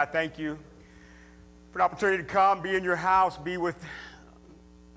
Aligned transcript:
I 0.00 0.06
thank 0.06 0.38
you 0.38 0.58
for 1.72 1.78
an 1.78 1.82
opportunity 1.82 2.22
to 2.22 2.26
come, 2.26 2.62
be 2.62 2.74
in 2.74 2.82
your 2.82 2.96
house, 2.96 3.36
be 3.36 3.58
with 3.58 3.76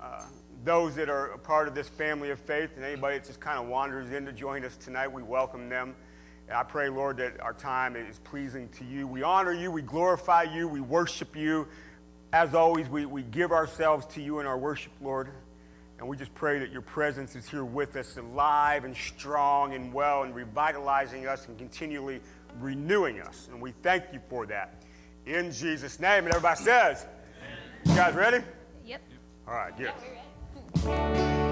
uh, 0.00 0.22
those 0.64 0.94
that 0.94 1.10
are 1.10 1.26
a 1.32 1.38
part 1.38 1.68
of 1.68 1.74
this 1.74 1.86
family 1.86 2.30
of 2.30 2.38
faith, 2.38 2.70
and 2.74 2.82
anybody 2.82 3.18
that 3.18 3.26
just 3.26 3.38
kind 3.38 3.58
of 3.58 3.66
wanders 3.66 4.10
in 4.12 4.24
to 4.24 4.32
join 4.32 4.64
us 4.64 4.78
tonight. 4.78 5.08
We 5.08 5.22
welcome 5.22 5.68
them. 5.68 5.94
And 6.48 6.56
I 6.56 6.62
pray, 6.62 6.88
Lord, 6.88 7.18
that 7.18 7.38
our 7.42 7.52
time 7.52 7.96
is 7.96 8.18
pleasing 8.20 8.70
to 8.78 8.84
you. 8.86 9.06
We 9.06 9.22
honor 9.22 9.52
you, 9.52 9.70
we 9.70 9.82
glorify 9.82 10.44
you, 10.44 10.66
we 10.68 10.80
worship 10.80 11.36
you. 11.36 11.68
As 12.32 12.54
always, 12.54 12.88
we, 12.88 13.04
we 13.04 13.24
give 13.24 13.52
ourselves 13.52 14.06
to 14.14 14.22
you 14.22 14.40
in 14.40 14.46
our 14.46 14.56
worship, 14.56 14.92
Lord. 15.02 15.28
And 15.98 16.08
we 16.08 16.16
just 16.16 16.34
pray 16.34 16.60
that 16.60 16.72
your 16.72 16.80
presence 16.80 17.36
is 17.36 17.46
here 17.46 17.62
with 17.62 17.94
us, 17.96 18.16
alive 18.16 18.86
and 18.86 18.96
strong 18.96 19.74
and 19.74 19.92
well, 19.92 20.22
and 20.22 20.34
revitalizing 20.34 21.26
us 21.26 21.46
and 21.46 21.58
continually 21.58 22.22
renewing 22.58 23.20
us. 23.20 23.48
And 23.52 23.60
we 23.60 23.72
thank 23.82 24.04
you 24.10 24.20
for 24.30 24.46
that 24.46 24.80
in 25.26 25.50
Jesus' 25.52 25.98
name. 26.00 26.24
And 26.24 26.28
everybody 26.34 26.62
says, 26.62 27.06
You 27.84 27.94
guys 27.94 28.14
ready? 28.14 28.44
Yep. 28.84 29.02
All 29.48 29.54
right, 29.54 29.76
good. 29.76 29.92
Yeah, 30.86 31.44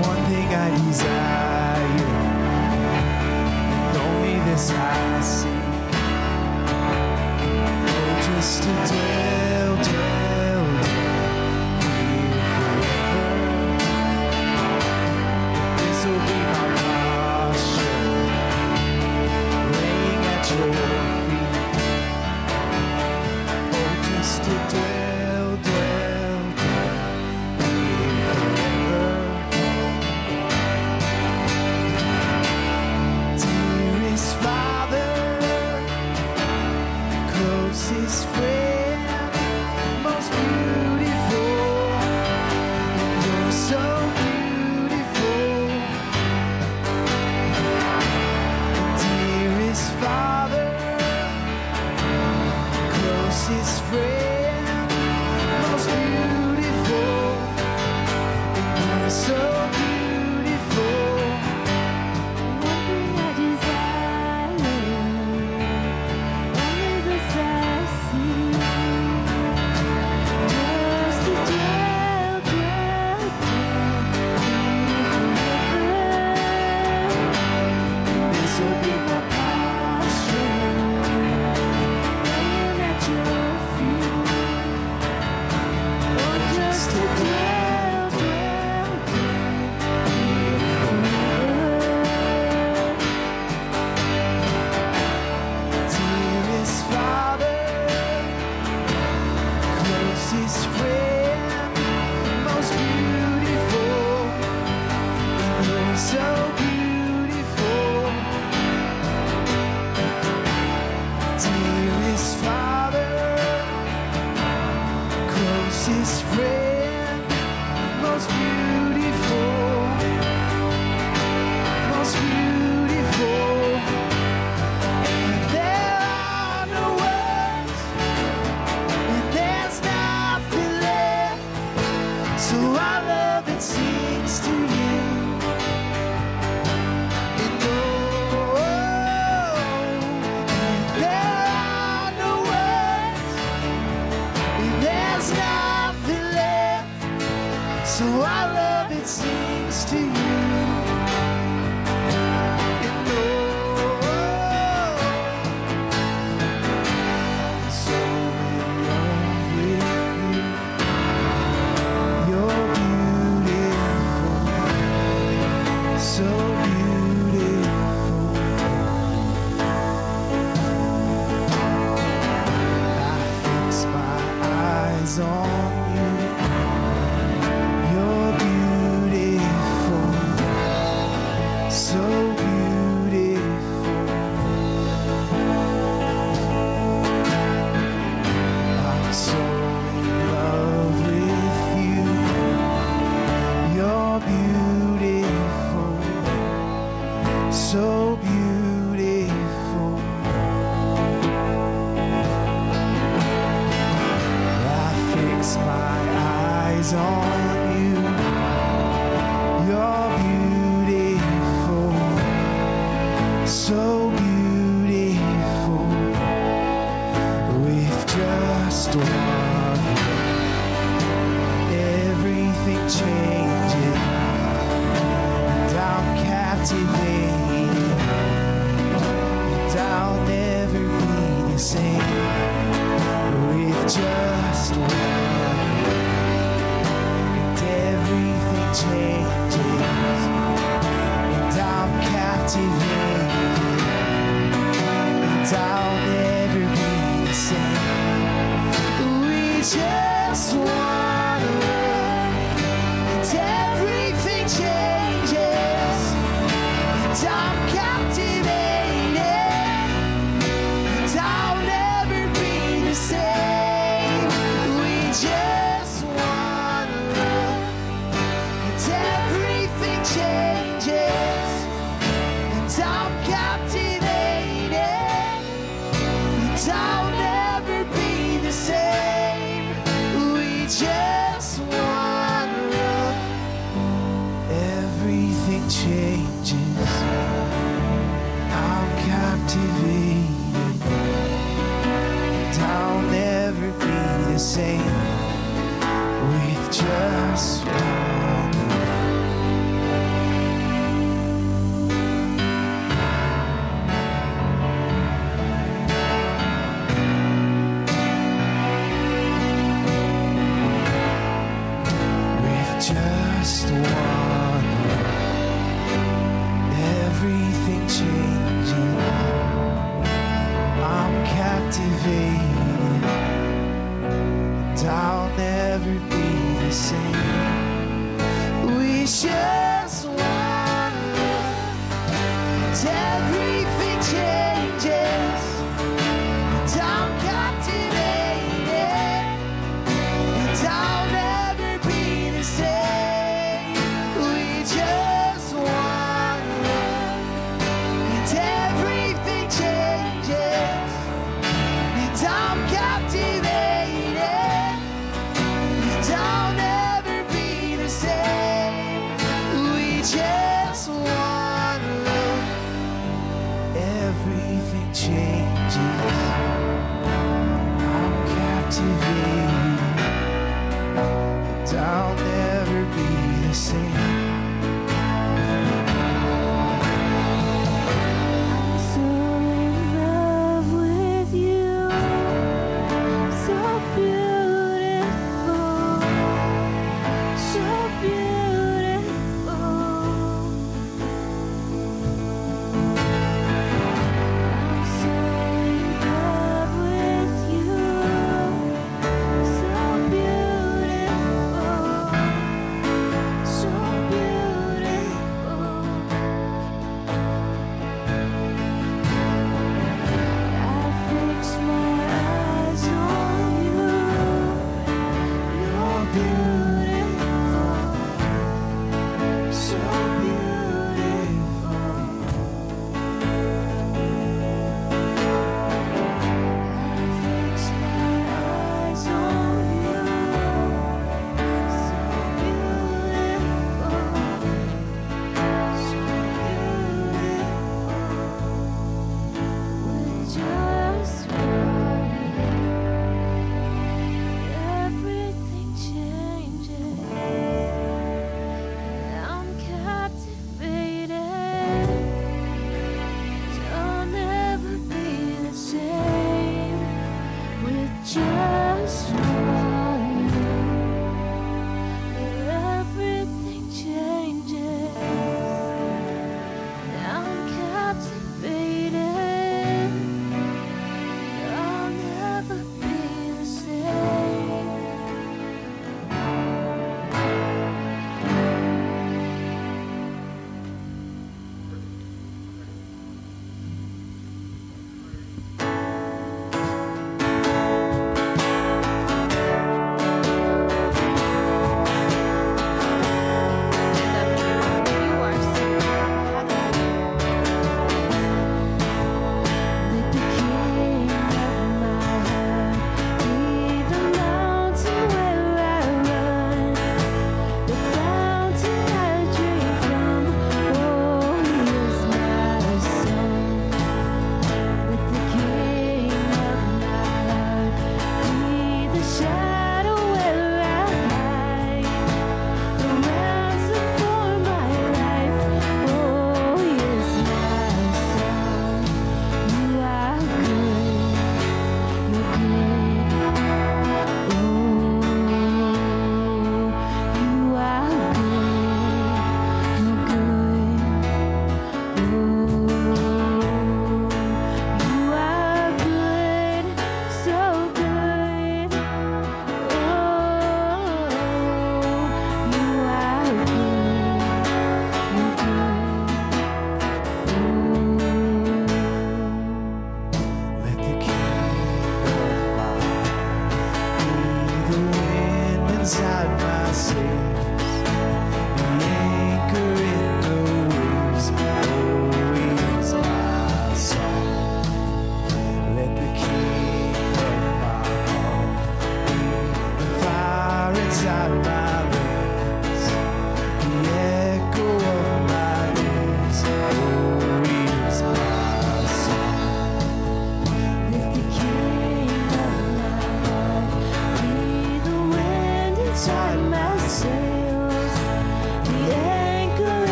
One 0.00 0.22
thing 0.30 0.48
I 0.54 0.68
desire, 0.86 2.06
and 3.84 3.96
only 3.96 4.36
this 4.48 4.70
I 4.70 5.20
seek, 5.20 5.92
oh, 7.90 8.22
just 8.26 8.62
to 8.62 8.68
dwell, 8.68 8.86
dwell, 8.86 9.27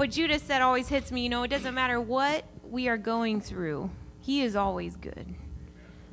what 0.00 0.12
Judas 0.12 0.42
said 0.42 0.62
always 0.62 0.88
hits 0.88 1.12
me. 1.12 1.24
You 1.24 1.28
know, 1.28 1.42
it 1.42 1.48
doesn't 1.48 1.74
matter 1.74 2.00
what 2.00 2.46
we 2.64 2.88
are 2.88 2.96
going 2.96 3.38
through, 3.38 3.90
He 4.18 4.40
is 4.40 4.56
always 4.56 4.96
good. 4.96 5.34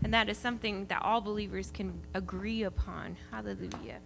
And 0.03 0.13
that 0.13 0.27
is 0.27 0.37
something 0.37 0.87
that 0.87 1.01
all 1.03 1.21
believers 1.21 1.71
can 1.71 2.01
agree 2.13 2.63
upon. 2.63 3.15
Hallelujah. 3.31 3.99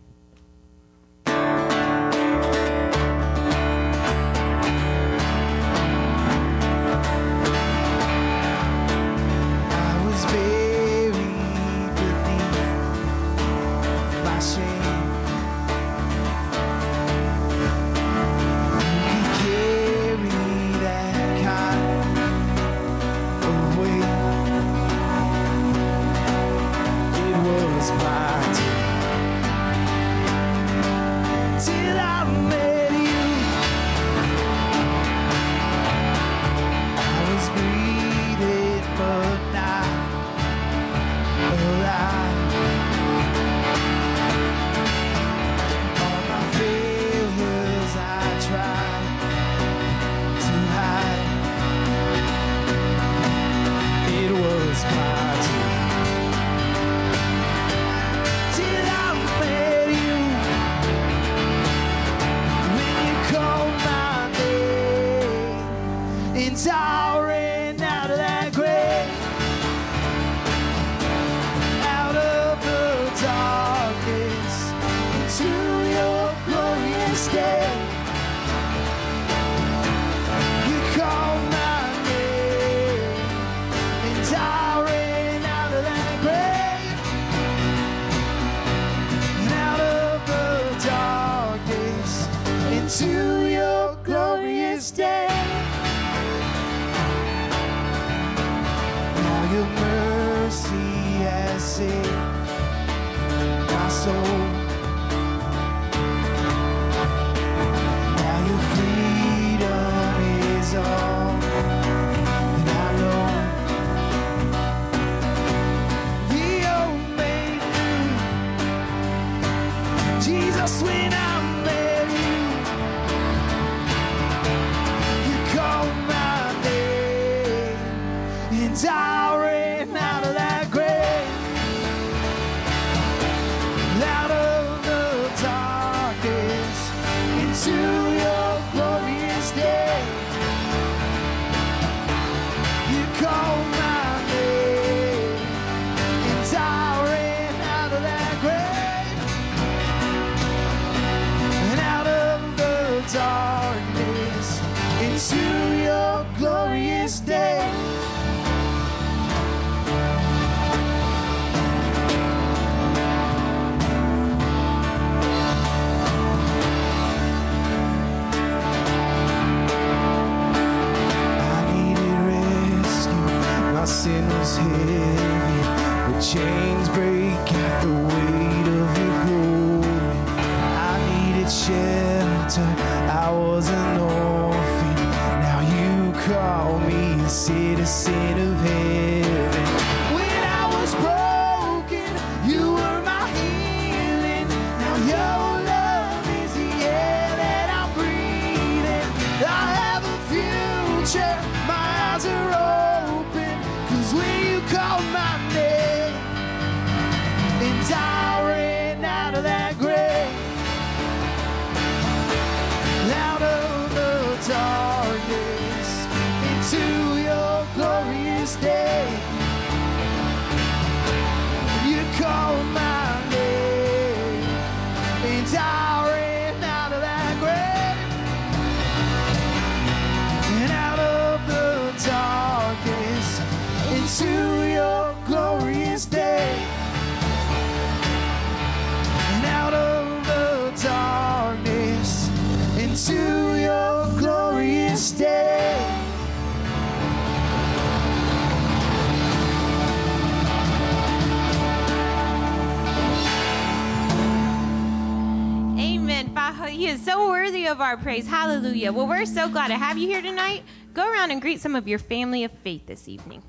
Of 257.71 257.79
our 257.79 257.95
praise. 257.95 258.27
Hallelujah. 258.27 258.91
Well, 258.91 259.07
we're 259.07 259.25
so 259.25 259.47
glad 259.47 259.69
to 259.69 259.77
have 259.77 259.97
you 259.97 260.05
here 260.05 260.21
tonight. 260.21 260.63
Go 260.93 261.09
around 261.09 261.31
and 261.31 261.41
greet 261.41 261.61
some 261.61 261.73
of 261.73 261.87
your 261.87 261.99
family 261.99 262.43
of 262.43 262.51
faith 262.51 262.85
this 262.85 263.07
evening. 263.07 263.41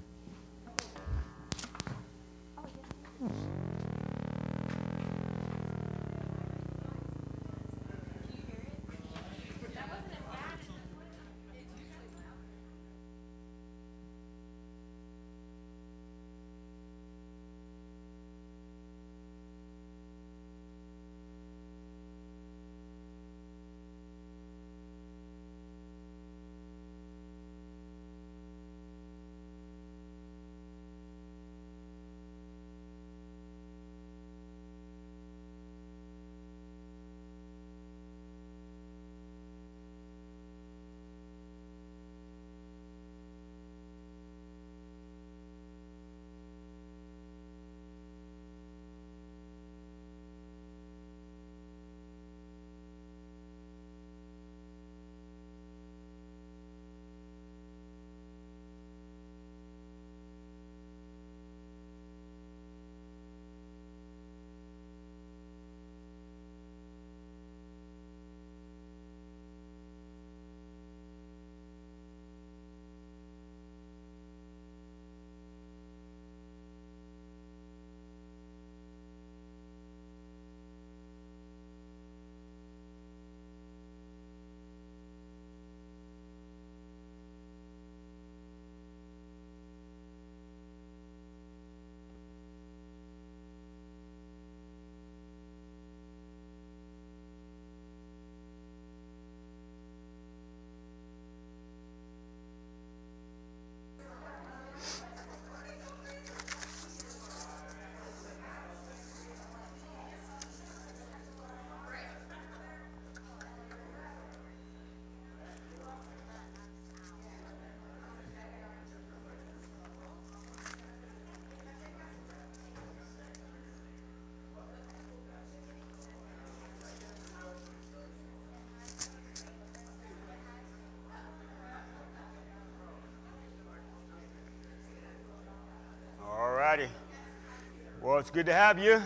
It's 138.23 138.31
good 138.31 138.47
to 138.47 138.55
have 138.55 138.79
you. 138.79 139.03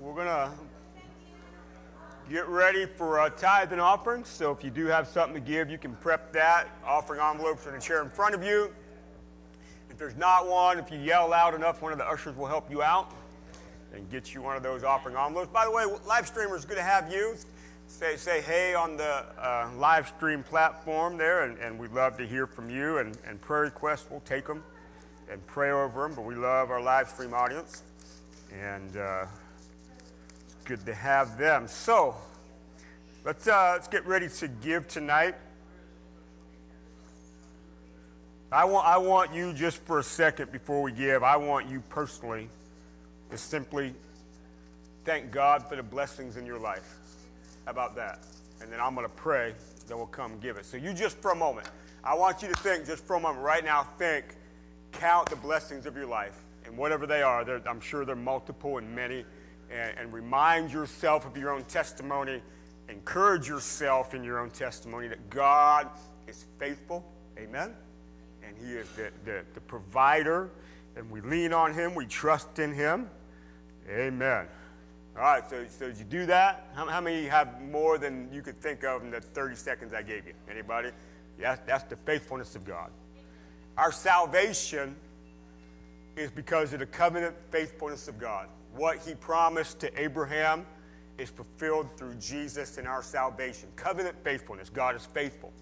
We're 0.00 0.14
going 0.14 0.28
to 0.28 0.50
get 2.30 2.48
ready 2.48 2.86
for 2.86 3.26
a 3.26 3.28
tithe 3.28 3.70
and 3.70 3.82
offering. 3.82 4.24
So 4.24 4.50
if 4.50 4.64
you 4.64 4.70
do 4.70 4.86
have 4.86 5.06
something 5.06 5.34
to 5.34 5.46
give, 5.46 5.68
you 5.68 5.76
can 5.76 5.94
prep 5.96 6.32
that. 6.32 6.68
Offering 6.86 7.20
envelopes 7.20 7.66
in 7.66 7.74
the 7.74 7.78
chair 7.78 8.02
in 8.02 8.08
front 8.08 8.34
of 8.34 8.42
you. 8.42 8.72
If 9.90 9.98
there's 9.98 10.16
not 10.16 10.48
one, 10.48 10.78
if 10.78 10.90
you 10.90 10.98
yell 10.98 11.28
loud 11.28 11.54
enough, 11.54 11.82
one 11.82 11.92
of 11.92 11.98
the 11.98 12.08
ushers 12.08 12.34
will 12.34 12.46
help 12.46 12.70
you 12.70 12.82
out 12.82 13.12
and 13.92 14.08
get 14.10 14.32
you 14.32 14.40
one 14.40 14.56
of 14.56 14.62
those 14.62 14.84
offering 14.84 15.14
envelopes. 15.14 15.52
By 15.52 15.66
the 15.66 15.70
way, 15.70 15.84
live 16.06 16.26
streamers, 16.26 16.64
good 16.64 16.78
to 16.78 16.82
have 16.82 17.12
you. 17.12 17.36
Say, 17.88 18.16
say 18.16 18.40
hey 18.40 18.74
on 18.74 18.96
the 18.96 19.26
uh, 19.38 19.70
live 19.76 20.08
stream 20.16 20.42
platform 20.42 21.18
there, 21.18 21.42
and, 21.42 21.58
and 21.58 21.78
we'd 21.78 21.92
love 21.92 22.16
to 22.16 22.26
hear 22.26 22.46
from 22.46 22.70
you. 22.70 22.96
And, 22.98 23.18
and 23.26 23.38
prayer 23.38 23.64
requests, 23.64 24.06
we'll 24.10 24.20
take 24.20 24.46
them 24.46 24.64
and 25.30 25.46
pray 25.46 25.72
over 25.72 26.04
them, 26.04 26.14
but 26.14 26.22
we 26.22 26.34
love 26.34 26.70
our 26.70 26.80
live 26.80 27.10
stream 27.10 27.34
audience. 27.34 27.82
And 28.52 28.96
uh, 28.96 29.26
it's 30.44 30.54
good 30.64 30.84
to 30.86 30.94
have 30.94 31.38
them. 31.38 31.68
So 31.68 32.16
let's, 33.24 33.46
uh, 33.46 33.72
let's 33.74 33.88
get 33.88 34.06
ready 34.06 34.28
to 34.28 34.48
give 34.48 34.88
tonight. 34.88 35.34
I 38.50 38.64
want, 38.64 38.86
I 38.86 38.96
want 38.96 39.34
you 39.34 39.52
just 39.52 39.76
for 39.84 39.98
a 39.98 40.02
second 40.02 40.50
before 40.50 40.80
we 40.80 40.92
give, 40.92 41.22
I 41.22 41.36
want 41.36 41.68
you 41.68 41.82
personally 41.90 42.48
to 43.30 43.36
simply 43.36 43.94
thank 45.04 45.30
God 45.30 45.68
for 45.68 45.76
the 45.76 45.82
blessings 45.82 46.38
in 46.38 46.46
your 46.46 46.58
life. 46.58 46.96
How 47.66 47.72
about 47.72 47.94
that? 47.96 48.20
And 48.62 48.72
then 48.72 48.80
I'm 48.80 48.94
going 48.94 49.06
to 49.06 49.12
pray 49.12 49.54
that 49.86 49.96
we'll 49.96 50.06
come 50.06 50.38
give 50.40 50.56
it. 50.56 50.64
So 50.64 50.78
you 50.78 50.94
just 50.94 51.18
for 51.18 51.32
a 51.32 51.36
moment, 51.36 51.68
I 52.02 52.14
want 52.14 52.40
you 52.40 52.48
to 52.48 52.54
think 52.54 52.86
just 52.86 53.04
for 53.04 53.16
a 53.16 53.20
moment 53.20 53.44
right 53.44 53.64
now, 53.64 53.82
think, 53.98 54.24
count 54.92 55.28
the 55.28 55.36
blessings 55.36 55.84
of 55.84 55.94
your 55.94 56.06
life. 56.06 56.38
And 56.68 56.76
whatever 56.76 57.06
they 57.06 57.22
are, 57.22 57.62
I'm 57.66 57.80
sure 57.80 58.04
they're 58.04 58.14
multiple 58.14 58.76
and 58.76 58.94
many. 58.94 59.24
And, 59.70 59.98
and 59.98 60.12
remind 60.12 60.70
yourself 60.70 61.26
of 61.26 61.36
your 61.36 61.50
own 61.50 61.64
testimony. 61.64 62.42
Encourage 62.90 63.48
yourself 63.48 64.14
in 64.14 64.22
your 64.22 64.38
own 64.38 64.50
testimony 64.50 65.08
that 65.08 65.30
God 65.30 65.88
is 66.26 66.44
faithful. 66.58 67.10
Amen. 67.38 67.74
And 68.46 68.54
He 68.58 68.74
is 68.74 68.86
the, 68.90 69.10
the, 69.24 69.44
the 69.54 69.60
provider. 69.62 70.50
And 70.94 71.10
we 71.10 71.22
lean 71.22 71.54
on 71.54 71.72
Him, 71.72 71.94
we 71.94 72.04
trust 72.04 72.58
in 72.58 72.74
Him. 72.74 73.08
Amen. 73.88 74.46
All 75.16 75.22
right, 75.22 75.48
so, 75.48 75.64
so 75.70 75.88
did 75.88 75.96
you 75.96 76.04
do 76.04 76.26
that? 76.26 76.68
How, 76.74 76.86
how 76.86 77.00
many 77.00 77.24
have 77.26 77.62
more 77.62 77.96
than 77.96 78.28
you 78.30 78.42
could 78.42 78.56
think 78.56 78.84
of 78.84 79.02
in 79.02 79.10
the 79.10 79.22
30 79.22 79.56
seconds 79.56 79.94
I 79.94 80.02
gave 80.02 80.26
you? 80.26 80.34
Anybody? 80.50 80.90
Yeah, 81.40 81.56
that's 81.66 81.84
the 81.84 81.96
faithfulness 81.96 82.54
of 82.56 82.66
God. 82.66 82.90
Our 83.78 83.90
salvation 83.90 84.96
is 86.18 86.30
because 86.30 86.72
of 86.72 86.80
the 86.80 86.86
covenant 86.86 87.36
faithfulness 87.50 88.08
of 88.08 88.18
God. 88.18 88.48
What 88.74 88.98
he 88.98 89.14
promised 89.14 89.80
to 89.80 90.00
Abraham 90.00 90.66
is 91.16 91.30
fulfilled 91.30 91.88
through 91.96 92.14
Jesus 92.14 92.78
in 92.78 92.86
our 92.86 93.02
salvation. 93.02 93.68
Covenant 93.76 94.16
faithfulness. 94.22 94.70
God 94.70 94.94
is 94.94 95.06
faithful. 95.06 95.52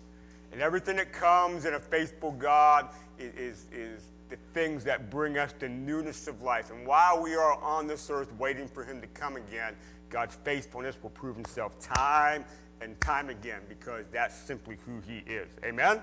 And 0.52 0.60
everything 0.60 0.96
that 0.96 1.12
comes 1.12 1.64
in 1.64 1.74
a 1.74 1.80
faithful 1.80 2.32
God 2.32 2.88
is, 3.18 3.34
is, 3.34 3.66
is 3.72 4.02
the 4.28 4.36
things 4.52 4.84
that 4.84 5.10
bring 5.10 5.38
us 5.38 5.52
the 5.58 5.68
newness 5.68 6.28
of 6.28 6.42
life. 6.42 6.70
And 6.70 6.86
while 6.86 7.22
we 7.22 7.34
are 7.34 7.60
on 7.62 7.86
this 7.86 8.10
earth 8.10 8.32
waiting 8.34 8.68
for 8.68 8.84
him 8.84 9.00
to 9.00 9.06
come 9.08 9.36
again, 9.36 9.76
God's 10.08 10.36
faithfulness 10.44 10.96
will 11.02 11.10
prove 11.10 11.36
himself 11.36 11.78
time 11.80 12.44
and 12.80 13.00
time 13.00 13.28
again 13.30 13.60
because 13.68 14.04
that's 14.12 14.36
simply 14.36 14.76
who 14.86 15.00
he 15.00 15.18
is. 15.30 15.48
Amen? 15.64 16.00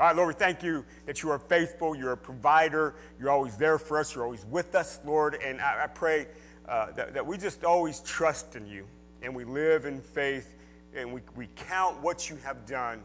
All 0.00 0.06
right, 0.06 0.14
Lord, 0.14 0.28
we 0.28 0.34
thank 0.34 0.62
you 0.62 0.84
that 1.06 1.24
you 1.24 1.30
are 1.30 1.40
faithful. 1.40 1.96
You're 1.96 2.12
a 2.12 2.16
provider. 2.16 2.94
You're 3.18 3.30
always 3.30 3.56
there 3.56 3.78
for 3.78 3.98
us. 3.98 4.14
You're 4.14 4.22
always 4.22 4.46
with 4.46 4.76
us, 4.76 5.00
Lord. 5.04 5.36
And 5.44 5.60
I, 5.60 5.84
I 5.84 5.86
pray 5.88 6.28
uh, 6.68 6.92
that, 6.92 7.14
that 7.14 7.26
we 7.26 7.36
just 7.36 7.64
always 7.64 7.98
trust 8.00 8.54
in 8.54 8.64
you 8.64 8.86
and 9.22 9.34
we 9.34 9.44
live 9.44 9.86
in 9.86 10.00
faith 10.00 10.54
and 10.94 11.12
we, 11.12 11.20
we 11.34 11.48
count 11.56 12.00
what 12.00 12.30
you 12.30 12.36
have 12.44 12.64
done. 12.64 13.02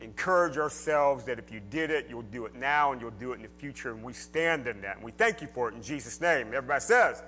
Encourage 0.00 0.56
ourselves 0.58 1.22
that 1.26 1.38
if 1.38 1.52
you 1.52 1.60
did 1.70 1.90
it, 1.90 2.06
you'll 2.08 2.22
do 2.22 2.44
it 2.44 2.56
now 2.56 2.90
and 2.90 3.00
you'll 3.00 3.12
do 3.12 3.30
it 3.30 3.36
in 3.36 3.42
the 3.42 3.48
future. 3.58 3.92
And 3.92 4.02
we 4.02 4.12
stand 4.12 4.66
in 4.66 4.80
that. 4.80 4.96
And 4.96 5.04
we 5.04 5.12
thank 5.12 5.42
you 5.42 5.46
for 5.46 5.68
it 5.68 5.76
in 5.76 5.82
Jesus' 5.82 6.20
name. 6.20 6.48
Everybody 6.48 6.80
says, 6.80 7.22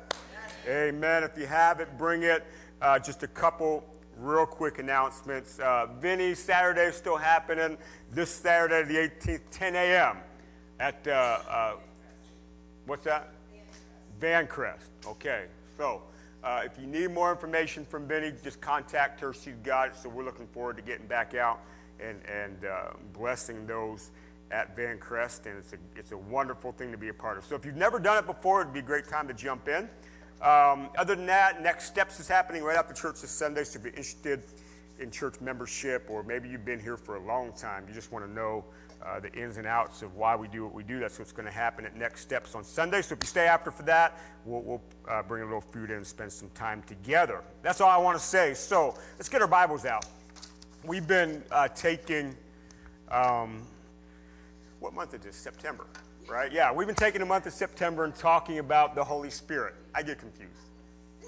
Amen. 0.66 1.22
If 1.22 1.38
you 1.38 1.46
have 1.46 1.78
it, 1.78 1.96
bring 1.96 2.24
it. 2.24 2.44
Uh, 2.82 2.98
just 2.98 3.22
a 3.22 3.28
couple 3.28 3.84
real 4.16 4.46
quick 4.46 4.78
announcements. 4.78 5.58
Uh, 5.58 5.88
Saturday 6.34 6.86
is 6.86 6.96
still 6.96 7.16
happening. 7.16 7.76
This 8.10 8.30
Saturday, 8.30 8.82
the 8.86 9.10
18th, 9.10 9.42
10 9.50 9.74
a.m. 9.74 10.18
at, 10.80 11.06
uh, 11.06 11.10
uh, 11.10 11.72
what's 12.86 13.04
that? 13.04 13.32
Vancrest. 14.20 14.88
Okay. 15.06 15.46
So 15.76 16.02
uh, 16.42 16.62
if 16.64 16.78
you 16.78 16.86
need 16.86 17.10
more 17.10 17.30
information 17.30 17.84
from 17.84 18.06
Vinny, 18.06 18.32
just 18.42 18.60
contact 18.60 19.20
her. 19.20 19.32
She's 19.32 19.54
got 19.62 19.88
it. 19.88 19.96
So 19.96 20.08
we're 20.08 20.24
looking 20.24 20.46
forward 20.48 20.76
to 20.76 20.82
getting 20.82 21.06
back 21.06 21.34
out 21.34 21.60
and, 22.00 22.20
and 22.26 22.64
uh, 22.64 22.90
blessing 23.12 23.66
those 23.66 24.10
at 24.50 24.76
Vancrest. 24.76 25.46
And 25.46 25.58
it's 25.58 25.72
a, 25.72 25.78
it's 25.96 26.12
a 26.12 26.18
wonderful 26.18 26.72
thing 26.72 26.92
to 26.92 26.98
be 26.98 27.08
a 27.08 27.14
part 27.14 27.38
of. 27.38 27.44
So 27.44 27.56
if 27.56 27.64
you've 27.64 27.76
never 27.76 27.98
done 27.98 28.18
it 28.18 28.26
before, 28.26 28.60
it'd 28.60 28.72
be 28.72 28.80
a 28.80 28.82
great 28.82 29.08
time 29.08 29.26
to 29.28 29.34
jump 29.34 29.68
in. 29.68 29.88
Um, 30.44 30.90
other 30.98 31.16
than 31.16 31.24
that, 31.26 31.62
Next 31.62 31.86
Steps 31.86 32.20
is 32.20 32.28
happening 32.28 32.62
right 32.62 32.76
after 32.76 32.92
church 32.92 33.22
this 33.22 33.30
Sunday. 33.30 33.64
So 33.64 33.78
if 33.78 33.84
you're 33.84 33.94
interested 33.94 34.42
in 35.00 35.10
church 35.10 35.40
membership, 35.40 36.06
or 36.10 36.22
maybe 36.22 36.50
you've 36.50 36.66
been 36.66 36.78
here 36.78 36.98
for 36.98 37.16
a 37.16 37.24
long 37.24 37.52
time, 37.54 37.86
you 37.88 37.94
just 37.94 38.12
want 38.12 38.26
to 38.26 38.30
know 38.30 38.62
uh, 39.02 39.20
the 39.20 39.32
ins 39.32 39.56
and 39.56 39.66
outs 39.66 40.02
of 40.02 40.16
why 40.16 40.36
we 40.36 40.46
do 40.48 40.62
what 40.62 40.74
we 40.74 40.82
do, 40.82 41.00
that's 41.00 41.18
what's 41.18 41.32
going 41.32 41.46
to 41.46 41.52
happen 41.52 41.86
at 41.86 41.96
Next 41.96 42.20
Steps 42.20 42.54
on 42.54 42.62
Sunday. 42.62 43.00
So 43.00 43.14
if 43.14 43.22
you 43.22 43.26
stay 43.26 43.46
after 43.46 43.70
for 43.70 43.84
that, 43.84 44.20
we'll, 44.44 44.60
we'll 44.62 44.82
uh, 45.08 45.22
bring 45.22 45.42
a 45.42 45.46
little 45.46 45.62
food 45.62 45.90
in 45.90 45.96
and 45.96 46.06
spend 46.06 46.30
some 46.30 46.50
time 46.50 46.82
together. 46.82 47.42
That's 47.62 47.80
all 47.80 47.88
I 47.88 47.96
want 47.96 48.18
to 48.18 48.24
say. 48.24 48.52
So 48.52 48.94
let's 49.16 49.30
get 49.30 49.40
our 49.40 49.48
Bibles 49.48 49.86
out. 49.86 50.04
We've 50.84 51.08
been 51.08 51.42
uh, 51.50 51.68
taking, 51.68 52.36
um, 53.10 53.62
what 54.80 54.92
month 54.92 55.14
is 55.14 55.20
this? 55.22 55.36
September, 55.36 55.86
right? 56.28 56.52
Yeah, 56.52 56.72
we've 56.72 56.86
been 56.86 56.96
taking 56.96 57.20
the 57.20 57.26
month 57.26 57.46
of 57.46 57.52
September 57.52 58.04
and 58.04 58.14
talking 58.14 58.58
about 58.58 58.94
the 58.94 59.04
Holy 59.04 59.30
Spirit. 59.30 59.74
I 59.94 60.02
get 60.02 60.18
confused. 60.18 60.52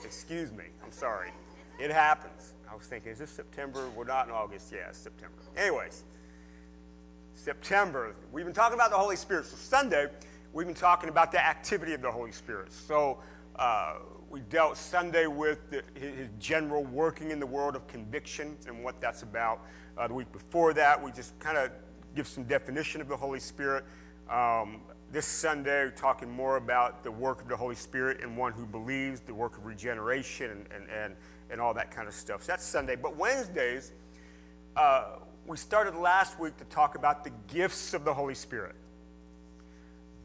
Excuse 0.04 0.52
me. 0.52 0.64
I'm 0.84 0.92
sorry. 0.92 1.30
It 1.78 1.90
happens. 1.90 2.54
I 2.70 2.74
was 2.74 2.86
thinking, 2.86 3.12
is 3.12 3.18
this 3.18 3.30
September? 3.30 3.88
We're 3.96 4.04
not 4.04 4.26
in 4.26 4.32
August. 4.32 4.72
Yeah, 4.72 4.88
it's 4.88 4.98
September. 4.98 5.36
Anyways, 5.56 6.04
September. 7.34 8.14
We've 8.32 8.44
been 8.44 8.54
talking 8.54 8.74
about 8.74 8.90
the 8.90 8.96
Holy 8.96 9.16
Spirit. 9.16 9.46
So 9.46 9.56
Sunday, 9.56 10.06
we've 10.52 10.66
been 10.66 10.74
talking 10.74 11.08
about 11.08 11.32
the 11.32 11.44
activity 11.44 11.92
of 11.92 12.02
the 12.02 12.10
Holy 12.10 12.32
Spirit. 12.32 12.72
So 12.72 13.18
uh, 13.56 13.96
we 14.30 14.40
dealt 14.40 14.76
Sunday 14.76 15.26
with 15.26 15.70
the, 15.70 15.82
his 15.98 16.28
general 16.38 16.84
working 16.84 17.30
in 17.30 17.40
the 17.40 17.46
world 17.46 17.76
of 17.76 17.86
conviction 17.86 18.56
and 18.66 18.82
what 18.82 19.00
that's 19.00 19.22
about. 19.22 19.60
Uh, 19.96 20.08
the 20.08 20.14
week 20.14 20.30
before 20.32 20.74
that, 20.74 21.02
we 21.02 21.10
just 21.12 21.38
kind 21.38 21.56
of 21.56 21.70
give 22.14 22.26
some 22.26 22.44
definition 22.44 23.00
of 23.00 23.08
the 23.08 23.16
Holy 23.16 23.40
Spirit. 23.40 23.84
Um, 24.30 24.80
this 25.12 25.26
Sunday, 25.26 25.84
we're 25.84 25.90
talking 25.90 26.28
more 26.28 26.56
about 26.56 27.04
the 27.04 27.10
work 27.10 27.40
of 27.40 27.48
the 27.48 27.56
Holy 27.56 27.76
Spirit 27.76 28.20
and 28.22 28.36
one 28.36 28.52
who 28.52 28.66
believes, 28.66 29.20
the 29.20 29.34
work 29.34 29.56
of 29.56 29.66
regeneration, 29.66 30.50
and, 30.50 30.66
and, 30.74 30.90
and, 30.90 31.16
and 31.50 31.60
all 31.60 31.72
that 31.74 31.92
kind 31.92 32.08
of 32.08 32.14
stuff. 32.14 32.42
So 32.42 32.52
that's 32.52 32.64
Sunday. 32.64 32.96
But 32.96 33.16
Wednesdays, 33.16 33.92
uh, 34.76 35.18
we 35.46 35.56
started 35.56 35.94
last 35.94 36.40
week 36.40 36.56
to 36.56 36.64
talk 36.64 36.96
about 36.96 37.22
the 37.22 37.30
gifts 37.46 37.94
of 37.94 38.04
the 38.04 38.12
Holy 38.12 38.34
Spirit. 38.34 38.74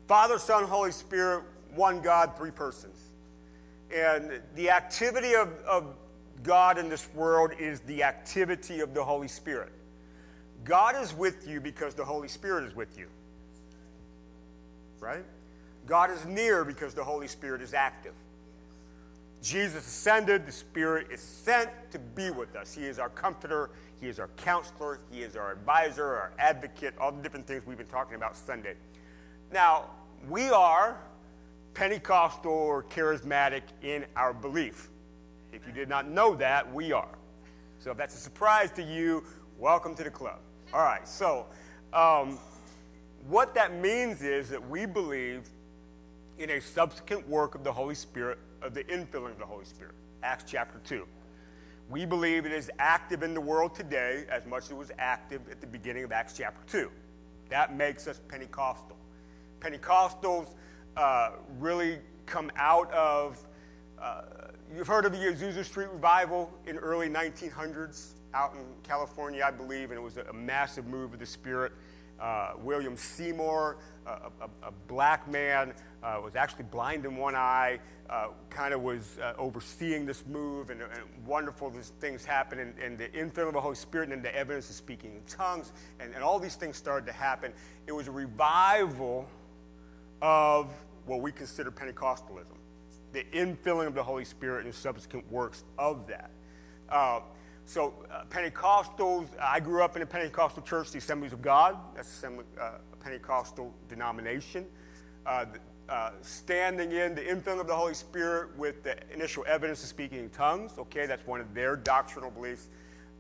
Father, 0.08 0.40
Son, 0.40 0.64
Holy 0.64 0.92
Spirit, 0.92 1.44
one 1.76 2.02
God, 2.02 2.36
three 2.36 2.52
persons. 2.52 2.98
And 3.96 4.42
the 4.56 4.72
activity 4.72 5.36
of, 5.36 5.54
of 5.68 5.96
God 6.42 6.80
in 6.80 6.90
this 6.90 7.08
world 7.14 7.52
is 7.60 7.82
the 7.82 8.04
activity 8.04 8.80
of 8.80 8.96
the 8.96 9.04
Holy 9.04 9.28
Spirit. 9.28 9.72
God 10.64 10.96
is 10.96 11.14
with 11.14 11.48
you 11.48 11.62
because 11.62 11.94
the 11.94 12.06
Holy 12.06 12.28
Spirit 12.28 12.64
is 12.64 12.76
with 12.76 12.98
you. 12.98 13.08
Right? 15.02 15.26
God 15.86 16.12
is 16.12 16.26
near 16.26 16.64
because 16.64 16.94
the 16.94 17.04
Holy 17.04 17.28
Spirit 17.28 17.62
is 17.62 17.74
active. 17.74 18.14
Jesus 19.42 19.88
ascended, 19.88 20.46
the 20.46 20.52
Spirit 20.52 21.08
is 21.12 21.20
sent 21.20 21.70
to 21.92 21.98
be 21.98 22.30
with 22.30 22.56
us. 22.56 22.74
He 22.74 22.86
is 22.86 23.00
our 23.00 23.10
comforter, 23.10 23.72
He 24.00 24.08
is 24.08 24.20
our 24.20 24.30
counselor, 24.38 25.00
He 25.12 25.24
is 25.24 25.36
our 25.36 25.52
advisor, 25.52 26.06
our 26.06 26.32
advocate, 26.38 26.94
all 27.00 27.12
the 27.12 27.24
different 27.24 27.48
things 27.48 27.66
we've 27.66 27.78
been 27.78 27.88
talking 27.88 28.16
about 28.16 28.38
Sunday. 28.38 28.76
Now, 29.52 29.86
we 30.30 30.50
are 30.50 30.98
Pentecostal 31.74 32.52
or 32.52 32.84
charismatic 32.84 33.64
in 33.82 34.06
our 34.16 34.34
belief. 34.34 34.90
If 35.52 35.66
you 35.66 35.74
did 35.74 35.90
not 35.90 36.08
know 36.08 36.36
that, 36.36 36.72
we 36.72 36.92
are. 36.92 37.18
So 37.80 37.92
if 37.92 37.98
that's 37.98 38.14
a 38.14 38.20
surprise 38.20 38.70
to 38.74 38.84
you, 38.84 39.24
welcome 39.58 39.96
to 39.96 40.04
the 40.04 40.12
club. 40.12 40.38
All 40.72 40.84
right, 40.84 41.08
so 41.08 41.48
um, 41.94 42.38
what 43.28 43.54
that 43.56 43.74
means 43.74 44.22
is 44.22 44.50
that 44.50 44.70
we 44.70 44.86
believe 44.86 45.48
in 46.38 46.50
a 46.52 46.60
subsequent 46.60 47.28
work 47.28 47.56
of 47.56 47.64
the 47.64 47.72
Holy 47.72 47.96
Spirit, 47.96 48.40
of 48.62 48.74
the 48.74 48.84
infilling 48.86 49.32
of 49.32 49.40
the 49.40 49.46
Holy 49.46 49.66
Spirit. 49.66 49.94
Acts 50.24 50.44
chapter 50.48 50.80
2. 50.86 51.06
We 51.90 52.06
believe 52.06 52.46
it 52.46 52.52
is 52.52 52.72
active 52.80 53.22
in 53.22 53.34
the 53.34 53.42
world 53.42 53.76
today 53.76 54.26
as 54.30 54.46
much 54.46 54.66
as 54.66 54.72
it 54.72 54.78
was 54.78 54.92
active 54.98 55.42
at 55.50 55.62
the 55.62 55.68
beginning 55.68 56.04
of 56.04 56.12
Acts 56.12 56.34
chapter 56.38 56.62
2. 56.72 56.90
That 57.50 57.76
makes 57.76 58.08
us 58.08 58.22
Pentecostal. 58.28 58.96
Pentecostals 59.60 60.56
uh, 60.96 61.32
really 61.60 62.00
come 62.26 62.50
out 62.56 62.92
of, 62.94 63.46
uh, 64.02 64.22
you've 64.76 64.88
heard 64.88 65.06
of 65.06 65.12
the 65.12 65.18
Azusa 65.18 65.66
Street 65.66 65.90
Revival 65.92 66.52
in 66.66 66.78
early 66.78 67.10
1900s 67.10 68.14
out 68.34 68.54
in 68.54 68.62
California, 68.84 69.44
I 69.46 69.52
believe, 69.52 69.92
and 69.92 70.00
it 70.00 70.02
was 70.02 70.18
a, 70.18 70.24
a 70.24 70.34
massive 70.34 70.88
move 70.88 71.14
of 71.14 71.20
the 71.20 71.26
Spirit. 71.26 71.74
Uh, 72.22 72.54
William 72.60 72.96
Seymour, 72.96 73.78
a, 74.06 74.10
a, 74.10 74.68
a 74.68 74.72
black 74.88 75.28
man, 75.28 75.74
uh, 76.04 76.20
was 76.24 76.36
actually 76.36 76.66
blind 76.66 77.04
in 77.06 77.16
one 77.16 77.36
eye, 77.36 77.80
uh, 78.10 78.28
kind 78.52 78.76
of 78.76 78.82
was 78.82 79.18
uh, 79.20 79.34
overseeing 79.40 80.06
this 80.06 80.24
move, 80.28 80.70
and, 80.70 80.82
and 80.82 80.92
wonderful 81.26 81.72
things 82.00 82.24
happened, 82.24 82.62
and, 82.62 82.78
and 82.78 82.98
the 82.98 83.08
infilling 83.10 83.48
of 83.48 83.54
the 83.54 83.62
Holy 83.62 83.76
Spirit, 83.76 84.10
and 84.10 84.22
the 84.24 84.36
evidence 84.36 84.70
of 84.70 84.76
speaking 84.76 85.16
in 85.16 85.22
tongues, 85.24 85.74
and, 86.00 86.14
and 86.14 86.24
all 86.24 86.38
these 86.38 86.56
things 86.56 86.78
started 86.78 87.08
to 87.08 87.14
happen. 87.14 87.52
It 87.88 87.92
was 87.92 88.08
a 88.08 88.12
revival 88.12 89.28
of 90.22 90.72
what 91.08 91.22
we 91.22 91.32
consider 91.32 91.72
Pentecostalism, 91.72 92.58
the 93.14 93.24
infilling 93.34 93.88
of 93.88 93.96
the 93.96 94.04
Holy 94.04 94.26
Spirit 94.26 94.66
and 94.66 94.74
the 94.74 94.78
subsequent 94.78 95.32
works 95.32 95.64
of 95.80 96.08
that. 96.08 96.30
So, 97.72 97.94
uh, 98.12 98.26
Pentecostals, 98.30 99.30
I 99.40 99.62
grew 99.62 99.82
up 99.82 99.96
in 99.96 100.02
a 100.02 100.06
Pentecostal 100.06 100.62
church, 100.62 100.92
the 100.92 100.98
Assemblies 100.98 101.32
of 101.32 101.42
God. 101.42 101.78
That's 101.96 102.22
a 102.22 102.28
uh, 102.28 102.72
Pentecostal 103.00 103.74
denomination. 103.88 104.66
Uh, 105.26 105.46
uh, 105.88 106.12
standing 106.22 106.92
in 106.92 107.16
the 107.16 107.22
infilling 107.22 107.62
of 107.62 107.68
the 107.68 107.74
Holy 107.74 107.94
Spirit 107.94 108.58
with 108.58 108.84
the 108.84 108.98
initial 109.14 109.46
evidence 109.48 109.82
of 109.84 109.88
speaking 109.88 110.20
in 110.20 110.30
tongues. 110.32 110.74
Okay, 110.80 111.06
that's 111.06 111.26
one 111.26 111.40
of 111.40 111.54
their 111.54 111.78
doctrinal 111.78 112.30
beliefs. 112.30 112.68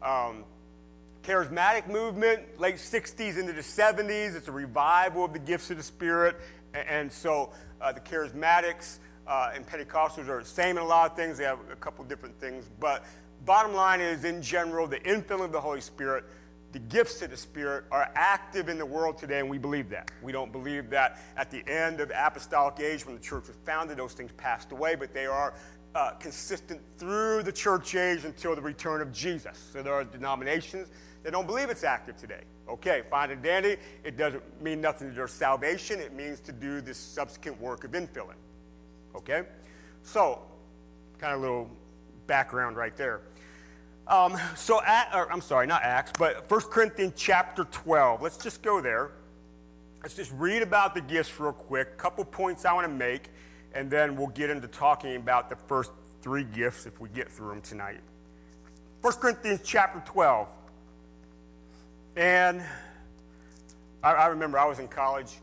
Um, 0.01 0.43
charismatic 1.23 1.87
movement, 1.87 2.59
late 2.59 2.75
60s 2.75 3.39
into 3.39 3.53
the 3.53 3.61
70s. 3.61 4.35
It's 4.35 4.49
a 4.49 4.51
revival 4.51 5.23
of 5.23 5.31
the 5.31 5.39
gifts 5.39 5.71
of 5.71 5.77
the 5.77 5.83
Spirit. 5.83 6.35
And, 6.73 7.09
so 7.09 7.53
uh, 7.79 7.93
the 7.93 8.01
charismatics 8.01 8.97
uh, 9.25 9.51
and 9.55 9.65
Pentecostals 9.65 10.27
are 10.27 10.39
the 10.39 10.45
same 10.45 10.75
in 10.75 10.83
a 10.83 10.85
lot 10.85 11.09
of 11.09 11.15
things. 11.15 11.37
They 11.37 11.45
have 11.45 11.59
a 11.71 11.77
couple 11.77 12.03
different 12.03 12.37
things. 12.37 12.69
But 12.81 13.05
bottom 13.45 13.73
line 13.73 14.01
is, 14.01 14.23
in 14.23 14.41
general, 14.41 14.87
the 14.87 14.99
infilling 14.99 15.45
of 15.45 15.51
the 15.51 15.61
Holy 15.61 15.81
Spirit, 15.81 16.25
the 16.71 16.79
gifts 16.79 17.21
of 17.21 17.29
the 17.29 17.37
Spirit 17.37 17.85
are 17.91 18.09
active 18.15 18.69
in 18.69 18.77
the 18.77 18.85
world 18.85 19.17
today, 19.17 19.39
and 19.39 19.49
we 19.49 19.57
believe 19.57 19.89
that. 19.89 20.11
We 20.21 20.31
don't 20.31 20.51
believe 20.51 20.89
that 20.91 21.19
at 21.35 21.51
the 21.51 21.67
end 21.67 21.99
of 21.99 22.09
the 22.09 22.25
apostolic 22.25 22.79
age, 22.79 23.05
when 23.05 23.15
the 23.15 23.21
church 23.21 23.47
was 23.47 23.57
founded, 23.65 23.97
those 23.97 24.13
things 24.13 24.31
passed 24.37 24.71
away, 24.71 24.95
but 24.95 25.13
they 25.13 25.25
are 25.25 25.53
uh, 25.93 26.11
consistent 26.11 26.79
through 26.97 27.43
the 27.43 27.51
church 27.51 27.95
age 27.95 28.23
until 28.23 28.55
the 28.55 28.61
return 28.61 29.01
of 29.01 29.11
Jesus. 29.11 29.57
So 29.73 29.83
there 29.83 29.93
are 29.93 30.05
denominations 30.05 30.89
that 31.23 31.31
don't 31.31 31.45
believe 31.45 31.69
it's 31.69 31.83
active 31.83 32.15
today. 32.15 32.41
Okay, 32.69 33.03
fine 33.09 33.31
and 33.31 33.43
dandy. 33.43 33.75
It 34.03 34.15
doesn't 34.15 34.61
mean 34.61 34.79
nothing 34.79 35.09
to 35.09 35.15
their 35.15 35.27
salvation. 35.27 35.99
It 35.99 36.13
means 36.13 36.39
to 36.41 36.53
do 36.53 36.79
this 36.79 36.97
subsequent 36.97 37.59
work 37.59 37.83
of 37.83 37.91
infilling. 37.91 38.39
Okay? 39.15 39.43
So, 40.03 40.41
kind 41.19 41.33
of 41.33 41.39
a 41.39 41.41
little 41.41 41.69
background 42.27 42.77
right 42.77 42.95
there. 42.95 43.21
Um, 44.07 44.37
so, 44.55 44.81
at, 44.83 45.11
or, 45.13 45.31
I'm 45.31 45.41
sorry, 45.41 45.67
not 45.67 45.83
Acts, 45.83 46.11
but 46.17 46.49
1 46.49 46.61
Corinthians 46.61 47.13
chapter 47.15 47.65
12. 47.65 48.21
Let's 48.21 48.37
just 48.37 48.61
go 48.61 48.81
there. 48.81 49.11
Let's 50.01 50.15
just 50.15 50.31
read 50.33 50.63
about 50.63 50.95
the 50.95 51.01
gifts 51.01 51.39
real 51.39 51.53
quick. 51.53 51.97
Couple 51.97 52.25
points 52.25 52.65
I 52.65 52.73
want 52.73 52.87
to 52.87 52.93
make, 52.93 53.29
and 53.73 53.89
then 53.89 54.15
we'll 54.15 54.27
get 54.27 54.49
into 54.49 54.67
talking 54.67 55.15
about 55.15 55.49
the 55.49 55.55
first 55.55 55.91
three 56.21 56.43
gifts 56.43 56.85
if 56.85 56.99
we 56.99 57.09
get 57.09 57.31
through 57.31 57.49
them 57.49 57.61
tonight. 57.61 57.99
1 59.01 59.13
Corinthians 59.13 59.61
chapter 59.63 60.01
12. 60.11 60.47
And 62.17 62.61
I, 64.03 64.13
I 64.13 64.27
remember 64.27 64.59
I 64.59 64.65
was 64.65 64.79
in 64.79 64.87
college. 64.87 65.37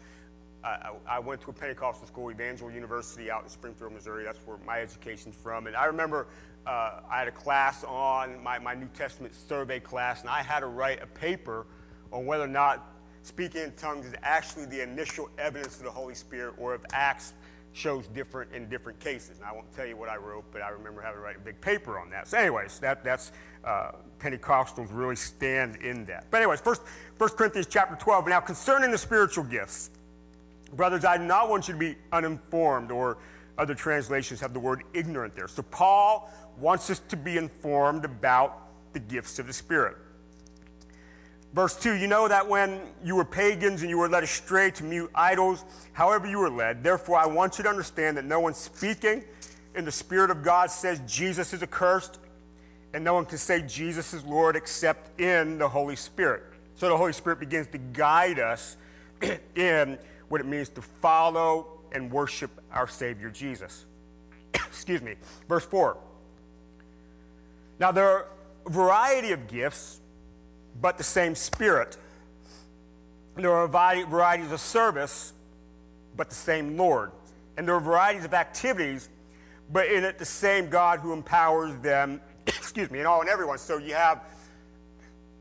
I, 0.68 1.16
I 1.16 1.18
went 1.18 1.40
to 1.42 1.50
a 1.50 1.52
Pentecostal 1.52 2.06
school, 2.06 2.30
Evangel 2.30 2.70
University, 2.70 3.30
out 3.30 3.44
in 3.44 3.48
Springfield, 3.48 3.92
Missouri. 3.92 4.24
That's 4.24 4.38
where 4.46 4.58
my 4.66 4.80
education's 4.80 5.36
from. 5.36 5.66
And 5.66 5.76
I 5.76 5.86
remember 5.86 6.28
uh, 6.66 7.00
I 7.10 7.18
had 7.18 7.28
a 7.28 7.32
class 7.32 7.84
on 7.84 8.42
my, 8.42 8.58
my 8.58 8.74
New 8.74 8.88
Testament 8.88 9.34
survey 9.34 9.80
class, 9.80 10.20
and 10.20 10.30
I 10.30 10.42
had 10.42 10.60
to 10.60 10.66
write 10.66 11.02
a 11.02 11.06
paper 11.06 11.66
on 12.12 12.26
whether 12.26 12.44
or 12.44 12.48
not 12.48 12.94
speaking 13.22 13.62
in 13.62 13.72
tongues 13.72 14.06
is 14.06 14.14
actually 14.22 14.66
the 14.66 14.82
initial 14.82 15.28
evidence 15.38 15.76
of 15.78 15.84
the 15.84 15.90
Holy 15.90 16.14
Spirit, 16.14 16.54
or 16.58 16.74
if 16.74 16.82
Acts 16.92 17.34
shows 17.72 18.08
different 18.08 18.52
in 18.52 18.68
different 18.68 18.98
cases. 18.98 19.38
And 19.38 19.46
I 19.46 19.52
won't 19.52 19.70
tell 19.74 19.86
you 19.86 19.96
what 19.96 20.08
I 20.08 20.16
wrote, 20.16 20.44
but 20.52 20.62
I 20.62 20.70
remember 20.70 21.00
having 21.00 21.18
to 21.18 21.22
write 21.22 21.36
a 21.36 21.40
big 21.40 21.60
paper 21.60 21.98
on 21.98 22.10
that. 22.10 22.26
So, 22.26 22.38
anyways, 22.38 22.78
that, 22.80 23.04
that's 23.04 23.32
uh, 23.64 23.92
Pentecostals 24.18 24.88
really 24.90 25.16
stand 25.16 25.76
in 25.76 26.04
that. 26.06 26.26
But, 26.30 26.38
anyways, 26.38 26.60
first, 26.60 26.82
1 27.18 27.30
Corinthians 27.30 27.68
chapter 27.70 27.96
12. 27.96 28.26
Now, 28.28 28.40
concerning 28.40 28.90
the 28.90 28.98
spiritual 28.98 29.44
gifts, 29.44 29.90
brothers, 30.72 31.04
I 31.04 31.18
do 31.18 31.24
not 31.24 31.48
want 31.48 31.68
you 31.68 31.74
to 31.74 31.80
be 31.80 31.96
uninformed, 32.12 32.90
or 32.90 33.18
other 33.56 33.74
translations 33.74 34.40
have 34.40 34.52
the 34.52 34.60
word 34.60 34.84
ignorant 34.92 35.34
there. 35.34 35.48
So, 35.48 35.62
Paul 35.62 36.30
wants 36.58 36.90
us 36.90 37.00
to 37.08 37.16
be 37.16 37.36
informed 37.36 38.04
about 38.04 38.92
the 38.92 39.00
gifts 39.00 39.38
of 39.38 39.46
the 39.46 39.52
Spirit. 39.52 39.96
Verse 41.52 41.76
2 41.76 41.94
You 41.94 42.06
know 42.06 42.28
that 42.28 42.48
when 42.48 42.80
you 43.02 43.16
were 43.16 43.24
pagans 43.24 43.82
and 43.82 43.90
you 43.90 43.98
were 43.98 44.08
led 44.08 44.22
astray 44.22 44.70
to 44.72 44.84
mute 44.84 45.10
idols, 45.14 45.64
however 45.92 46.26
you 46.26 46.38
were 46.38 46.50
led, 46.50 46.82
therefore 46.82 47.18
I 47.18 47.26
want 47.26 47.58
you 47.58 47.64
to 47.64 47.70
understand 47.70 48.16
that 48.16 48.24
no 48.24 48.40
one 48.40 48.54
speaking 48.54 49.24
in 49.74 49.84
the 49.84 49.92
Spirit 49.92 50.30
of 50.30 50.42
God 50.42 50.70
says 50.70 51.00
Jesus 51.06 51.52
is 51.52 51.62
accursed, 51.62 52.18
and 52.92 53.04
no 53.04 53.14
one 53.14 53.24
can 53.24 53.38
say 53.38 53.62
Jesus 53.62 54.12
is 54.12 54.24
Lord 54.24 54.56
except 54.56 55.20
in 55.20 55.58
the 55.58 55.68
Holy 55.68 55.96
Spirit. 55.96 56.42
So 56.74 56.88
the 56.88 56.96
Holy 56.96 57.12
Spirit 57.12 57.40
begins 57.40 57.66
to 57.68 57.78
guide 57.78 58.38
us 58.38 58.76
in 59.54 59.98
what 60.28 60.40
it 60.40 60.46
means 60.46 60.68
to 60.70 60.82
follow 60.82 61.66
and 61.92 62.10
worship 62.10 62.50
our 62.72 62.86
Savior 62.86 63.30
Jesus. 63.30 63.84
Excuse 64.54 65.02
me. 65.02 65.14
Verse 65.48 65.64
4 65.64 65.96
Now 67.78 67.92
there 67.92 68.08
are 68.08 68.26
a 68.66 68.70
variety 68.70 69.32
of 69.32 69.48
gifts 69.48 70.00
but 70.80 70.98
the 70.98 71.04
same 71.04 71.34
Spirit. 71.34 71.96
There 73.36 73.52
are 73.52 73.68
vari- 73.68 74.04
varieties 74.04 74.52
of 74.52 74.60
service, 74.60 75.32
but 76.16 76.28
the 76.28 76.34
same 76.34 76.76
Lord. 76.76 77.12
And 77.56 77.66
there 77.66 77.74
are 77.74 77.80
varieties 77.80 78.24
of 78.24 78.34
activities, 78.34 79.08
but 79.72 79.86
in 79.86 80.04
it 80.04 80.18
the 80.18 80.24
same 80.24 80.68
God 80.68 81.00
who 81.00 81.12
empowers 81.12 81.76
them, 81.80 82.20
excuse 82.46 82.90
me, 82.90 82.98
and 82.98 83.06
all 83.06 83.20
and 83.20 83.30
everyone. 83.30 83.58
So 83.58 83.78
you 83.78 83.94
have 83.94 84.22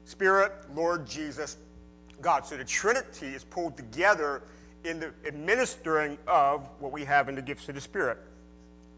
Spirit, 0.06 0.52
Lord 0.74 1.06
Jesus, 1.06 1.58
God. 2.22 2.46
So 2.46 2.58
the 2.58 2.64
Trinity 2.64 3.28
is 3.28 3.44
pulled 3.44 3.78
together 3.78 4.44
in 4.88 5.00
the 5.00 5.12
administering 5.26 6.18
of 6.28 6.68
what 6.80 6.92
we 6.92 7.04
have 7.04 7.30
in 7.30 7.36
the 7.36 7.42
gifts 7.42 7.68
of 7.70 7.76
the 7.76 7.82
Spirit. 7.82 8.18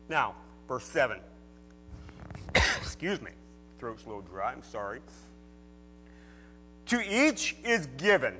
Now, 0.08 0.36
verse 0.67 0.86
7. 0.86 1.19
excuse 2.56 3.21
me, 3.21 3.32
throat's 3.80 4.06
a 4.06 4.08
little 4.08 4.21
dry, 4.21 4.52
I'm 4.52 4.63
sorry. 4.63 5.02
To 6.88 7.02
each 7.02 7.56
is 7.63 7.88
given. 7.97 8.36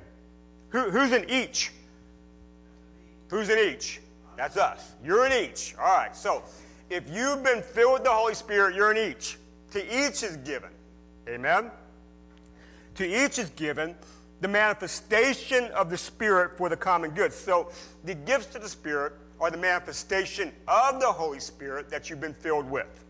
Who, 0.70 0.90
who's 0.90 1.12
in 1.12 1.28
each? 1.28 1.72
Who's 3.28 3.48
in 3.48 3.58
each? 3.58 4.00
That's 4.36 4.56
us. 4.56 4.92
You're 5.04 5.26
in 5.26 5.32
each. 5.32 5.74
All 5.78 5.96
right. 5.96 6.16
So 6.16 6.42
if 6.88 7.08
you've 7.10 7.42
been 7.42 7.62
filled 7.62 7.94
with 7.94 8.04
the 8.04 8.10
Holy 8.10 8.34
Spirit, 8.34 8.74
you're 8.74 8.90
in 8.90 9.10
each. 9.10 9.38
To 9.72 9.84
each 9.84 10.22
is 10.22 10.36
given. 10.38 10.70
Amen? 11.28 11.70
To 12.96 13.06
each 13.06 13.38
is 13.38 13.50
given 13.50 13.94
the 14.40 14.48
manifestation 14.48 15.66
of 15.72 15.90
the 15.90 15.98
Spirit 15.98 16.56
for 16.56 16.68
the 16.68 16.76
common 16.76 17.10
good. 17.10 17.32
So 17.32 17.70
the 18.04 18.14
gifts 18.14 18.54
of 18.54 18.62
the 18.62 18.68
Spirit 18.68 19.12
are 19.40 19.50
the 19.50 19.58
manifestation 19.58 20.52
of 20.68 21.00
the 21.00 21.06
Holy 21.06 21.40
Spirit 21.40 21.90
that 21.90 22.08
you've 22.08 22.20
been 22.20 22.34
filled 22.34 22.70
with. 22.70 23.04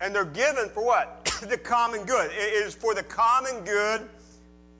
And 0.00 0.14
they're 0.14 0.24
given 0.24 0.68
for 0.68 0.84
what? 0.84 1.24
the 1.48 1.56
common 1.56 2.04
good. 2.04 2.30
It 2.32 2.66
is 2.66 2.74
for 2.74 2.94
the 2.94 3.02
common 3.02 3.64
good. 3.64 4.08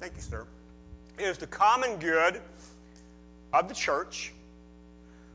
Thank 0.01 0.15
you, 0.17 0.23
sir. 0.23 0.47
It 1.19 1.25
is 1.25 1.39
the 1.39 1.47
common 1.47 1.97
good 1.99 2.43
of 3.53 3.69
the 3.69 3.75
church. 3.75 4.33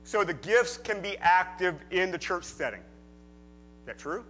So 0.03 0.23
the 0.23 0.33
gifts 0.33 0.77
can 0.77 1.01
be 1.01 1.17
active 1.17 1.75
in 1.89 2.11
the 2.11 2.17
church 2.17 2.43
setting. 2.43 2.79
Is 2.79 3.85
that 3.87 3.97
true? 3.97 4.23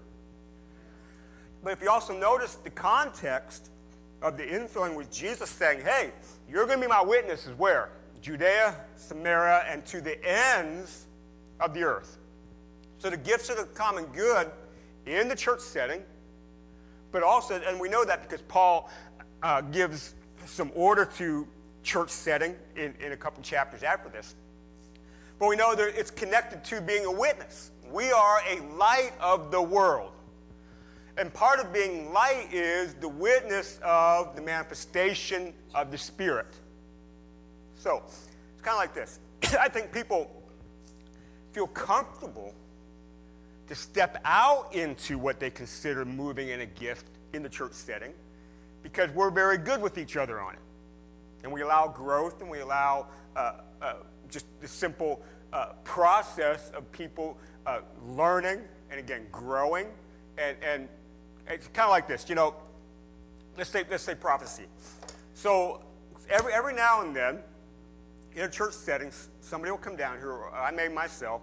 But 1.63 1.73
if 1.73 1.81
you 1.81 1.89
also 1.89 2.17
notice 2.17 2.55
the 2.55 2.69
context 2.69 3.69
of 4.21 4.37
the 4.37 4.43
infilling 4.43 4.95
with 4.95 5.11
Jesus 5.11 5.49
saying, 5.49 5.81
hey, 5.81 6.11
you're 6.49 6.65
going 6.65 6.79
to 6.79 6.85
be 6.85 6.89
my 6.89 7.01
witnesses 7.01 7.57
where? 7.57 7.89
Judea, 8.21 8.75
Samaria, 8.95 9.65
and 9.67 9.85
to 9.87 9.99
the 9.99 10.17
ends 10.23 11.07
of 11.59 11.73
the 11.73 11.83
earth. 11.83 12.17
So 12.99 13.09
the 13.09 13.17
gifts 13.17 13.49
of 13.49 13.57
the 13.57 13.63
common 13.65 14.05
good 14.05 14.51
in 15.07 15.27
the 15.27 15.35
church 15.35 15.59
setting, 15.59 16.03
but 17.11 17.23
also, 17.23 17.59
and 17.67 17.79
we 17.79 17.89
know 17.89 18.05
that 18.05 18.21
because 18.21 18.41
Paul 18.43 18.89
uh, 19.41 19.61
gives 19.61 20.13
some 20.45 20.71
order 20.75 21.05
to 21.17 21.47
church 21.83 22.09
setting 22.09 22.55
in, 22.75 22.93
in 22.99 23.11
a 23.11 23.17
couple 23.17 23.41
chapters 23.41 23.81
after 23.81 24.09
this. 24.09 24.35
But 25.39 25.49
we 25.49 25.55
know 25.55 25.73
that 25.73 25.97
it's 25.97 26.11
connected 26.11 26.63
to 26.65 26.81
being 26.81 27.05
a 27.05 27.11
witness. 27.11 27.71
We 27.91 28.11
are 28.11 28.39
a 28.47 28.61
light 28.75 29.13
of 29.19 29.49
the 29.49 29.61
world. 29.61 30.11
And 31.17 31.33
part 31.33 31.59
of 31.59 31.73
being 31.73 32.13
light 32.13 32.47
is 32.51 32.93
the 32.95 33.09
witness 33.09 33.79
of 33.83 34.35
the 34.35 34.41
manifestation 34.41 35.53
of 35.75 35.91
the 35.91 35.97
Spirit. 35.97 36.47
So, 37.75 38.03
it's 38.05 38.61
kind 38.61 38.75
of 38.75 38.79
like 38.79 38.93
this. 38.93 39.19
I 39.59 39.67
think 39.67 39.91
people 39.91 40.31
feel 41.51 41.67
comfortable 41.67 42.53
to 43.67 43.75
step 43.75 44.21
out 44.25 44.73
into 44.73 45.17
what 45.17 45.39
they 45.39 45.49
consider 45.49 46.05
moving 46.05 46.49
in 46.49 46.61
a 46.61 46.65
gift 46.65 47.05
in 47.33 47.43
the 47.43 47.49
church 47.49 47.73
setting 47.73 48.13
because 48.83 49.09
we're 49.11 49.31
very 49.31 49.57
good 49.57 49.81
with 49.81 49.97
each 49.97 50.17
other 50.17 50.41
on 50.41 50.53
it. 50.53 50.59
And 51.43 51.51
we 51.51 51.61
allow 51.61 51.87
growth 51.87 52.41
and 52.41 52.49
we 52.49 52.59
allow 52.59 53.07
uh, 53.35 53.53
uh, 53.81 53.93
just 54.29 54.45
the 54.59 54.67
simple 54.67 55.21
uh, 55.53 55.73
process 55.83 56.71
of 56.75 56.91
people 56.91 57.37
uh, 57.65 57.79
learning 58.05 58.59
and 58.89 58.99
again 58.99 59.25
growing. 59.31 59.87
And, 60.37 60.57
and 60.63 60.89
it's 61.51 61.67
kind 61.67 61.85
of 61.85 61.91
like 61.91 62.07
this, 62.07 62.27
you 62.29 62.35
know, 62.35 62.55
let's 63.57 63.69
say, 63.69 63.83
let's 63.89 64.03
say 64.03 64.15
prophecy. 64.15 64.65
So 65.33 65.81
every, 66.29 66.53
every 66.53 66.73
now 66.73 67.01
and 67.01 67.15
then 67.15 67.39
in 68.35 68.43
a 68.43 68.49
church 68.49 68.73
setting, 68.73 69.11
somebody 69.41 69.71
will 69.71 69.77
come 69.77 69.95
down 69.95 70.17
here, 70.17 70.45
I 70.53 70.71
may 70.71 70.87
myself, 70.87 71.41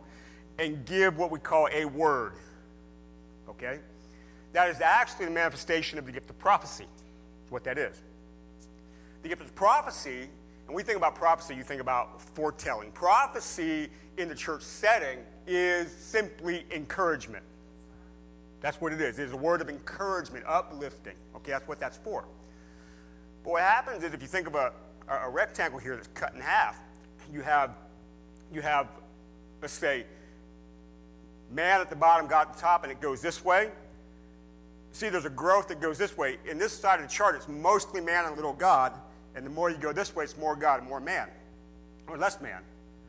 and 0.59 0.85
give 0.87 1.18
what 1.18 1.31
we 1.31 1.38
call 1.38 1.68
a 1.73 1.85
word. 1.85 2.33
Okay? 3.49 3.79
That 4.53 4.71
is 4.71 4.81
actually 4.81 5.27
the 5.27 5.31
manifestation 5.31 5.99
of 5.99 6.07
the 6.07 6.12
gift 6.12 6.31
of 6.31 6.38
prophecy. 6.38 6.87
Is 7.44 7.51
what 7.51 7.64
that 7.64 7.79
is. 7.79 8.01
The 9.23 9.29
gift 9.29 9.42
of 9.42 9.55
prophecy, 9.55 10.29
and 10.66 10.75
we 10.75 10.83
think 10.83 10.97
about 10.97 11.14
prophecy, 11.14 11.55
you 11.55 11.62
think 11.62 11.81
about 11.81 12.21
foretelling. 12.21 12.92
Prophecy 12.92 13.88
in 14.16 14.29
the 14.29 14.35
church 14.35 14.62
setting 14.62 15.18
is 15.47 15.90
simply 15.92 16.64
encouragement. 16.71 17.44
That's 18.61 18.81
what 18.81 18.92
it 18.92 19.01
is. 19.01 19.18
It 19.18 19.25
is 19.25 19.33
a 19.33 19.37
word 19.37 19.61
of 19.61 19.68
encouragement, 19.68 20.44
uplifting. 20.47 21.14
Okay, 21.37 21.53
that's 21.53 21.68
what 21.68 21.79
that's 21.79 21.97
for. 21.99 22.25
But 23.44 23.51
what 23.51 23.62
happens 23.62 24.03
is 24.03 24.12
if 24.14 24.21
you 24.21 24.29
think 24.29 24.47
of 24.47 24.55
a, 24.55 24.73
a, 25.09 25.27
a 25.27 25.31
rectangle 25.31 25.79
here 25.79 25.94
that's 25.94 26.09
cut 26.09 26.35
in 26.35 26.40
half, 26.40 26.79
you 27.33 27.40
have, 27.42 27.75
you 28.53 28.61
have, 28.61 28.88
let's 29.61 29.73
say, 29.73 30.05
man 31.51 31.81
at 31.81 31.88
the 31.88 31.97
bottom, 31.97 32.27
God 32.27 32.49
at 32.49 32.55
the 32.55 32.61
top, 32.61 32.83
and 32.83 32.92
it 32.92 33.01
goes 33.01 33.21
this 33.21 33.44
way. 33.44 33.71
See, 34.92 35.09
there's 35.09 35.25
a 35.25 35.31
growth 35.31 35.68
that 35.68 35.81
goes 35.81 35.99
this 35.99 36.16
way. 36.16 36.38
In 36.49 36.59
this 36.59 36.73
side 36.73 37.01
of 37.01 37.09
the 37.09 37.12
chart, 37.12 37.37
it's 37.37 37.49
mostly 37.49 38.01
man 38.01 38.25
and 38.25 38.35
little 38.37 38.55
God, 38.55 38.92
and 39.37 39.47
the 39.47 39.51
more 39.51 39.71
you 39.71 39.77
go 39.77 39.92
this 39.92 40.16
way, 40.16 40.25
it's 40.25 40.37
more 40.37 40.57
God 40.57 40.81
and 40.81 40.88
more 40.88 41.01
man, 41.01 41.29
or 42.09 42.18
less 42.18 42.40
man. 42.40 42.62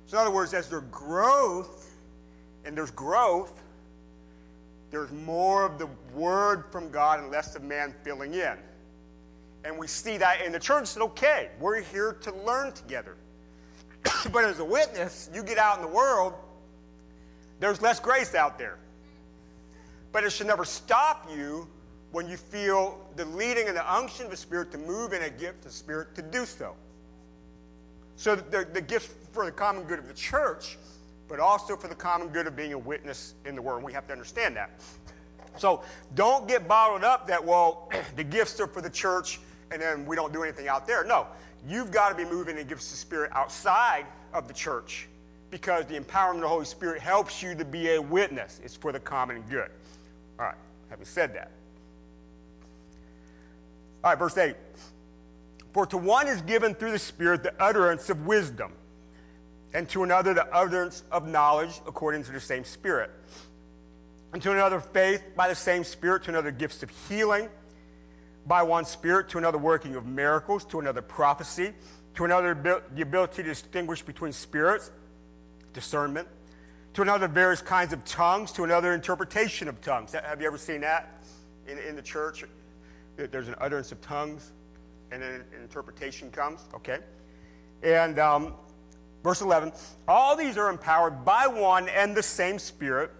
So, 0.05 0.17
in 0.17 0.21
other 0.21 0.33
words, 0.33 0.53
as 0.53 0.69
there's 0.69 0.83
growth, 0.91 1.91
and 2.65 2.77
there's 2.77 2.91
growth, 2.91 3.61
there's 4.91 5.11
more 5.11 5.65
of 5.65 5.77
the 5.77 5.87
word 6.13 6.65
from 6.71 6.89
God 6.89 7.19
and 7.19 7.31
less 7.31 7.55
of 7.55 7.63
man 7.63 7.93
filling 8.03 8.33
in. 8.33 8.57
And 9.63 9.77
we 9.77 9.87
see 9.87 10.17
that 10.17 10.41
in 10.41 10.51
the 10.51 10.59
church. 10.59 10.83
It's 10.83 10.97
okay. 10.97 11.49
We're 11.59 11.81
here 11.81 12.13
to 12.21 12.33
learn 12.33 12.71
together. 12.71 13.15
but 14.31 14.45
as 14.45 14.59
a 14.59 14.65
witness, 14.65 15.29
you 15.33 15.43
get 15.43 15.57
out 15.57 15.77
in 15.77 15.81
the 15.81 15.91
world, 15.91 16.33
there's 17.59 17.81
less 17.81 17.99
grace 17.99 18.35
out 18.35 18.57
there. 18.57 18.77
But 20.11 20.23
it 20.23 20.31
should 20.31 20.47
never 20.47 20.65
stop 20.65 21.29
you 21.31 21.67
when 22.11 22.27
you 22.27 22.37
feel 22.37 23.05
the 23.15 23.25
leading 23.25 23.67
and 23.67 23.77
the 23.77 23.93
unction 23.93 24.25
of 24.25 24.31
the 24.31 24.37
Spirit 24.37 24.71
to 24.71 24.77
move 24.77 25.13
in 25.13 25.21
a 25.23 25.29
gift 25.29 25.59
of 25.59 25.63
the 25.65 25.71
Spirit 25.71 26.15
to 26.15 26.21
do 26.21 26.45
so. 26.45 26.75
So 28.15 28.35
the, 28.35 28.67
the 28.73 28.81
gift 28.81 29.11
for 29.31 29.45
the 29.45 29.51
common 29.51 29.83
good 29.83 29.99
of 29.99 30.07
the 30.07 30.13
church, 30.13 30.77
but 31.29 31.39
also 31.39 31.77
for 31.77 31.87
the 31.87 31.95
common 31.95 32.27
good 32.29 32.47
of 32.47 32.55
being 32.55 32.73
a 32.73 32.77
witness 32.77 33.35
in 33.45 33.55
the 33.55 33.61
world. 33.61 33.83
We 33.83 33.93
have 33.93 34.07
to 34.07 34.11
understand 34.11 34.55
that. 34.57 34.71
So 35.57 35.83
don't 36.15 36.47
get 36.47 36.67
bottled 36.67 37.03
up 37.03 37.27
that, 37.27 37.43
well, 37.43 37.89
the 38.15 38.23
gifts 38.23 38.59
are 38.59 38.67
for 38.67 38.81
the 38.81 38.89
church 38.89 39.39
and 39.71 39.81
then 39.81 40.05
we 40.05 40.15
don't 40.15 40.33
do 40.33 40.43
anything 40.43 40.67
out 40.67 40.87
there. 40.87 41.03
No, 41.03 41.27
you've 41.67 41.91
got 41.91 42.09
to 42.09 42.15
be 42.15 42.25
moving 42.25 42.57
in 42.57 42.67
gifts 42.67 42.87
of 42.87 42.91
the 42.91 42.97
Spirit 42.97 43.31
outside 43.33 44.05
of 44.33 44.47
the 44.47 44.53
church 44.53 45.07
because 45.51 45.85
the 45.85 45.99
empowerment 45.99 46.35
of 46.35 46.41
the 46.41 46.47
Holy 46.47 46.65
Spirit 46.65 47.01
helps 47.01 47.41
you 47.41 47.55
to 47.55 47.65
be 47.65 47.91
a 47.91 48.01
witness. 48.01 48.59
It's 48.63 48.75
for 48.75 48.91
the 48.91 48.99
common 48.99 49.43
good. 49.49 49.69
All 50.39 50.45
right, 50.45 50.55
having 50.89 51.05
said 51.05 51.33
that. 51.35 51.51
All 54.03 54.11
right, 54.11 54.19
verse 54.19 54.37
8. 54.37 54.55
For 55.73 55.85
to 55.87 55.97
one 55.97 56.27
is 56.27 56.41
given 56.41 56.73
through 56.73 56.91
the 56.91 56.99
Spirit 56.99 57.43
the 57.43 57.53
utterance 57.61 58.09
of 58.09 58.25
wisdom, 58.25 58.71
and 59.73 59.87
to 59.89 60.03
another 60.03 60.33
the 60.33 60.45
utterance 60.53 61.03
of 61.11 61.27
knowledge 61.27 61.81
according 61.85 62.23
to 62.23 62.31
the 62.31 62.39
same 62.39 62.63
Spirit, 62.63 63.11
and 64.33 64.41
to 64.41 64.51
another 64.51 64.79
faith 64.79 65.23
by 65.35 65.47
the 65.47 65.55
same 65.55 65.83
Spirit, 65.83 66.23
to 66.23 66.31
another 66.31 66.51
gifts 66.51 66.83
of 66.83 66.91
healing 67.07 67.49
by 68.45 68.63
one 68.63 68.85
Spirit, 68.85 69.29
to 69.29 69.37
another 69.37 69.57
working 69.57 69.95
of 69.95 70.05
miracles, 70.05 70.65
to 70.65 70.79
another 70.79 71.01
prophecy, 71.01 71.73
to 72.15 72.25
another 72.25 72.81
the 72.95 73.01
ability 73.01 73.43
to 73.43 73.43
distinguish 73.43 74.01
between 74.01 74.31
spirits, 74.31 74.91
discernment, 75.73 76.27
to 76.93 77.01
another 77.01 77.27
various 77.27 77.61
kinds 77.61 77.93
of 77.93 78.03
tongues, 78.05 78.51
to 78.51 78.63
another 78.63 78.93
interpretation 78.93 79.67
of 79.67 79.79
tongues. 79.81 80.13
Have 80.13 80.41
you 80.41 80.47
ever 80.47 80.57
seen 80.57 80.81
that 80.81 81.23
in, 81.67 81.77
in 81.77 81.95
the 81.95 82.01
church? 82.01 82.43
There's 83.15 83.47
an 83.47 83.55
utterance 83.59 83.91
of 83.91 84.01
tongues, 84.01 84.51
and 85.11 85.21
then 85.21 85.33
an 85.33 85.61
interpretation 85.61 86.31
comes. 86.31 86.61
Okay. 86.73 86.99
And 87.83 88.17
um, 88.17 88.55
verse 89.23 89.41
11 89.41 89.71
all 90.07 90.35
these 90.35 90.57
are 90.57 90.69
empowered 90.69 91.23
by 91.23 91.45
one 91.47 91.87
and 91.89 92.15
the 92.15 92.23
same 92.23 92.57
Spirit, 92.57 93.11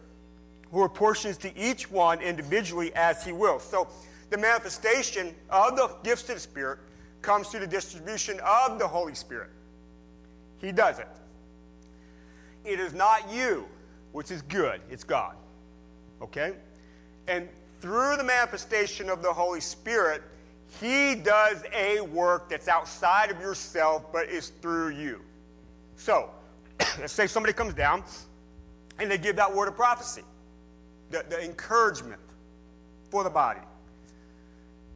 who 0.72 0.84
apportions 0.84 1.38
to 1.38 1.56
each 1.58 1.90
one 1.92 2.20
individually 2.22 2.92
as 2.96 3.24
he 3.24 3.32
will. 3.32 3.60
So 3.60 3.88
the 4.30 4.38
manifestation 4.38 5.36
of 5.50 5.76
the 5.76 5.88
gifts 6.04 6.30
of 6.30 6.36
the 6.36 6.42
Spirit 6.42 6.80
comes 7.22 7.48
through 7.48 7.62
the 7.62 7.68
distribution 7.68 8.40
of 8.46 8.80
the 8.80 8.88
Holy 8.88 9.16
Spirit. 9.16 9.50
He 10.58 10.72
does 10.72 11.00
it. 11.00 11.08
It 12.66 12.80
is 12.80 12.94
not 12.94 13.32
you, 13.32 13.68
which 14.12 14.32
is 14.32 14.42
good, 14.42 14.82
it's 14.90 15.04
God. 15.04 15.36
Okay? 16.22 16.54
And 17.28 17.48
through 17.82 18.18
the 18.18 18.24
manifestation 18.24 19.10
of 19.10 19.22
the 19.22 19.32
Holy 19.32 19.62
Spirit, 19.62 20.22
He 20.80 21.16
does 21.16 21.64
a 21.74 22.02
work 22.02 22.50
that's 22.50 22.68
outside 22.68 23.32
of 23.32 23.40
yourself, 23.40 24.12
but 24.12 24.28
is 24.28 24.50
through 24.62 24.90
you. 24.90 25.22
So, 26.00 26.30
let's 27.00 27.12
say 27.12 27.28
somebody 27.28 27.52
comes 27.52 27.74
down 27.74 28.06
and 29.00 29.12
they 29.12 29.18
give 29.18 29.36
that 29.36 29.54
word 29.54 29.68
of 29.68 29.76
prophecy, 29.76 30.24
the, 31.12 31.26
the 31.30 31.44
encouragement 31.44 32.22
for 33.12 33.26
the 33.26 33.30
body. 33.30 33.60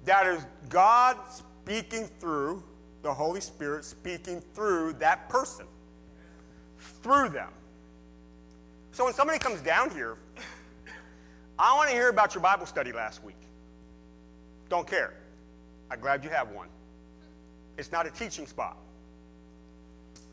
That 0.06 0.26
is 0.26 0.46
God 0.70 1.18
speaking 1.30 2.10
through 2.20 2.64
the 3.02 3.14
Holy 3.14 3.42
Spirit, 3.42 3.84
speaking 3.84 4.42
through 4.54 4.94
that 4.94 5.28
person, 5.28 5.66
through 7.02 7.30
them. 7.30 7.50
So 8.94 9.04
when 9.04 9.14
somebody 9.14 9.40
comes 9.40 9.60
down 9.60 9.92
here, 9.92 10.16
I 11.60 11.76
want 11.76 11.90
to 11.90 11.96
hear 11.96 12.08
about 12.08 12.34
your 12.34 12.42
Bible 12.42 12.66
study 12.66 12.94
last 12.94 13.22
week. 13.26 13.36
Don't 14.70 14.88
care. 14.88 15.14
I'm 15.92 16.00
glad 16.00 16.24
you 16.24 16.30
have 16.30 16.50
one. 16.52 16.70
It's 17.78 17.92
not 17.92 18.08
a 18.08 18.10
teaching 18.10 18.48
spot. 18.48 18.78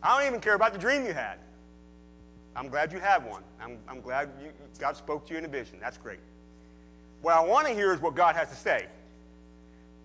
I 0.02 0.18
don't 0.18 0.26
even 0.26 0.40
care 0.40 0.54
about 0.54 0.72
the 0.72 0.78
dream 0.78 1.04
you 1.04 1.12
had. 1.12 1.38
I'm 2.56 2.68
glad 2.68 2.92
you 2.92 2.98
had 2.98 3.24
one. 3.24 3.42
I'm, 3.60 3.78
I'm 3.88 4.00
glad 4.00 4.30
you, 4.42 4.50
God 4.78 4.96
spoke 4.96 5.26
to 5.26 5.32
you 5.32 5.38
in 5.38 5.44
a 5.44 5.48
vision. 5.48 5.78
That's 5.80 5.98
great. 5.98 6.18
What 7.22 7.34
I 7.34 7.40
want 7.40 7.66
to 7.68 7.74
hear 7.74 7.92
is 7.92 8.00
what 8.00 8.14
God 8.14 8.34
has 8.36 8.48
to 8.50 8.56
say 8.56 8.86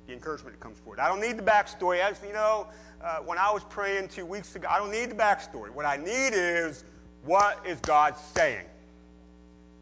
the 0.07 0.13
encouragement 0.13 0.55
that 0.55 0.63
comes 0.63 0.77
forward. 0.79 0.99
I 0.99 1.07
don't 1.07 1.19
need 1.19 1.37
the 1.37 1.43
backstory. 1.43 1.99
As 1.99 2.21
you 2.25 2.33
know, 2.33 2.67
uh, 3.03 3.17
when 3.19 3.37
I 3.37 3.51
was 3.51 3.63
praying 3.63 4.09
two 4.09 4.25
weeks 4.25 4.55
ago, 4.55 4.67
I 4.69 4.77
don't 4.77 4.91
need 4.91 5.09
the 5.09 5.15
backstory. 5.15 5.71
What 5.71 5.85
I 5.85 5.97
need 5.97 6.33
is 6.33 6.83
what 7.23 7.65
is 7.65 7.79
God 7.79 8.15
saying, 8.17 8.65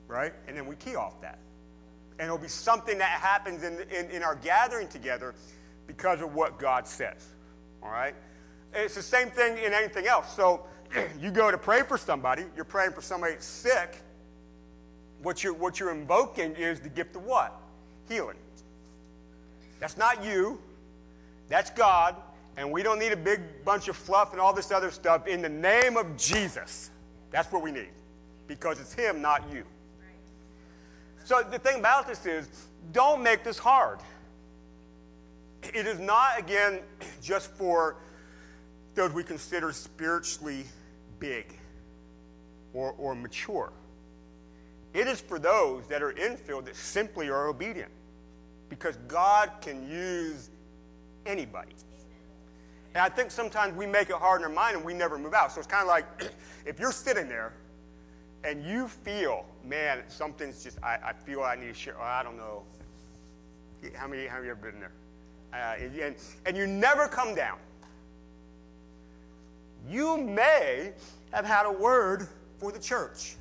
right? 0.07 0.33
And 0.47 0.55
then 0.55 0.65
we 0.65 0.75
key 0.75 0.95
off 0.95 1.19
that, 1.21 1.39
and 2.19 2.25
it'll 2.25 2.37
be 2.37 2.47
something 2.47 2.97
that 2.99 3.19
happens 3.19 3.63
in, 3.63 3.81
in, 3.91 4.09
in 4.11 4.23
our 4.23 4.35
gathering 4.35 4.87
together 4.87 5.35
because 5.87 6.21
of 6.21 6.33
what 6.33 6.57
God 6.57 6.87
says. 6.87 7.27
All 7.81 7.91
right. 7.91 8.15
It's 8.73 8.95
the 8.95 9.01
same 9.01 9.29
thing 9.29 9.57
in 9.57 9.73
anything 9.73 10.07
else. 10.07 10.35
So 10.35 10.65
you 11.19 11.31
go 11.31 11.51
to 11.51 11.57
pray 11.57 11.81
for 11.83 11.97
somebody. 11.97 12.43
You're 12.55 12.65
praying 12.65 12.91
for 12.91 13.01
somebody 13.01 13.33
that's 13.33 13.45
sick. 13.45 13.97
What 15.21 15.43
you're 15.43 15.53
what 15.53 15.79
you're 15.79 15.91
invoking 15.91 16.55
is 16.55 16.79
the 16.79 16.89
gift 16.89 17.15
of 17.15 17.23
what? 17.23 17.53
Healing. 18.09 18.37
That's 19.79 19.97
not 19.97 20.23
you. 20.23 20.59
That's 21.49 21.69
God. 21.69 22.15
And 22.55 22.71
we 22.71 22.83
don't 22.83 22.99
need 22.99 23.11
a 23.11 23.17
big 23.17 23.41
bunch 23.65 23.87
of 23.87 23.95
fluff 23.95 24.31
and 24.31 24.39
all 24.39 24.53
this 24.53 24.71
other 24.71 24.91
stuff. 24.91 25.27
In 25.27 25.41
the 25.41 25.49
name 25.49 25.97
of 25.97 26.15
Jesus, 26.17 26.91
that's 27.31 27.51
what 27.51 27.63
we 27.63 27.71
need. 27.71 27.89
Because 28.47 28.79
it's 28.79 28.93
Him, 28.93 29.21
not 29.21 29.43
you. 29.51 29.63
So 31.25 31.41
the 31.41 31.57
thing 31.57 31.79
about 31.79 32.07
this 32.07 32.25
is 32.25 32.47
don't 32.91 33.23
make 33.23 33.43
this 33.43 33.57
hard. 33.57 33.99
It 35.73 35.87
is 35.87 35.99
not, 35.99 36.37
again, 36.37 36.79
just 37.21 37.49
for 37.51 37.95
those 38.95 39.11
we 39.11 39.23
consider 39.23 39.71
spiritually 39.71 40.65
big 41.19 41.45
or, 42.73 42.93
or 42.97 43.15
mature. 43.15 43.71
It 44.93 45.07
is 45.07 45.19
for 45.19 45.39
those 45.39 45.87
that 45.87 46.03
are 46.03 46.13
infilled 46.13 46.65
that 46.65 46.75
simply 46.75 47.29
are 47.29 47.47
obedient 47.47 47.91
because 48.69 48.95
God 49.07 49.49
can 49.61 49.89
use 49.89 50.49
anybody. 51.25 51.73
And 52.95 53.03
I 53.03 53.09
think 53.09 53.31
sometimes 53.31 53.75
we 53.75 53.87
make 53.87 54.09
it 54.09 54.15
hard 54.15 54.41
in 54.41 54.45
our 54.45 54.53
mind 54.53 54.77
and 54.77 54.85
we 54.85 54.93
never 54.93 55.17
move 55.17 55.33
out. 55.33 55.51
So 55.51 55.59
it's 55.59 55.67
kind 55.67 55.81
of 55.81 55.87
like 55.87 56.05
if 56.65 56.79
you're 56.79 56.91
sitting 56.91 57.27
there 57.27 57.53
and 58.43 58.63
you 58.63 58.87
feel, 58.87 59.45
man, 59.65 60.03
something's 60.07 60.63
just, 60.63 60.77
I, 60.83 60.99
I 61.03 61.13
feel 61.13 61.41
I 61.41 61.55
need 61.55 61.67
to 61.67 61.73
share. 61.73 61.99
I 61.99 62.21
don't 62.21 62.37
know. 62.37 62.63
How 63.95 64.07
many 64.07 64.27
have 64.27 64.43
you 64.43 64.51
ever 64.51 64.71
been 64.71 64.79
there? 64.79 64.91
Uh, 65.53 66.01
and, 66.03 66.15
and 66.45 66.57
you 66.57 66.67
never 66.67 67.07
come 67.07 67.35
down. 67.35 67.57
You 69.87 70.17
may 70.17 70.93
have 71.31 71.45
had 71.45 71.65
a 71.65 71.71
word 71.71 72.27
for 72.59 72.71
the 72.71 72.79
church. 72.79 73.35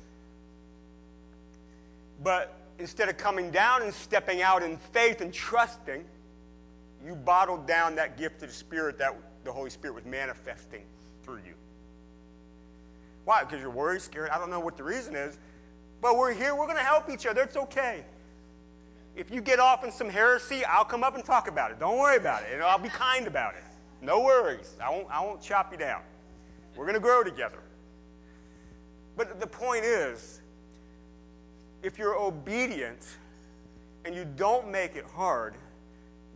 But 2.21 2.55
instead 2.79 3.09
of 3.09 3.17
coming 3.17 3.51
down 3.51 3.83
and 3.83 3.93
stepping 3.93 4.41
out 4.41 4.63
in 4.63 4.77
faith 4.77 5.21
and 5.21 5.33
trusting, 5.33 6.03
you 7.05 7.15
bottled 7.15 7.67
down 7.67 7.95
that 7.95 8.17
gift 8.17 8.41
of 8.43 8.49
the 8.49 8.55
Spirit 8.55 8.97
that 8.99 9.15
the 9.43 9.51
Holy 9.51 9.69
Spirit 9.69 9.95
was 9.95 10.05
manifesting 10.05 10.83
through 11.23 11.39
you. 11.45 11.53
Why? 13.25 13.43
Because 13.43 13.61
you're 13.61 13.69
worried, 13.69 14.01
scared. 14.01 14.29
I 14.29 14.37
don't 14.37 14.49
know 14.49 14.59
what 14.59 14.77
the 14.77 14.83
reason 14.83 15.15
is. 15.15 15.37
But 16.01 16.17
we're 16.17 16.33
here. 16.33 16.55
We're 16.55 16.65
going 16.65 16.77
to 16.77 16.83
help 16.83 17.09
each 17.09 17.25
other. 17.25 17.41
It's 17.41 17.55
okay. 17.55 18.03
If 19.15 19.31
you 19.31 19.41
get 19.41 19.59
off 19.59 19.83
in 19.83 19.91
some 19.91 20.09
heresy, 20.09 20.65
I'll 20.65 20.83
come 20.83 21.03
up 21.03 21.15
and 21.15 21.23
talk 21.23 21.47
about 21.47 21.71
it. 21.71 21.79
Don't 21.79 21.97
worry 21.97 22.17
about 22.17 22.43
it. 22.43 22.49
And 22.53 22.61
I'll 22.61 22.79
be 22.79 22.89
kind 22.89 23.27
about 23.27 23.53
it. 23.55 23.63
No 24.01 24.21
worries. 24.21 24.75
I 24.83 24.89
won't, 24.89 25.07
I 25.09 25.23
won't 25.23 25.41
chop 25.41 25.71
you 25.71 25.77
down. 25.77 26.01
We're 26.75 26.85
going 26.85 26.95
to 26.95 26.99
grow 26.99 27.23
together. 27.23 27.59
But 29.15 29.39
the 29.39 29.47
point 29.47 29.85
is, 29.85 30.41
if 31.83 31.99
you're 31.99 32.15
obedient 32.15 33.17
and 34.05 34.15
you 34.15 34.25
don't 34.25 34.71
make 34.71 34.95
it 34.95 35.05
hard, 35.05 35.55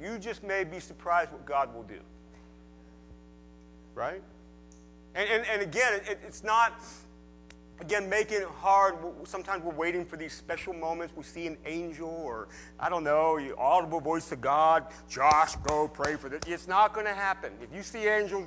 you 0.02 0.20
just 0.20 0.44
may 0.44 0.64
be 0.64 0.80
surprised 0.80 1.32
what 1.32 1.46
God 1.46 1.74
will 1.74 1.84
do. 1.84 2.00
Right? 3.96 4.22
And, 5.16 5.28
and, 5.28 5.46
and 5.48 5.62
again, 5.64 6.02
it, 6.08 6.20
it's 6.24 6.44
not, 6.44 6.84
again, 7.80 8.08
making 8.08 8.42
it 8.42 8.48
hard. 8.48 8.96
Sometimes 9.24 9.64
we're 9.64 9.74
waiting 9.74 10.06
for 10.06 10.18
these 10.18 10.34
special 10.34 10.74
moments. 10.74 11.16
We 11.18 11.24
see 11.24 11.48
an 11.48 11.58
angel 11.66 12.10
or, 12.10 12.48
I 12.80 12.90
don't 12.90 13.04
know, 13.04 13.40
audible 13.58 14.00
voice 14.00 14.32
of 14.32 14.42
God. 14.42 14.86
Josh, 15.10 15.56
go 15.64 15.88
pray 15.88 16.16
for 16.16 16.30
this. 16.30 16.42
It's 16.46 16.68
not 16.68 16.94
going 16.94 17.08
to 17.08 17.16
happen. 17.16 17.54
If 17.60 17.76
you 17.76 17.82
see 17.82 18.06
angels, 18.08 18.46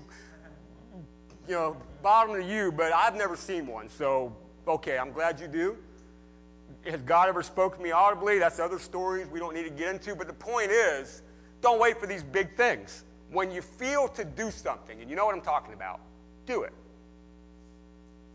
you 1.50 1.56
know, 1.56 1.76
bottom 2.00 2.36
to 2.36 2.46
you, 2.46 2.70
but 2.70 2.92
I've 2.92 3.16
never 3.16 3.34
seen 3.34 3.66
one. 3.66 3.88
So, 3.88 4.36
okay, 4.68 4.96
I'm 4.96 5.10
glad 5.10 5.40
you 5.40 5.48
do. 5.48 5.76
Has 6.86 7.02
God 7.02 7.28
ever 7.28 7.42
spoken 7.42 7.78
to 7.78 7.84
me 7.84 7.90
audibly? 7.90 8.38
That's 8.38 8.60
other 8.60 8.78
stories 8.78 9.26
we 9.26 9.40
don't 9.40 9.52
need 9.52 9.64
to 9.64 9.70
get 9.70 9.92
into. 9.92 10.14
But 10.14 10.28
the 10.28 10.32
point 10.32 10.70
is, 10.70 11.22
don't 11.60 11.80
wait 11.80 11.98
for 11.98 12.06
these 12.06 12.22
big 12.22 12.56
things. 12.56 13.02
When 13.32 13.50
you 13.50 13.62
feel 13.62 14.06
to 14.10 14.24
do 14.24 14.52
something, 14.52 15.00
and 15.00 15.10
you 15.10 15.16
know 15.16 15.26
what 15.26 15.34
I'm 15.34 15.40
talking 15.40 15.74
about, 15.74 15.98
do 16.46 16.62
it. 16.62 16.72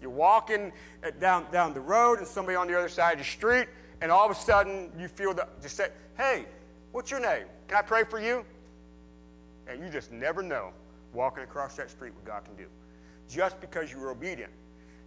You're 0.01 0.11
walking 0.11 0.73
uh, 1.01 1.11
down, 1.17 1.45
down 1.53 1.73
the 1.73 1.79
road, 1.79 2.19
and 2.19 2.27
somebody 2.27 2.57
on 2.57 2.67
the 2.67 2.77
other 2.77 2.89
side 2.89 3.13
of 3.13 3.19
the 3.19 3.23
street, 3.23 3.69
and 4.01 4.11
all 4.11 4.29
of 4.29 4.31
a 4.31 4.39
sudden 4.39 4.91
you 4.99 5.07
feel 5.07 5.33
the, 5.33 5.47
just 5.61 5.77
say, 5.77 5.87
Hey, 6.17 6.45
what's 6.91 7.11
your 7.11 7.21
name? 7.21 7.45
Can 7.69 7.77
I 7.77 7.81
pray 7.81 8.03
for 8.03 8.19
you? 8.19 8.43
And 9.69 9.81
you 9.81 9.89
just 9.89 10.11
never 10.11 10.43
know 10.43 10.71
walking 11.13 11.43
across 11.43 11.77
that 11.77 11.89
street 11.89 12.13
what 12.13 12.25
God 12.25 12.43
can 12.43 12.55
do. 12.55 12.67
Just 13.29 13.59
because 13.61 13.91
you 13.91 13.99
were 13.99 14.11
obedient. 14.11 14.51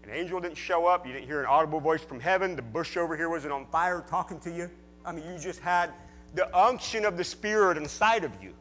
An 0.04 0.10
angel 0.10 0.40
didn't 0.40 0.56
show 0.56 0.86
up, 0.86 1.06
you 1.06 1.12
didn't 1.12 1.26
hear 1.26 1.40
an 1.40 1.46
audible 1.46 1.80
voice 1.80 2.02
from 2.02 2.18
heaven, 2.18 2.56
the 2.56 2.62
bush 2.62 2.96
over 2.96 3.14
here 3.16 3.28
wasn't 3.28 3.52
on 3.52 3.66
fire 3.66 4.02
talking 4.08 4.40
to 4.40 4.50
you. 4.50 4.70
I 5.04 5.12
mean, 5.12 5.24
you 5.30 5.38
just 5.38 5.60
had 5.60 5.92
the 6.34 6.54
unction 6.56 7.04
of 7.04 7.16
the 7.16 7.24
Spirit 7.24 7.76
inside 7.76 8.24
of 8.24 8.32
you. 8.42 8.54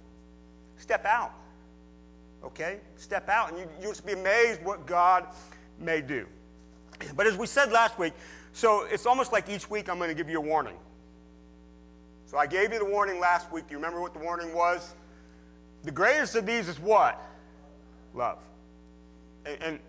Step 0.78 1.06
out. 1.06 1.32
Okay? 2.44 2.80
Step 2.98 3.30
out, 3.30 3.50
and 3.50 3.60
you, 3.60 3.68
you'll 3.82 3.92
just 3.92 4.06
be 4.06 4.14
amazed 4.14 4.62
what 4.64 4.86
God 4.86 5.28
may 5.80 6.02
do. 6.02 6.28
But 7.16 7.28
as 7.28 7.38
we 7.38 7.48
said 7.48 7.72
last 7.72 7.98
week, 7.98 8.14
so 8.52 8.84
it's 8.84 9.06
almost 9.06 9.32
like 9.32 9.50
each 9.50 9.70
week 9.70 9.90
I'm 9.90 9.98
going 9.98 10.10
to 10.10 10.16
give 10.16 10.30
you 10.30 10.40
a 10.40 10.42
warning. 10.42 10.76
So 12.26 12.38
I 12.38 12.46
gave 12.46 12.74
you 12.74 12.80
the 12.80 12.86
warning 12.86 13.20
last 13.20 13.52
week. 13.52 13.68
Do 13.68 13.72
you 13.72 13.78
remember 13.78 14.02
what 14.02 14.14
the 14.14 14.20
warning 14.20 14.54
was? 14.54 14.96
The 15.84 15.92
greatest 15.92 16.36
of 16.36 16.46
these 16.46 16.68
is 16.68 16.80
what? 16.80 17.22
Love. 18.14 18.40
And, 19.62 19.80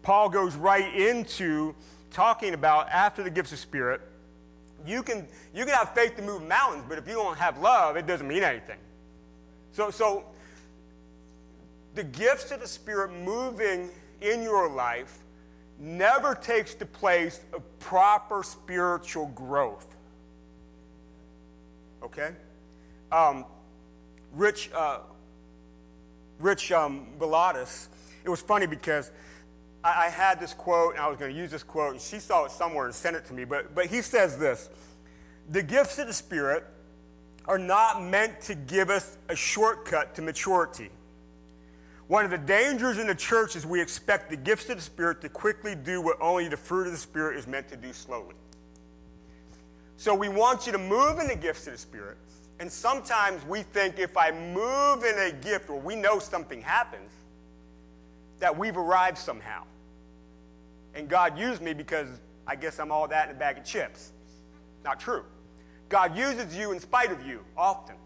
Paul 0.00 0.28
goes 0.30 0.54
right 0.54 0.94
into 0.94 1.74
talking 2.12 2.54
about 2.54 2.88
after 2.88 3.22
the 3.22 3.30
gifts 3.30 3.52
of 3.52 3.58
spirit, 3.58 4.00
you 4.86 5.02
can 5.02 5.26
you 5.52 5.64
can 5.64 5.74
have 5.74 5.92
faith 5.92 6.16
to 6.16 6.22
move 6.22 6.46
mountains, 6.46 6.84
but 6.88 6.98
if 6.98 7.06
you 7.06 7.14
don't 7.14 7.36
have 7.36 7.58
love, 7.58 7.96
it 7.96 8.06
doesn't 8.06 8.26
mean 8.26 8.42
anything. 8.42 8.78
So 9.72 9.90
so 9.90 10.24
the 11.94 12.04
gifts 12.04 12.52
of 12.52 12.60
the 12.60 12.68
spirit 12.68 13.12
moving 13.12 13.90
in 14.20 14.42
your 14.42 14.70
life 14.70 15.18
never 15.78 16.34
takes 16.34 16.74
the 16.74 16.86
place 16.86 17.40
of 17.52 17.62
proper 17.80 18.42
spiritual 18.42 19.26
growth. 19.26 19.96
Okay? 22.02 22.30
Um, 23.10 23.44
Rich, 24.32 24.70
uh, 24.74 24.98
Rich 26.38 26.72
um, 26.72 27.08
Villodas, 27.18 27.88
it 28.24 28.28
was 28.28 28.40
funny 28.40 28.66
because 28.66 29.10
I, 29.82 30.06
I 30.06 30.08
had 30.08 30.40
this 30.40 30.54
quote 30.54 30.94
and 30.94 31.02
I 31.02 31.08
was 31.08 31.18
going 31.18 31.32
to 31.32 31.36
use 31.38 31.50
this 31.50 31.62
quote, 31.62 31.92
and 31.92 32.00
she 32.00 32.18
saw 32.18 32.44
it 32.44 32.50
somewhere 32.50 32.86
and 32.86 32.94
sent 32.94 33.16
it 33.16 33.24
to 33.26 33.34
me. 33.34 33.44
But, 33.44 33.74
but 33.74 33.86
he 33.86 34.02
says 34.02 34.38
this 34.38 34.68
The 35.48 35.62
gifts 35.62 35.98
of 35.98 36.06
the 36.06 36.12
Spirit 36.12 36.64
are 37.46 37.58
not 37.58 38.02
meant 38.02 38.40
to 38.42 38.54
give 38.54 38.90
us 38.90 39.16
a 39.28 39.36
shortcut 39.36 40.14
to 40.16 40.22
maturity. 40.22 40.90
One 42.06 42.24
of 42.24 42.30
the 42.30 42.38
dangers 42.38 42.98
in 42.98 43.06
the 43.06 43.14
church 43.14 43.54
is 43.54 43.66
we 43.66 43.82
expect 43.82 44.30
the 44.30 44.36
gifts 44.36 44.68
of 44.70 44.76
the 44.76 44.82
Spirit 44.82 45.20
to 45.22 45.28
quickly 45.28 45.74
do 45.74 46.00
what 46.00 46.16
only 46.20 46.48
the 46.48 46.56
fruit 46.56 46.86
of 46.86 46.92
the 46.92 46.98
Spirit 46.98 47.36
is 47.36 47.46
meant 47.46 47.68
to 47.68 47.76
do 47.76 47.92
slowly. 47.92 48.34
So 49.98 50.14
we 50.14 50.28
want 50.28 50.64
you 50.64 50.72
to 50.72 50.78
move 50.78 51.18
in 51.18 51.26
the 51.26 51.36
gifts 51.36 51.66
of 51.66 51.74
the 51.74 51.78
Spirit. 51.78 52.16
And 52.60 52.72
sometimes 52.72 53.44
we 53.44 53.62
think 53.62 53.98
if 53.98 54.16
I 54.16 54.30
move 54.30 55.04
in 55.04 55.18
a 55.18 55.32
gift 55.32 55.70
or 55.70 55.78
we 55.78 55.96
know 55.96 56.18
something 56.18 56.62
happens, 56.62 57.10
that 58.40 58.56
we've 58.56 58.76
arrived 58.76 59.18
somehow. 59.18 59.64
And 60.94 61.08
God 61.08 61.38
used 61.38 61.62
me 61.62 61.74
because 61.74 62.08
I 62.46 62.56
guess 62.56 62.78
I'm 62.78 62.90
all 62.90 63.06
that 63.08 63.28
in 63.28 63.36
a 63.36 63.38
bag 63.38 63.58
of 63.58 63.64
chips. 63.64 64.12
Not 64.84 64.98
true. 64.98 65.24
God 65.88 66.16
uses 66.16 66.56
you 66.56 66.72
in 66.72 66.80
spite 66.80 67.12
of 67.12 67.26
you 67.26 67.44
often. 67.56 67.96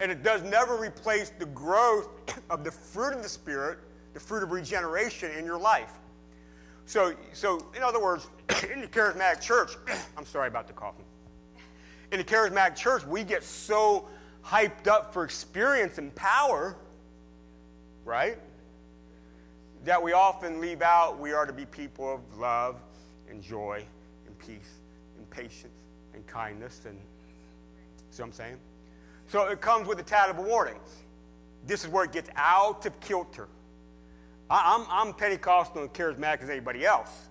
And 0.00 0.12
it 0.12 0.22
does 0.22 0.42
never 0.42 0.76
replace 0.76 1.30
the 1.30 1.46
growth 1.46 2.08
of 2.50 2.64
the 2.64 2.70
fruit 2.70 3.14
of 3.14 3.22
the 3.22 3.28
Spirit, 3.28 3.78
the 4.14 4.20
fruit 4.20 4.42
of 4.42 4.52
regeneration 4.52 5.30
in 5.32 5.44
your 5.44 5.58
life. 5.58 5.92
So, 6.86 7.14
so 7.32 7.66
in 7.76 7.82
other 7.82 8.00
words, 8.00 8.28
in 8.72 8.80
the 8.80 8.86
charismatic 8.86 9.40
church, 9.40 9.72
I'm 10.16 10.24
sorry 10.24 10.48
about 10.48 10.66
the 10.66 10.72
coughing. 10.72 11.04
In 12.10 12.18
the 12.18 12.24
charismatic 12.24 12.76
church, 12.76 13.04
we 13.06 13.22
get 13.22 13.42
so 13.42 14.08
hyped 14.44 14.86
up 14.86 15.12
for 15.12 15.24
experience 15.24 15.98
and 15.98 16.14
power, 16.14 16.76
right? 18.04 18.38
That 19.84 20.02
we 20.02 20.12
often 20.12 20.60
leave 20.60 20.82
out 20.82 21.18
we 21.18 21.32
are 21.32 21.46
to 21.46 21.52
be 21.52 21.64
people 21.66 22.14
of 22.14 22.38
love 22.38 22.76
and 23.30 23.42
joy 23.42 23.84
and 24.26 24.38
peace 24.38 24.78
and 25.16 25.28
patience 25.30 25.80
and 26.14 26.26
kindness 26.26 26.82
and 26.86 26.98
see 28.10 28.22
what 28.22 28.26
I'm 28.26 28.32
saying? 28.32 28.56
So 29.28 29.46
it 29.48 29.60
comes 29.60 29.86
with 29.86 30.00
a 30.00 30.02
tad 30.02 30.30
of 30.30 30.38
a 30.38 30.42
warning. 30.42 30.78
This 31.66 31.84
is 31.84 31.90
where 31.90 32.04
it 32.04 32.12
gets 32.12 32.30
out 32.36 32.86
of 32.86 32.98
kilter. 33.00 33.48
I, 34.50 34.76
I'm, 34.76 34.86
I'm 34.90 35.14
Pentecostal 35.14 35.82
and 35.82 35.92
charismatic 35.92 36.42
as 36.42 36.50
anybody 36.50 36.84
else. 36.84 37.28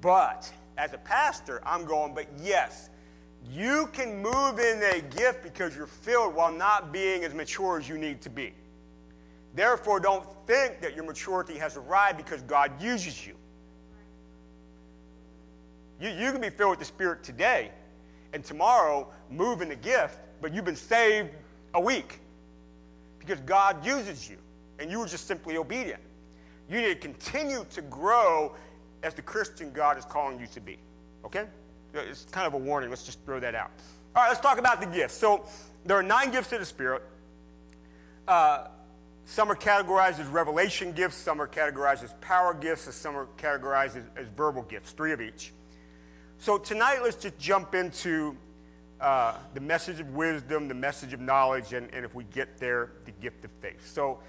But 0.00 0.50
as 0.76 0.92
a 0.92 0.98
pastor, 0.98 1.60
I'm 1.64 1.84
going, 1.84 2.14
but 2.14 2.26
yes, 2.42 2.90
you 3.50 3.88
can 3.92 4.20
move 4.22 4.58
in 4.58 4.82
a 4.82 5.00
gift 5.00 5.42
because 5.42 5.74
you're 5.74 5.86
filled 5.86 6.34
while 6.34 6.52
not 6.52 6.92
being 6.92 7.24
as 7.24 7.34
mature 7.34 7.78
as 7.78 7.88
you 7.88 7.98
need 7.98 8.20
to 8.22 8.30
be. 8.30 8.52
Therefore, 9.54 10.00
don't 10.00 10.26
think 10.46 10.80
that 10.80 10.94
your 10.94 11.04
maturity 11.04 11.58
has 11.58 11.76
arrived 11.76 12.16
because 12.16 12.42
God 12.42 12.80
uses 12.80 13.26
you. 13.26 13.34
You, 16.00 16.10
you 16.10 16.32
can 16.32 16.40
be 16.40 16.50
filled 16.50 16.70
with 16.70 16.78
the 16.78 16.84
Spirit 16.84 17.22
today 17.22 17.70
and 18.32 18.44
tomorrow 18.44 19.08
move 19.30 19.60
in 19.60 19.68
the 19.68 19.76
gift, 19.76 20.18
but 20.40 20.54
you've 20.54 20.64
been 20.64 20.76
saved 20.76 21.30
a 21.74 21.80
week 21.80 22.20
because 23.18 23.40
God 23.40 23.84
uses 23.84 24.28
you 24.28 24.36
and 24.78 24.90
you 24.90 24.98
were 24.98 25.06
just 25.06 25.26
simply 25.26 25.56
obedient. 25.56 26.00
You 26.68 26.80
need 26.80 26.88
to 26.88 26.94
continue 26.94 27.66
to 27.70 27.82
grow 27.82 28.54
as 29.02 29.14
the 29.14 29.22
Christian 29.22 29.72
God 29.72 29.98
is 29.98 30.04
calling 30.04 30.38
you 30.38 30.46
to 30.48 30.60
be. 30.60 30.78
Okay? 31.24 31.46
It's 31.92 32.24
kind 32.30 32.46
of 32.46 32.54
a 32.54 32.58
warning. 32.58 32.88
Let's 32.88 33.04
just 33.04 33.24
throw 33.24 33.40
that 33.40 33.54
out. 33.54 33.70
All 34.14 34.22
right, 34.22 34.28
let's 34.28 34.40
talk 34.40 34.58
about 34.58 34.80
the 34.80 34.86
gifts. 34.86 35.14
So 35.14 35.46
there 35.84 35.96
are 35.96 36.02
nine 36.02 36.30
gifts 36.30 36.52
of 36.52 36.60
the 36.60 36.66
Spirit. 36.66 37.02
Uh, 38.26 38.68
some 39.24 39.50
are 39.50 39.56
categorized 39.56 40.18
as 40.18 40.26
revelation 40.26 40.92
gifts, 40.92 41.16
some 41.16 41.40
are 41.40 41.46
categorized 41.46 42.02
as 42.02 42.12
power 42.20 42.54
gifts, 42.54 42.86
and 42.86 42.94
some 42.94 43.16
are 43.16 43.26
categorized 43.38 43.96
as, 43.96 44.04
as 44.16 44.28
verbal 44.28 44.62
gifts, 44.62 44.92
three 44.92 45.12
of 45.12 45.20
each. 45.20 45.52
So 46.38 46.58
tonight, 46.58 47.00
let's 47.02 47.16
just 47.16 47.38
jump 47.38 47.74
into 47.74 48.36
uh, 49.00 49.34
the 49.54 49.60
message 49.60 50.00
of 50.00 50.14
wisdom, 50.14 50.68
the 50.68 50.74
message 50.74 51.12
of 51.12 51.20
knowledge, 51.20 51.72
and, 51.72 51.92
and 51.92 52.04
if 52.04 52.14
we 52.14 52.24
get 52.24 52.58
there, 52.58 52.92
the 53.04 53.12
gift 53.12 53.44
of 53.44 53.50
faith. 53.60 53.86
So 53.92 54.20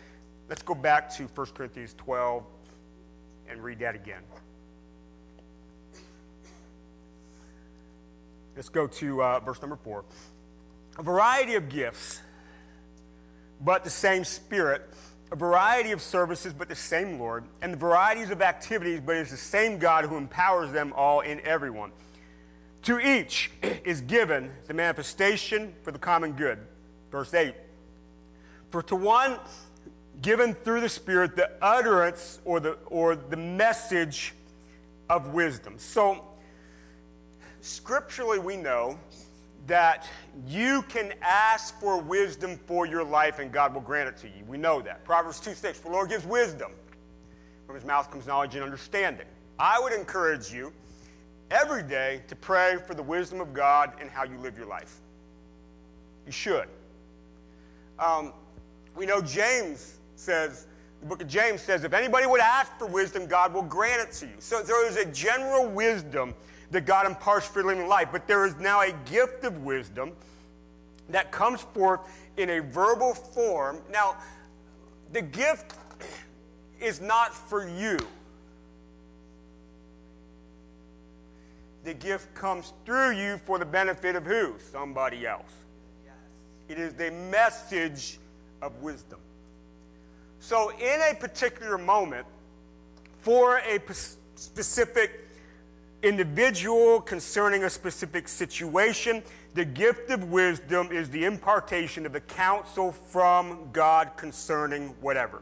let's 0.50 0.62
go 0.62 0.76
back 0.76 1.14
to 1.16 1.24
1 1.24 1.48
Corinthians 1.48 1.94
12 1.98 2.44
and 3.50 3.64
read 3.64 3.80
that 3.80 3.96
again. 3.96 4.22
Let's 8.56 8.70
go 8.70 8.88
to 8.88 9.24
uh, 9.24 9.40
verse 9.40 9.62
number 9.62 9.78
4. 9.78 10.04
A 11.00 11.04
variety 11.04 11.56
of 11.56 11.70
gifts, 11.70 12.22
but 13.64 13.84
the 13.84 13.90
same 13.90 14.24
Spirit. 14.24 14.82
A 15.32 15.36
variety 15.36 15.92
of 15.92 16.02
services, 16.02 16.54
but 16.54 16.68
the 16.68 16.76
same 16.76 17.18
Lord. 17.18 17.46
And 17.62 17.74
the 17.74 17.78
varieties 17.78 18.32
of 18.32 18.42
activities, 18.42 19.00
but 19.00 19.16
it's 19.16 19.32
the 19.32 19.38
same 19.38 19.78
God 19.78 20.06
who 20.06 20.18
empowers 20.18 20.72
them 20.72 20.92
all 20.96 21.22
in 21.22 21.40
everyone. 21.42 21.92
To 22.84 23.00
each 23.00 23.52
is 23.86 24.02
given 24.02 24.52
the 24.68 24.74
manifestation 24.74 25.74
for 25.84 25.92
the 25.92 26.00
common 26.00 26.34
good. 26.34 26.60
Verse 27.12 27.34
8. 27.34 27.54
For 28.70 28.82
to 28.84 28.96
one 28.96 29.38
given 30.22 30.54
through 30.54 30.82
the 30.82 30.90
Spirit 30.90 31.36
the 31.36 31.50
utterance 31.62 32.40
or 32.46 32.60
the, 32.60 32.78
or 32.88 33.16
the 33.16 33.38
message 33.38 34.34
of 35.10 35.34
wisdom. 35.34 35.76
So, 35.78 36.26
scripturally, 37.62 38.40
we 38.40 38.58
know 38.58 39.00
that 39.68 40.08
you 40.48 40.82
can 40.84 41.14
ask 41.22 41.80
for 41.80 42.00
wisdom 42.00 42.60
for 42.66 42.86
your 42.86 43.04
life 43.04 43.40
and 43.40 43.52
God 43.52 43.74
will 43.74 43.82
grant 43.82 44.10
it 44.10 44.18
to 44.18 44.28
you. 44.28 44.44
We 44.48 44.58
know 44.58 44.82
that. 44.82 45.04
Proverbs 45.04 45.40
2 45.40 45.54
6, 45.54 45.80
the 45.80 45.90
Lord 45.90 46.10
gives 46.10 46.26
wisdom. 46.26 46.72
From 47.66 47.76
his 47.76 47.86
mouth 47.86 48.10
comes 48.12 48.28
knowledge 48.28 48.56
and 48.56 48.64
understanding. 48.64 49.28
I 49.60 49.80
would 49.80 49.94
encourage 49.94 50.52
you, 50.52 50.74
every 51.52 51.84
day 51.84 52.22
to 52.28 52.36
pray 52.36 52.78
for 52.88 52.96
the 52.96 53.04
wisdom 53.04 53.42
of 53.42 53.54
God 53.54 53.94
in 54.02 54.08
how 54.08 54.24
you 54.24 54.38
live 54.38 54.58
your 54.58 54.68
life. 54.68 55.00
You 56.26 56.32
should. 56.32 56.68
Um, 58.00 58.34
we 58.96 59.06
know 59.06 59.22
James 59.22 60.00
says, 60.16 60.68
the 61.02 61.08
book 61.08 61.22
of 61.22 61.28
James 61.28 61.62
says, 61.62 61.84
if 61.84 61.94
anybody 61.94 62.26
would 62.26 62.42
ask 62.42 62.78
for 62.78 62.88
wisdom, 62.88 63.26
God 63.26 63.54
will 63.54 63.64
grant 63.64 64.02
it 64.02 64.12
to 64.14 64.26
you. 64.26 64.34
So 64.40 64.62
there 64.62 64.88
is 64.88 64.98
a 64.98 65.06
general 65.06 65.68
wisdom 65.68 66.34
that 66.72 66.86
God 66.86 67.06
imparts 67.06 67.46
for 67.46 67.64
living 67.64 67.88
life, 67.88 68.10
but 68.12 68.28
there 68.28 68.46
is 68.46 68.56
now 68.58 68.82
a 68.82 68.92
gift 69.10 69.44
of 69.44 69.64
wisdom 69.64 70.14
that 71.10 71.32
comes 71.32 71.62
forth 71.62 72.00
in 72.38 72.50
a 72.50 72.60
verbal 72.62 73.14
form. 73.14 73.80
Now, 73.92 74.16
the 75.12 75.22
gift 75.22 75.74
is 76.80 77.02
not 77.02 77.34
for 77.34 77.68
you. 77.68 77.98
The 81.84 81.94
gift 81.94 82.34
comes 82.34 82.74
through 82.86 83.18
you 83.18 83.38
for 83.38 83.58
the 83.60 83.66
benefit 83.66 84.16
of 84.16 84.26
who? 84.26 84.56
Somebody 84.72 85.26
else. 85.26 85.52
It 86.70 86.80
is 86.80 86.94
the 86.94 87.12
message 87.12 88.20
of 88.62 88.82
wisdom. 88.82 89.20
So, 90.40 90.72
in 90.72 91.02
a 91.02 91.16
particular 91.16 91.78
moment, 91.78 92.26
for 93.22 93.58
a 93.58 93.80
specific 94.36 95.28
individual 96.04 97.00
concerning 97.02 97.64
a 97.64 97.70
specific 97.70 98.28
situation, 98.28 99.24
the 99.54 99.66
gift 99.66 100.10
of 100.10 100.32
wisdom 100.32 100.92
is 100.92 101.10
the 101.10 101.26
impartation 101.26 102.06
of 102.06 102.14
the 102.14 102.22
counsel 102.22 102.92
from 102.92 103.70
God 103.72 104.12
concerning 104.18 104.90
whatever. 105.02 105.42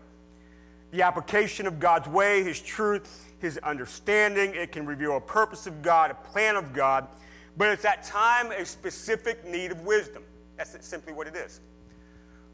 The 0.91 1.03
application 1.03 1.68
of 1.68 1.80
God's 1.80 2.07
way, 2.07 2.43
His 2.43 2.60
truth, 2.60 3.32
His 3.39 3.57
understanding. 3.60 4.55
It 4.55 4.72
can 4.72 4.86
reveal 4.86 5.18
a 5.18 5.22
purpose 5.22 5.68
of 5.68 5.82
God, 5.82 6.12
a 6.12 6.16
plan 6.16 6.55
of 6.55 6.74
God, 6.74 7.07
but 7.57 7.70
it's 7.70 7.86
at 7.86 8.03
time 8.03 8.51
a 8.51 8.66
specific 8.66 9.45
need 9.45 9.72
of 9.72 9.82
wisdom. 9.82 10.24
That's 10.57 10.76
simply 10.86 11.14
what 11.14 11.28
it 11.28 11.36
is. 11.36 11.62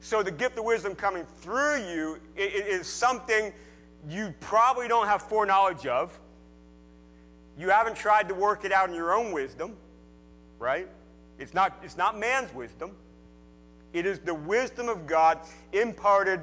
So 0.02 0.22
the 0.22 0.32
gift 0.32 0.58
of 0.60 0.66
wisdom 0.66 0.94
coming 0.94 1.26
through 1.42 1.78
you 1.78 2.20
i- 2.38 2.42
i- 2.42 2.44
is 2.44 2.86
something 2.88 3.54
you 4.08 4.34
probably 4.42 4.88
don't 4.88 5.08
have 5.08 5.24
foreknowledge 5.24 5.88
of. 5.88 6.20
You 7.58 7.70
haven't 7.70 7.96
tried 7.96 8.28
to 8.30 8.36
work 8.36 8.66
it 8.66 8.72
out 8.72 8.90
in 8.90 8.96
your 8.96 9.14
own 9.14 9.32
wisdom, 9.32 9.76
right? 10.60 10.88
It's 11.40 11.54
not, 11.54 11.78
it's 11.84 11.98
not 11.98 12.18
man's 12.18 12.54
wisdom. 12.54 12.92
It 13.94 14.06
is 14.06 14.20
the 14.20 14.34
wisdom 14.34 14.90
of 14.90 15.08
God 15.08 15.40
imparted 15.72 16.42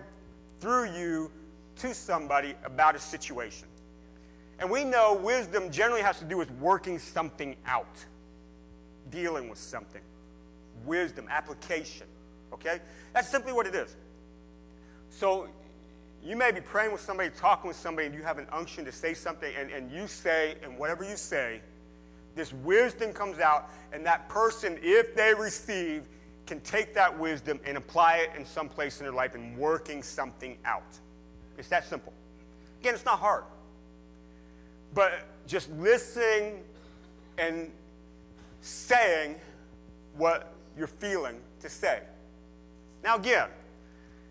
through 0.61 0.93
you 0.93 1.31
to 1.77 1.95
somebody 1.95 2.55
about 2.65 2.95
a 2.97 2.99
situation. 2.99 3.69
And 4.59 4.71
we 4.71 4.85
know 4.85 5.15
wisdom 5.15 5.71
generally 5.71 6.03
has 6.03 6.19
to 6.21 6.25
do 6.25 6.37
with 6.37 6.51
working 6.53 6.99
something 6.99 7.57
out, 7.67 8.05
dealing 9.11 9.49
with 9.49 9.59
something. 9.59 10.03
Wisdom, 10.87 11.27
application. 11.29 12.07
Okay? 12.53 12.81
That's 13.13 13.29
simply 13.29 13.53
what 13.53 13.67
it 13.67 13.75
is. 13.75 13.97
So 15.11 15.49
you 16.25 16.37
may 16.37 16.53
be 16.53 16.61
praying 16.61 16.93
with 16.93 17.01
somebody, 17.01 17.31
talking 17.31 17.69
with 17.69 17.77
somebody, 17.77 18.07
and 18.07 18.15
you 18.15 18.23
have 18.23 18.39
an 18.39 18.47
unction 18.53 18.85
to 18.85 18.93
say 18.93 19.13
something, 19.13 19.53
and, 19.59 19.71
and 19.71 19.91
you 19.91 20.07
say, 20.07 20.57
and 20.63 20.79
whatever 20.79 21.05
you 21.05 21.17
say, 21.17 21.61
this 22.35 22.53
wisdom 22.53 23.13
comes 23.13 23.39
out, 23.39 23.71
and 23.93 24.07
that 24.07 24.29
person, 24.29 24.79
if 24.83 25.15
they 25.15 25.35
receive, 25.35 26.05
can 26.47 26.61
take 26.61 26.95
that 26.95 27.19
wisdom 27.19 27.61
and 27.65 27.77
apply 27.77 28.17
it 28.19 28.31
in 28.37 28.45
some 28.45 28.69
place 28.69 29.01
in 29.01 29.05
their 29.05 29.15
life 29.15 29.35
and 29.35 29.57
working 29.57 30.03
something 30.03 30.57
out. 30.65 30.99
It's 31.59 31.69
that 31.69 31.85
simple. 31.89 32.13
Again, 32.81 32.95
it's 32.95 33.05
not 33.05 33.19
hard. 33.19 33.45
But 34.95 35.25
just 35.47 35.71
listening 35.73 36.63
and 37.39 37.71
saying 38.61 39.37
what 40.17 40.53
you're 40.77 40.87
feeling 40.87 41.37
to 41.61 41.69
say. 41.69 42.01
Now, 43.03 43.17
again, 43.17 43.49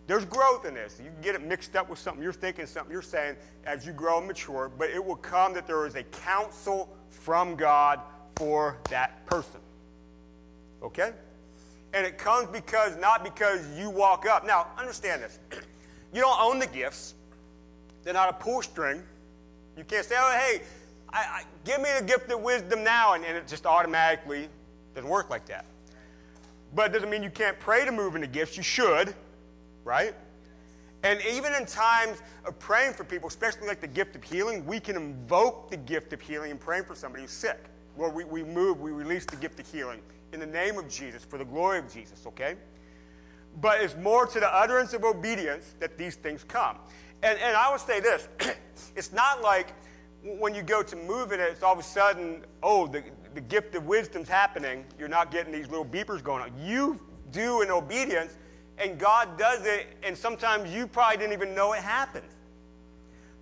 there's 0.07 0.25
growth 0.25 0.65
in 0.65 0.73
this. 0.73 0.99
You 1.03 1.11
can 1.11 1.21
get 1.21 1.35
it 1.35 1.41
mixed 1.41 1.75
up 1.75 1.89
with 1.89 1.99
something 1.99 2.23
you're 2.23 2.33
thinking, 2.33 2.65
something 2.65 2.91
you're 2.91 3.01
saying 3.01 3.35
as 3.65 3.85
you 3.85 3.93
grow 3.93 4.17
and 4.17 4.27
mature, 4.27 4.71
but 4.77 4.89
it 4.89 5.03
will 5.03 5.15
come 5.15 5.53
that 5.53 5.67
there 5.67 5.85
is 5.85 5.95
a 5.95 6.03
counsel 6.03 6.89
from 7.09 7.55
God 7.55 7.99
for 8.35 8.77
that 8.89 9.25
person. 9.25 9.59
Okay? 10.81 11.11
And 11.93 12.05
it 12.05 12.17
comes 12.17 12.47
because, 12.47 12.97
not 12.97 13.23
because 13.23 13.61
you 13.77 13.89
walk 13.89 14.25
up. 14.25 14.45
Now, 14.45 14.67
understand 14.77 15.23
this. 15.23 15.39
You 16.13 16.19
don't 16.19 16.41
own 16.41 16.59
the 16.59 16.67
gifts, 16.67 17.13
they're 18.03 18.13
not 18.13 18.27
a 18.27 18.33
pull 18.33 18.61
string. 18.61 19.01
You 19.77 19.85
can't 19.85 20.05
say, 20.05 20.15
oh, 20.17 20.37
hey, 20.37 20.61
I, 21.13 21.19
I, 21.19 21.43
give 21.63 21.79
me 21.79 21.87
the 21.97 22.05
gift 22.05 22.29
of 22.29 22.41
wisdom 22.41 22.83
now, 22.83 23.13
and, 23.13 23.23
and 23.23 23.37
it 23.37 23.47
just 23.47 23.65
automatically 23.65 24.49
doesn't 24.93 25.09
work 25.09 25.29
like 25.29 25.45
that. 25.45 25.65
But 26.75 26.89
it 26.89 26.93
doesn't 26.93 27.09
mean 27.09 27.23
you 27.23 27.29
can't 27.29 27.57
pray 27.59 27.85
to 27.85 27.91
move 27.93 28.15
into 28.15 28.27
gifts. 28.27 28.57
You 28.57 28.63
should, 28.63 29.13
right? 29.83 30.15
And 31.03 31.19
even 31.31 31.53
in 31.53 31.65
times 31.65 32.19
of 32.45 32.59
praying 32.59 32.93
for 32.93 33.03
people, 33.03 33.27
especially 33.27 33.67
like 33.67 33.81
the 33.81 33.87
gift 33.87 34.15
of 34.15 34.23
healing, 34.23 34.65
we 34.65 34.79
can 34.79 34.95
invoke 34.95 35.71
the 35.71 35.77
gift 35.77 36.13
of 36.13 36.21
healing 36.21 36.51
and 36.51 36.59
praying 36.59 36.83
for 36.83 36.95
somebody 36.95 37.23
who's 37.23 37.31
sick. 37.31 37.69
Lord, 37.97 38.13
we, 38.13 38.23
we 38.23 38.43
move, 38.43 38.79
we 38.79 38.91
release 38.91 39.25
the 39.25 39.35
gift 39.35 39.59
of 39.59 39.71
healing 39.71 40.01
in 40.31 40.39
the 40.39 40.45
name 40.45 40.77
of 40.77 40.87
Jesus, 40.87 41.23
for 41.23 41.37
the 41.37 41.45
glory 41.45 41.79
of 41.79 41.91
Jesus, 41.91 42.25
okay? 42.27 42.55
But 43.59 43.81
it's 43.81 43.95
more 43.97 44.25
to 44.27 44.39
the 44.39 44.53
utterance 44.53 44.93
of 44.93 45.03
obedience 45.03 45.75
that 45.79 45.97
these 45.97 46.15
things 46.15 46.43
come. 46.43 46.77
And, 47.23 47.37
and 47.39 47.55
I 47.57 47.69
would 47.71 47.81
say 47.81 47.99
this 47.99 48.27
it's 48.95 49.11
not 49.11 49.41
like 49.41 49.73
when 50.23 50.53
you 50.53 50.61
go 50.61 50.83
to 50.83 50.95
move 50.95 51.31
in 51.31 51.39
it, 51.39 51.43
it's 51.43 51.63
all 51.63 51.73
of 51.73 51.79
a 51.79 51.83
sudden, 51.83 52.45
oh, 52.61 52.87
the, 52.87 53.03
the 53.33 53.41
gift 53.41 53.75
of 53.75 53.85
wisdom's 53.87 54.29
happening. 54.29 54.85
You're 54.99 55.07
not 55.07 55.31
getting 55.31 55.51
these 55.51 55.67
little 55.67 55.85
beepers 55.85 56.23
going 56.23 56.43
on. 56.43 56.51
You 56.63 56.99
do 57.31 57.61
in 57.61 57.71
obedience, 57.71 58.37
and 58.81 58.97
God 58.97 59.37
does 59.37 59.65
it, 59.65 59.87
and 60.03 60.17
sometimes 60.17 60.73
you 60.73 60.87
probably 60.87 61.17
didn't 61.17 61.33
even 61.33 61.53
know 61.53 61.73
it 61.73 61.81
happened. 61.81 62.27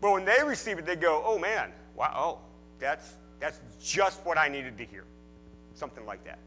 But 0.01 0.11
when 0.11 0.25
they 0.25 0.43
receive 0.45 0.77
it, 0.79 0.85
they 0.85 0.95
go, 0.95 1.23
oh 1.25 1.39
man, 1.39 1.71
wow, 1.95 2.13
oh, 2.15 2.37
that's, 2.79 3.13
that's 3.39 3.59
just 3.81 4.25
what 4.25 4.37
I 4.37 4.47
needed 4.47 4.77
to 4.77 4.85
hear. 4.85 5.05
Something 5.73 6.05
like 6.05 6.23
that. 6.25 6.39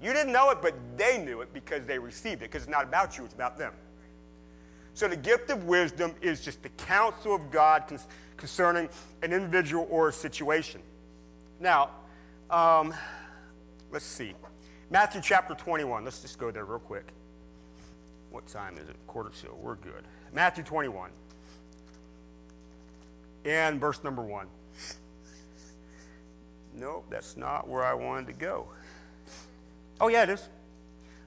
You 0.00 0.12
didn't 0.12 0.32
know 0.32 0.50
it, 0.50 0.58
but 0.62 0.74
they 0.96 1.18
knew 1.18 1.40
it 1.40 1.52
because 1.52 1.86
they 1.86 1.98
received 1.98 2.42
it, 2.42 2.50
because 2.50 2.62
it's 2.62 2.70
not 2.70 2.84
about 2.84 3.18
you, 3.18 3.24
it's 3.24 3.34
about 3.34 3.58
them. 3.58 3.72
So 4.94 5.08
the 5.08 5.16
gift 5.16 5.50
of 5.50 5.64
wisdom 5.64 6.14
is 6.20 6.44
just 6.44 6.62
the 6.62 6.68
counsel 6.70 7.34
of 7.34 7.50
God 7.50 7.84
con- 7.88 8.00
concerning 8.36 8.88
an 9.22 9.32
individual 9.32 9.86
or 9.90 10.08
a 10.08 10.12
situation. 10.12 10.80
Now, 11.60 11.90
um, 12.50 12.94
let's 13.90 14.04
see. 14.04 14.34
Matthew 14.90 15.20
chapter 15.20 15.54
21. 15.54 16.04
Let's 16.04 16.22
just 16.22 16.38
go 16.38 16.50
there 16.50 16.64
real 16.64 16.78
quick. 16.78 17.12
What 18.30 18.46
time 18.46 18.76
is 18.78 18.88
it? 18.88 18.96
Quarter 19.06 19.30
to. 19.42 19.54
We're 19.54 19.76
good. 19.76 20.04
Matthew 20.32 20.64
21. 20.64 21.10
And 23.44 23.80
verse 23.80 24.02
number 24.04 24.22
1. 24.22 24.46
Nope, 26.74 27.06
that's 27.10 27.36
not 27.36 27.66
where 27.68 27.84
I 27.84 27.94
wanted 27.94 28.26
to 28.28 28.32
go. 28.34 28.68
Oh, 30.00 30.08
yeah, 30.08 30.22
it 30.22 30.30
is. 30.30 30.48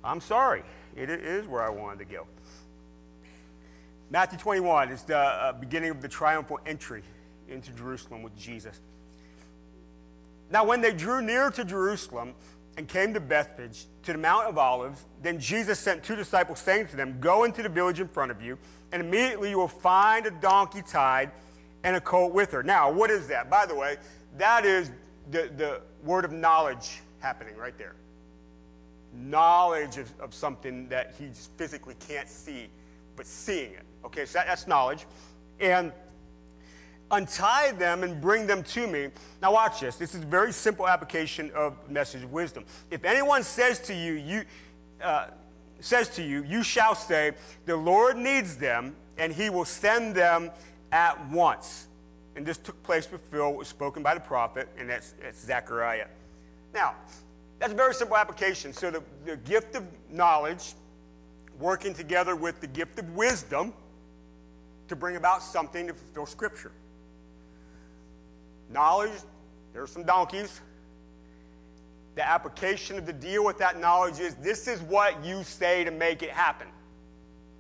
I'm 0.03 0.21
sorry. 0.21 0.63
It 0.95 1.09
is 1.09 1.47
where 1.47 1.61
I 1.61 1.69
wanted 1.69 1.99
to 1.99 2.05
go. 2.05 2.27
Matthew 4.09 4.39
21 4.39 4.91
is 4.91 5.03
the 5.03 5.17
uh, 5.17 5.53
beginning 5.53 5.89
of 5.89 6.01
the 6.01 6.07
triumphal 6.07 6.59
entry 6.65 7.03
into 7.47 7.71
Jerusalem 7.71 8.23
with 8.23 8.37
Jesus. 8.37 8.79
Now, 10.49 10.65
when 10.65 10.81
they 10.81 10.91
drew 10.91 11.21
near 11.21 11.49
to 11.51 11.63
Jerusalem 11.63 12.33
and 12.77 12.87
came 12.87 13.13
to 13.13 13.21
Bethphage, 13.21 13.85
to 14.03 14.13
the 14.13 14.17
Mount 14.17 14.47
of 14.47 14.57
Olives, 14.57 15.05
then 15.21 15.39
Jesus 15.39 15.79
sent 15.79 16.03
two 16.03 16.15
disciples, 16.15 16.59
saying 16.59 16.87
to 16.87 16.95
them, 16.95 17.17
Go 17.19 17.43
into 17.43 17.61
the 17.61 17.69
village 17.69 17.99
in 17.99 18.07
front 18.07 18.31
of 18.31 18.41
you, 18.41 18.57
and 18.91 19.01
immediately 19.01 19.51
you 19.51 19.57
will 19.57 19.67
find 19.67 20.25
a 20.25 20.31
donkey 20.31 20.81
tied 20.81 21.31
and 21.83 21.95
a 21.95 22.01
colt 22.01 22.33
with 22.33 22.51
her. 22.51 22.63
Now, 22.63 22.91
what 22.91 23.09
is 23.09 23.27
that? 23.27 23.49
By 23.49 23.65
the 23.65 23.75
way, 23.75 23.97
that 24.37 24.65
is 24.65 24.91
the, 25.29 25.51
the 25.57 25.81
word 26.03 26.25
of 26.25 26.31
knowledge 26.31 27.01
happening 27.19 27.55
right 27.55 27.77
there. 27.77 27.95
Knowledge 29.13 29.97
of, 29.97 30.11
of 30.19 30.33
something 30.33 30.87
that 30.89 31.13
he 31.19 31.27
just 31.27 31.51
physically 31.57 31.95
can't 32.07 32.29
see, 32.29 32.69
but 33.15 33.25
seeing 33.25 33.73
it. 33.73 33.83
Okay, 34.05 34.25
so 34.25 34.39
that, 34.39 34.47
that's 34.47 34.67
knowledge. 34.67 35.05
And 35.59 35.91
untie 37.11 37.71
them 37.73 38.03
and 38.03 38.19
bring 38.19 38.47
them 38.47 38.63
to 38.63 38.87
me. 38.87 39.09
Now, 39.41 39.53
watch 39.53 39.81
this. 39.81 39.97
This 39.97 40.15
is 40.15 40.23
a 40.23 40.25
very 40.25 40.51
simple 40.51 40.87
application 40.87 41.51
of 41.51 41.75
message 41.89 42.23
of 42.23 42.31
wisdom. 42.31 42.65
If 42.89 43.05
anyone 43.05 43.43
says 43.43 43.79
to 43.81 43.93
you, 43.93 44.13
you 44.13 44.43
uh, 45.03 45.27
says 45.79 46.09
to 46.09 46.23
you, 46.23 46.43
you 46.43 46.63
shall 46.63 46.95
say, 46.95 47.33
the 47.65 47.75
Lord 47.75 48.17
needs 48.17 48.55
them, 48.55 48.95
and 49.17 49.33
he 49.33 49.49
will 49.49 49.65
send 49.65 50.15
them 50.15 50.51
at 50.91 51.29
once. 51.29 51.87
And 52.35 52.45
this 52.45 52.57
took 52.57 52.81
place 52.83 53.05
to 53.07 53.17
fulfill 53.17 53.49
what 53.49 53.57
was 53.57 53.67
spoken 53.67 54.03
by 54.03 54.13
the 54.13 54.19
prophet, 54.19 54.69
and 54.77 54.89
that's, 54.89 55.13
that's 55.21 55.43
Zechariah. 55.43 56.07
Now, 56.73 56.95
that's 57.59 57.73
a 57.73 57.75
very 57.75 57.93
simple 57.93 58.15
application. 58.15 58.73
So 58.73 58.89
the, 58.89 59.03
the 59.25 59.37
gift 59.37 59.75
of 59.75 59.83
knowledge 60.09 60.73
working 61.59 61.93
together 61.93 62.35
with 62.35 62.61
the 62.61 62.67
gift 62.67 62.97
of 62.99 63.09
wisdom 63.15 63.73
to 64.87 64.95
bring 64.95 65.15
about 65.15 65.43
something 65.43 65.87
to 65.87 65.93
fulfill 65.93 66.25
Scripture. 66.25 66.71
Knowledge 68.71 69.11
There 69.73 69.81
are 69.81 69.87
some 69.87 70.03
donkeys. 70.03 70.61
The 72.15 72.27
application 72.27 72.97
of 72.97 73.05
the 73.05 73.13
deal 73.13 73.45
with 73.45 73.57
that 73.59 73.79
knowledge 73.79 74.19
is 74.19 74.35
this 74.35 74.67
is 74.67 74.81
what 74.81 75.23
you 75.23 75.43
say 75.43 75.83
to 75.83 75.91
make 75.91 76.23
it 76.23 76.31
happen. 76.31 76.67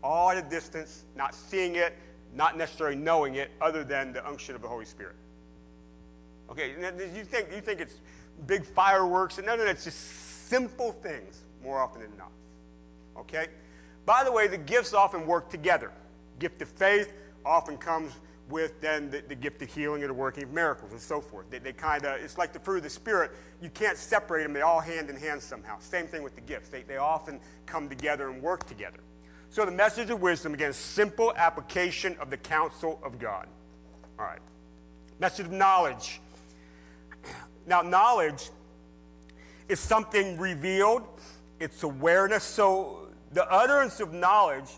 All 0.03 0.29
at 0.29 0.37
a 0.37 0.41
distance, 0.41 1.05
not 1.15 1.33
seeing 1.33 1.75
it, 1.75 1.95
not 2.33 2.57
necessarily 2.57 2.97
knowing 2.97 3.35
it, 3.35 3.51
other 3.61 3.83
than 3.83 4.11
the 4.11 4.27
unction 4.27 4.55
of 4.55 4.61
the 4.61 4.67
Holy 4.67 4.85
Spirit. 4.85 5.15
Okay, 6.49 6.71
you 7.15 7.23
think 7.23 7.47
you 7.55 7.61
think 7.61 7.79
it's 7.79 8.01
big 8.45 8.65
fireworks? 8.65 9.37
No, 9.37 9.55
no, 9.55 9.63
no, 9.63 9.69
it's 9.69 9.85
just 9.85 10.47
simple 10.49 10.91
things 10.91 11.39
more 11.63 11.79
often 11.79 12.01
than 12.01 12.11
not. 12.17 12.31
Okay? 13.17 13.47
By 14.05 14.25
the 14.25 14.31
way, 14.31 14.47
the 14.47 14.57
gifts 14.57 14.93
often 14.93 15.25
work 15.25 15.49
together. 15.49 15.91
Gift 16.39 16.61
of 16.61 16.67
faith 16.67 17.13
often 17.45 17.77
comes 17.77 18.11
with 18.49 18.81
then 18.81 19.09
the, 19.09 19.23
the 19.27 19.35
gift 19.35 19.61
of 19.61 19.73
healing 19.73 20.01
and 20.01 20.09
the 20.09 20.13
working 20.13 20.43
of 20.43 20.51
miracles 20.51 20.91
and 20.91 20.99
so 20.99 21.21
forth. 21.21 21.49
They, 21.49 21.59
they 21.59 21.73
kind 21.73 22.05
of, 22.05 22.19
it's 22.21 22.37
like 22.37 22.53
the 22.53 22.59
fruit 22.59 22.77
of 22.77 22.83
the 22.83 22.89
Spirit. 22.89 23.31
You 23.61 23.69
can't 23.69 23.97
separate 23.97 24.43
them. 24.43 24.53
They 24.53 24.61
all 24.61 24.79
hand 24.79 25.09
in 25.09 25.15
hand 25.15 25.41
somehow. 25.41 25.79
Same 25.79 26.07
thing 26.07 26.23
with 26.23 26.35
the 26.35 26.41
gifts. 26.41 26.69
They, 26.69 26.83
they 26.83 26.97
often 26.97 27.39
come 27.65 27.87
together 27.87 28.29
and 28.29 28.41
work 28.41 28.67
together. 28.67 28.99
So 29.49 29.65
the 29.65 29.71
message 29.71 30.09
of 30.09 30.21
wisdom, 30.21 30.53
again, 30.53 30.73
simple 30.73 31.33
application 31.35 32.15
of 32.19 32.29
the 32.29 32.37
counsel 32.37 32.99
of 33.03 33.19
God. 33.19 33.47
All 34.17 34.25
right. 34.25 34.39
Message 35.19 35.47
of 35.47 35.51
knowledge. 35.51 36.21
Now, 37.67 37.83
knowledge 37.83 38.49
is 39.69 39.79
something 39.79 40.39
revealed, 40.39 41.03
it's 41.59 41.83
awareness. 41.83 42.43
So 42.43 43.09
the 43.33 43.49
utterance 43.49 43.99
of 43.99 44.13
knowledge 44.13 44.69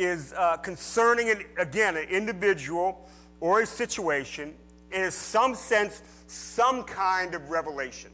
is 0.00 0.32
uh, 0.36 0.56
concerning, 0.56 1.30
an, 1.30 1.42
again, 1.58 1.96
an 1.96 2.04
individual 2.04 3.08
or 3.40 3.60
a 3.60 3.66
situation, 3.66 4.54
and 4.92 5.04
in 5.04 5.10
some 5.10 5.54
sense, 5.54 6.02
some 6.26 6.82
kind 6.84 7.34
of 7.34 7.50
revelation. 7.50 8.10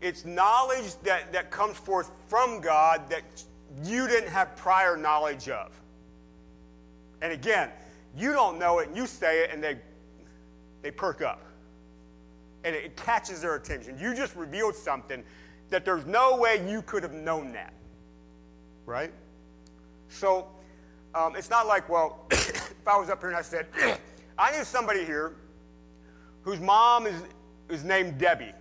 It's 0.00 0.24
knowledge 0.24 0.94
that, 1.02 1.32
that 1.32 1.50
comes 1.50 1.76
forth 1.76 2.10
from 2.28 2.60
God 2.60 3.08
that 3.10 3.22
you 3.84 4.08
didn't 4.08 4.30
have 4.30 4.56
prior 4.56 4.96
knowledge 4.96 5.48
of. 5.48 5.70
And 7.20 7.32
again, 7.32 7.68
you 8.16 8.32
don't 8.32 8.58
know 8.58 8.78
it, 8.80 8.88
and 8.88 8.96
you 8.96 9.06
say 9.06 9.44
it, 9.44 9.50
and 9.52 9.62
they, 9.62 9.78
they 10.82 10.90
perk 10.90 11.22
up. 11.22 11.42
And 12.64 12.74
it 12.74 12.96
catches 12.96 13.42
their 13.42 13.54
attention. 13.54 13.98
You 13.98 14.14
just 14.14 14.34
revealed 14.34 14.74
something 14.74 15.22
that 15.70 15.84
there's 15.84 16.06
no 16.06 16.36
way 16.36 16.68
you 16.68 16.82
could 16.82 17.02
have 17.02 17.12
known 17.12 17.52
that. 17.52 17.72
Right? 18.86 19.12
So, 20.08 20.48
um, 21.14 21.36
it's 21.36 21.50
not 21.50 21.66
like, 21.66 21.88
well, 21.88 22.26
if 22.30 22.86
I 22.86 22.96
was 22.98 23.08
up 23.10 23.20
here 23.20 23.28
and 23.28 23.38
I 23.38 23.42
said, 23.42 23.66
I 24.38 24.56
knew 24.56 24.64
somebody 24.64 25.04
here 25.04 25.34
whose 26.42 26.60
mom 26.60 27.06
is, 27.06 27.22
is 27.68 27.84
named 27.84 28.18
Debbie. 28.18 28.52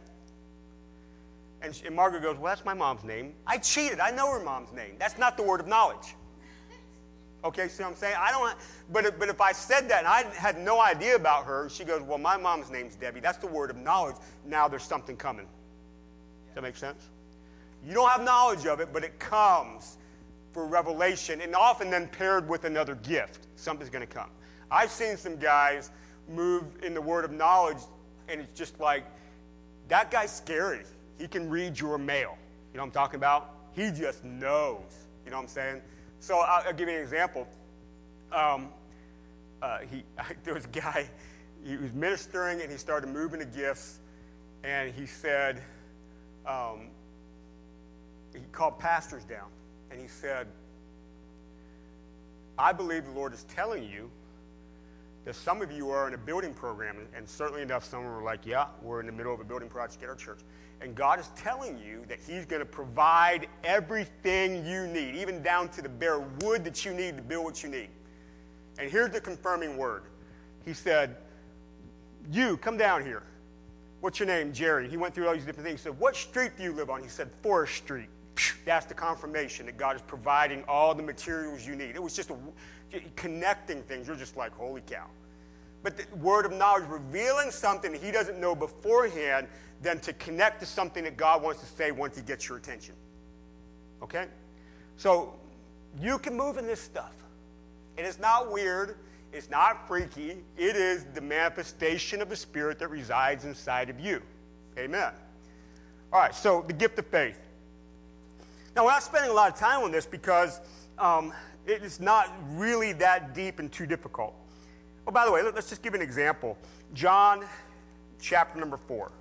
And, 1.62 1.76
she, 1.76 1.86
and 1.86 1.96
Margaret 1.96 2.24
goes, 2.24 2.38
Well, 2.38 2.52
that's 2.52 2.66
my 2.66 2.74
mom's 2.74 3.04
name. 3.04 3.34
I 3.46 3.58
cheated. 3.58 4.00
I 4.00 4.12
know 4.12 4.32
her 4.32 4.44
mom's 4.44 4.72
name. 4.74 4.96
That's 5.00 5.18
not 5.18 5.38
the 5.38 5.44
word 5.44 5.60
of 5.60 5.68
knowledge. 5.68 6.16
Okay, 7.44 7.68
see 7.68 7.82
what 7.82 7.90
I'm 7.90 7.96
saying? 7.96 8.16
I 8.20 8.32
don't, 8.32 8.56
but, 8.92 9.06
if- 9.06 9.18
but 9.18 9.30
if 9.30 9.42
I 9.42 9.52
said 9.52 9.90
that 9.90 10.00
and 10.00 10.08
I 10.08 10.24
had 10.36 10.60
no 10.60 10.80
idea 10.80 11.16
about 11.16 11.46
her, 11.46 11.70
she 11.70 11.84
goes, 11.84 12.02
Well, 12.02 12.18
my 12.18 12.38
mom's 12.38 12.70
name's 12.70 12.96
Debbie. 12.96 13.20
That's 13.20 13.38
the 13.38 13.48
word 13.48 13.70
of 13.70 13.78
knowledge. 13.78 14.16
Now 14.46 14.68
there's 14.68 14.84
something 14.84 15.16
coming. 15.16 15.46
Does 15.46 16.56
that 16.56 16.62
make 16.62 16.76
sense? 16.76 17.10
You 17.86 17.94
don't 17.94 18.10
have 18.10 18.24
knowledge 18.24 18.66
of 18.66 18.80
it, 18.80 18.90
but 18.94 19.04
it 19.04 19.20
comes 19.20 19.98
for 20.52 20.66
revelation 20.66 21.42
and 21.42 21.56
often 21.56 21.90
then 21.90 22.08
paired 22.08 22.48
with 22.48 22.66
another 22.66 22.96
gift. 22.96 23.48
Something's 23.56 23.90
going 23.90 24.06
to 24.06 24.14
come. 24.14 24.30
I've 24.70 24.92
seen 24.92 25.18
some 25.18 25.38
guys 25.38 25.92
move 26.30 26.64
in 26.84 26.94
the 26.94 27.02
word 27.02 27.26
of 27.26 27.32
knowledge, 27.32 27.78
and 28.28 28.42
it's 28.42 28.58
just 28.58 28.80
like, 28.80 29.06
that 29.88 30.12
guy's 30.12 30.36
scary. 30.36 30.84
He 31.18 31.28
can 31.28 31.50
read 31.50 31.80
your 31.80 31.98
mail. 31.98 32.38
You 32.72 32.78
know 32.78 32.84
what 32.84 32.88
I'm 32.88 32.92
talking 32.92 33.18
about? 33.18 33.56
He 33.74 33.92
just 33.92 34.24
knows. 34.24 35.08
You 35.26 35.32
know 35.32 35.38
what 35.38 35.44
I'm 35.44 35.50
saying? 35.50 35.82
So 36.20 36.40
I'll, 36.40 36.64
I'll 36.68 36.74
give 36.74 36.88
you 36.88 36.96
an 36.96 37.02
example. 37.02 37.48
Um, 38.32 38.70
uh, 39.62 39.80
he, 39.80 40.04
there 40.44 40.54
was 40.54 40.66
a 40.66 40.70
guy, 40.70 41.10
he 41.64 41.78
was 41.78 41.94
ministering 41.94 42.62
and 42.62 42.72
he 42.72 42.78
started 42.78 43.08
moving 43.08 43.40
the 43.40 43.46
gifts, 43.46 44.00
and 44.64 44.94
he 44.94 45.06
said, 45.06 45.62
um, 46.46 46.90
he 48.34 48.40
called 48.52 48.80
pastors 48.80 49.26
down 49.26 49.48
and 49.92 50.00
he 50.00 50.08
said, 50.08 50.48
I 52.58 52.72
believe 52.72 53.06
the 53.06 53.12
Lord 53.12 53.34
is 53.34 53.44
telling 53.44 53.84
you 53.84 54.10
that 55.26 55.36
some 55.36 55.62
of 55.62 55.72
you 55.72 55.90
are 55.90 56.08
in 56.08 56.14
a 56.14 56.18
building 56.18 56.54
program, 56.54 56.96
and 57.16 57.28
certainly 57.28 57.62
enough, 57.62 57.84
some 57.84 58.04
were 58.04 58.24
like, 58.24 58.46
Yeah, 58.46 58.68
we're 58.82 59.00
in 59.00 59.06
the 59.06 59.12
middle 59.12 59.34
of 59.34 59.40
a 59.40 59.44
building 59.44 59.70
project 59.70 60.02
at 60.04 60.10
our 60.10 60.16
church. 60.16 60.40
And 60.82 60.96
God 60.96 61.20
is 61.20 61.30
telling 61.36 61.78
you 61.78 62.04
that 62.08 62.20
He's 62.26 62.46
going 62.46 62.62
to 62.62 62.66
provide 62.66 63.48
everything 63.64 64.66
you 64.66 64.88
need, 64.88 65.16
even 65.16 65.44
down 65.44 65.70
to 65.70 65.82
the 65.82 65.90
bare 65.90 66.20
wood 66.20 66.64
that 66.64 66.84
you 66.84 66.94
need 66.94 67.18
to 67.18 67.24
build 67.24 67.44
what 67.44 67.62
you 67.62 67.70
need. 67.70 67.90
And 68.80 68.90
here's 68.90 69.12
the 69.12 69.22
confirming 69.22 69.78
word 69.78 70.04
He 70.66 70.74
said, 70.74 71.18
You, 72.32 72.58
come 72.58 72.78
down 72.78 73.06
here. 73.06 73.24
What's 74.00 74.20
your 74.20 74.28
name? 74.28 74.52
Jerry. 74.52 74.90
He 74.90 74.98
went 74.98 75.14
through 75.14 75.28
all 75.28 75.34
these 75.34 75.46
different 75.46 75.68
things. 75.68 75.82
He 75.82 75.84
said, 75.84 76.00
What 76.00 76.16
street 76.16 76.54
do 76.58 76.64
you 76.64 76.74
live 76.74 76.90
on? 76.90 77.04
He 77.04 77.10
said, 77.10 77.30
Forest 77.44 77.76
Street. 77.76 78.10
That's 78.66 78.86
the 78.86 78.94
confirmation 78.94 79.66
that 79.66 79.78
God 79.78 79.96
is 79.96 80.02
providing 80.02 80.64
all 80.68 80.94
the 80.94 81.04
materials 81.04 81.66
you 81.66 81.76
need. 81.76 81.96
It 81.96 82.04
was 82.04 82.16
just 82.16 82.32
a, 82.32 82.38
connecting 83.16 83.84
things. 83.84 84.08
You're 84.08 84.16
just 84.16 84.38
like, 84.38 84.54
Holy 84.54 84.82
cow. 84.82 85.08
But 85.84 85.98
the 85.98 86.16
word 86.18 86.46
of 86.46 86.54
knowledge, 86.54 86.88
revealing 86.88 87.52
something 87.52 87.94
he 87.94 88.12
doesn't 88.12 88.40
know 88.40 88.56
beforehand, 88.56 89.48
then 89.82 90.00
to 90.02 90.14
connect 90.14 90.60
to 90.60 90.66
something 90.66 91.04
that 91.04 91.18
God 91.18 91.42
wants 91.42 91.60
to 91.62 91.66
say 91.66 91.92
once 91.92 92.16
he 92.16 92.22
gets 92.22 92.48
your 92.48 92.58
attention. 92.58 92.94
Okay? 94.04 94.28
So 94.98 95.34
you 96.00 96.20
can 96.20 96.36
move 96.36 96.58
in 96.58 96.68
this 96.68 96.80
stuff. 96.80 97.16
And 97.98 98.06
it's 98.06 98.20
not 98.20 98.52
weird, 98.52 98.98
it's 99.34 99.50
not 99.50 99.88
freaky. 99.88 100.38
It 100.58 100.76
is 100.76 101.06
the 101.14 101.22
manifestation 101.22 102.22
of 102.22 102.30
the 102.30 102.36
Spirit 102.36 102.80
that 102.80 102.90
resides 102.90 103.46
inside 103.46 103.90
of 103.90 104.00
you. 104.00 104.22
Amen. 104.78 105.12
All 106.14 106.20
right, 106.20 106.36
so 106.36 106.64
the 106.68 106.74
gift 106.74 107.00
of 107.00 107.08
faith. 107.08 107.40
Now, 108.76 108.86
we're 108.86 108.92
not 108.92 109.04
spending 109.04 109.32
a 109.32 109.34
lot 109.34 109.52
of 109.52 109.60
time 109.60 109.84
on 109.84 109.92
this 109.92 110.06
because 110.06 110.62
um, 110.98 111.34
it 111.66 111.84
is 111.84 112.00
not 112.00 112.30
really 112.52 112.94
that 112.94 113.34
deep 113.34 113.60
and 113.60 113.72
too 113.72 113.86
difficult. 113.86 114.34
Oh, 115.06 115.12
by 115.12 115.26
the 115.26 115.32
way, 115.32 115.42
let- 115.44 115.56
let's 115.56 115.70
just 115.70 115.82
give 115.82 115.94
an 115.94 116.02
example. 116.02 116.58
John 116.94 117.46
chapter 118.22 118.60
number 118.60 118.78
4. 118.78 119.12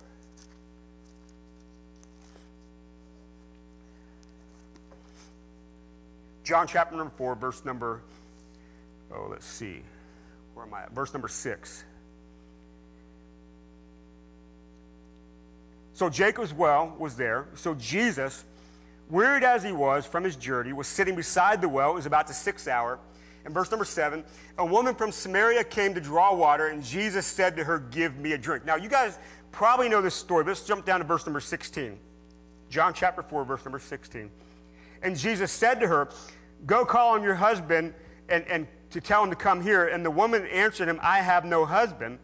John 6.43 6.67
chapter 6.67 6.95
number 6.95 7.13
4, 7.15 7.35
verse 7.35 7.63
number, 7.63 8.01
oh, 9.13 9.27
let's 9.29 9.45
see. 9.45 9.81
Where 10.53 10.65
am 10.65 10.73
I 10.73 10.83
at? 10.83 10.91
Verse 10.91 11.13
number 11.13 11.27
6. 11.27 11.83
So 15.93 16.09
Jacob's 16.09 16.53
well 16.53 16.95
was 16.97 17.15
there. 17.15 17.47
So 17.53 17.75
Jesus, 17.75 18.43
wearied 19.11 19.43
as 19.43 19.63
he 19.63 19.71
was 19.71 20.05
from 20.05 20.23
his 20.23 20.35
journey, 20.35 20.73
was 20.73 20.87
sitting 20.87 21.15
beside 21.15 21.61
the 21.61 21.69
well. 21.69 21.91
It 21.91 21.95
was 21.95 22.05
about 22.07 22.27
the 22.27 22.33
sixth 22.33 22.67
hour. 22.67 22.99
And 23.43 23.53
verse 23.53 23.69
number 23.69 23.85
seven, 23.85 24.23
a 24.57 24.65
woman 24.65 24.95
from 24.95 25.11
Samaria 25.11 25.63
came 25.63 25.93
to 25.95 26.01
draw 26.01 26.33
water, 26.33 26.67
and 26.67 26.83
Jesus 26.83 27.25
said 27.25 27.55
to 27.57 27.63
her, 27.63 27.79
Give 27.79 28.15
me 28.17 28.33
a 28.33 28.37
drink. 28.37 28.65
Now, 28.65 28.75
you 28.75 28.87
guys 28.87 29.17
probably 29.51 29.89
know 29.89 30.01
this 30.01 30.15
story, 30.15 30.43
but 30.43 30.51
let's 30.51 30.65
jump 30.65 30.85
down 30.85 30.99
to 30.99 31.05
verse 31.05 31.25
number 31.25 31.39
16. 31.39 31.97
John 32.69 32.93
chapter 32.93 33.21
4, 33.21 33.43
verse 33.43 33.65
number 33.65 33.79
16. 33.79 34.31
And 35.01 35.17
Jesus 35.17 35.51
said 35.51 35.79
to 35.81 35.87
her, 35.87 36.09
Go 36.65 36.85
call 36.85 37.15
on 37.15 37.23
your 37.23 37.35
husband 37.35 37.93
and, 38.29 38.45
and 38.47 38.67
to 38.91 39.01
tell 39.01 39.23
him 39.23 39.31
to 39.31 39.35
come 39.35 39.61
here. 39.61 39.87
And 39.87 40.05
the 40.05 40.11
woman 40.11 40.45
answered 40.47 40.87
him, 40.87 40.99
I 41.01 41.19
have 41.19 41.43
no 41.43 41.65
husband. 41.65 42.19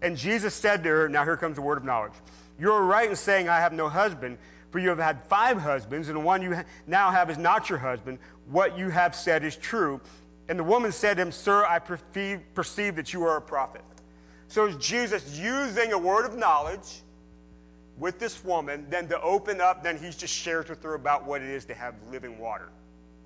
And 0.00 0.16
Jesus 0.16 0.54
said 0.54 0.82
to 0.84 0.88
her, 0.88 1.08
Now 1.08 1.24
here 1.24 1.36
comes 1.36 1.56
the 1.56 1.62
word 1.62 1.78
of 1.78 1.84
knowledge. 1.84 2.12
You're 2.58 2.82
right 2.82 3.08
in 3.08 3.16
saying, 3.16 3.48
I 3.48 3.60
have 3.60 3.72
no 3.72 3.88
husband, 3.88 4.38
for 4.74 4.80
you 4.80 4.88
have 4.88 4.98
had 4.98 5.22
five 5.22 5.58
husbands, 5.58 6.08
and 6.08 6.16
the 6.16 6.20
one 6.20 6.42
you 6.42 6.56
now 6.88 7.12
have 7.12 7.30
is 7.30 7.38
not 7.38 7.70
your 7.70 7.78
husband. 7.78 8.18
What 8.50 8.76
you 8.76 8.88
have 8.88 9.14
said 9.14 9.44
is 9.44 9.54
true. 9.54 10.00
And 10.48 10.58
the 10.58 10.64
woman 10.64 10.90
said 10.90 11.14
to 11.14 11.22
him, 11.22 11.30
Sir, 11.30 11.64
I 11.64 11.78
perceive, 11.78 12.40
perceive 12.54 12.96
that 12.96 13.12
you 13.12 13.22
are 13.22 13.36
a 13.36 13.40
prophet. 13.40 13.82
So 14.48 14.66
is 14.66 14.74
Jesus 14.84 15.38
using 15.38 15.92
a 15.92 15.98
word 15.98 16.26
of 16.26 16.36
knowledge 16.36 17.02
with 17.98 18.18
this 18.18 18.44
woman, 18.44 18.88
then 18.90 19.06
to 19.10 19.22
open 19.22 19.60
up, 19.60 19.84
then 19.84 19.96
he 19.96 20.10
just 20.10 20.34
shares 20.34 20.68
with 20.68 20.82
her 20.82 20.94
about 20.94 21.24
what 21.24 21.40
it 21.40 21.50
is 21.50 21.64
to 21.66 21.74
have 21.74 21.94
living 22.10 22.36
water. 22.40 22.70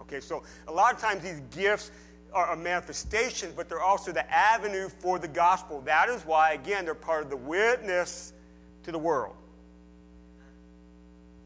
Okay, 0.00 0.20
so 0.20 0.42
a 0.66 0.72
lot 0.72 0.92
of 0.92 1.00
times 1.00 1.22
these 1.22 1.40
gifts 1.50 1.92
are 2.34 2.52
a 2.52 2.56
manifestation, 2.58 3.54
but 3.56 3.70
they're 3.70 3.80
also 3.80 4.12
the 4.12 4.30
avenue 4.30 4.90
for 4.90 5.18
the 5.18 5.28
gospel. 5.28 5.80
That 5.80 6.10
is 6.10 6.20
why, 6.26 6.52
again, 6.52 6.84
they're 6.84 6.94
part 6.94 7.24
of 7.24 7.30
the 7.30 7.38
witness 7.38 8.34
to 8.82 8.92
the 8.92 8.98
world. 8.98 9.37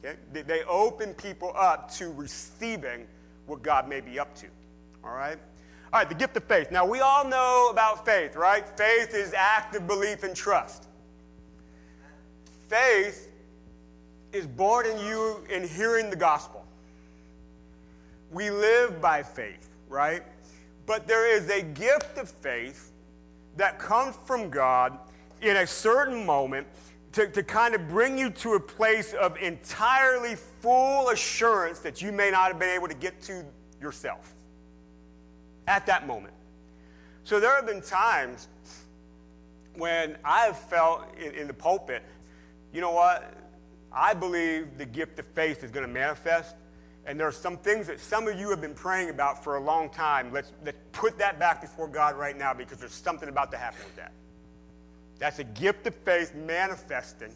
Okay? 0.04 0.18
They, 0.32 0.42
they 0.42 0.62
open 0.64 1.14
people 1.14 1.52
up 1.56 1.90
to 1.92 2.12
receiving 2.12 3.06
what 3.46 3.62
God 3.62 3.88
may 3.88 4.00
be 4.00 4.18
up 4.18 4.34
to. 4.36 4.46
All 5.04 5.12
right? 5.12 5.38
All 5.92 6.00
right, 6.00 6.08
the 6.08 6.14
gift 6.14 6.36
of 6.36 6.44
faith. 6.44 6.70
Now, 6.70 6.86
we 6.86 7.00
all 7.00 7.26
know 7.26 7.68
about 7.70 8.06
faith, 8.06 8.34
right? 8.34 8.66
Faith 8.78 9.14
is 9.14 9.34
active 9.34 9.86
belief 9.86 10.22
and 10.22 10.34
trust. 10.34 10.86
faith 12.68 13.28
is 14.32 14.46
born 14.46 14.86
in 14.86 14.98
you 14.98 15.44
in 15.50 15.68
hearing 15.68 16.08
the 16.08 16.16
gospel. 16.16 16.64
We 18.30 18.50
live 18.50 19.02
by 19.02 19.22
faith, 19.22 19.76
right? 19.90 20.22
But 20.86 21.06
there 21.06 21.30
is 21.30 21.50
a 21.50 21.60
gift 21.60 22.16
of 22.16 22.30
faith 22.30 22.92
that 23.58 23.78
comes 23.78 24.16
from 24.24 24.48
God 24.48 24.98
in 25.42 25.56
a 25.56 25.66
certain 25.66 26.24
moment 26.24 26.66
to, 27.12 27.28
to 27.28 27.42
kind 27.42 27.74
of 27.74 27.88
bring 27.88 28.18
you 28.18 28.30
to 28.30 28.54
a 28.54 28.60
place 28.60 29.12
of 29.12 29.36
entirely 29.36 30.34
full 30.34 31.10
assurance 31.10 31.80
that 31.80 32.00
you 32.00 32.10
may 32.10 32.30
not 32.30 32.48
have 32.48 32.58
been 32.58 32.70
able 32.70 32.88
to 32.88 32.94
get 32.94 33.20
to 33.22 33.44
yourself 33.80 34.34
at 35.66 35.86
that 35.86 36.06
moment. 36.06 36.34
So 37.24 37.38
there 37.38 37.54
have 37.54 37.66
been 37.66 37.82
times 37.82 38.48
when 39.76 40.16
I 40.24 40.46
have 40.46 40.58
felt 40.58 41.06
in, 41.18 41.32
in 41.34 41.46
the 41.46 41.54
pulpit, 41.54 42.02
you 42.72 42.80
know 42.80 42.92
what? 42.92 43.32
I 43.92 44.14
believe 44.14 44.78
the 44.78 44.86
gift 44.86 45.18
of 45.18 45.26
faith 45.26 45.62
is 45.62 45.70
going 45.70 45.86
to 45.86 45.92
manifest. 45.92 46.56
And 47.04 47.18
there 47.18 47.26
are 47.26 47.32
some 47.32 47.56
things 47.56 47.88
that 47.88 48.00
some 48.00 48.28
of 48.28 48.38
you 48.38 48.48
have 48.50 48.60
been 48.60 48.74
praying 48.74 49.10
about 49.10 49.42
for 49.42 49.56
a 49.56 49.60
long 49.60 49.90
time. 49.90 50.32
Let's, 50.32 50.52
let's 50.64 50.78
put 50.92 51.18
that 51.18 51.38
back 51.38 51.60
before 51.60 51.88
God 51.88 52.16
right 52.16 52.36
now 52.36 52.54
because 52.54 52.78
there's 52.78 52.92
something 52.92 53.28
about 53.28 53.50
to 53.50 53.58
happen 53.58 53.80
with 53.84 53.96
that. 53.96 54.12
That's 55.22 55.38
a 55.38 55.44
gift 55.44 55.86
of 55.86 55.94
faith 55.94 56.34
manifesting 56.34 57.30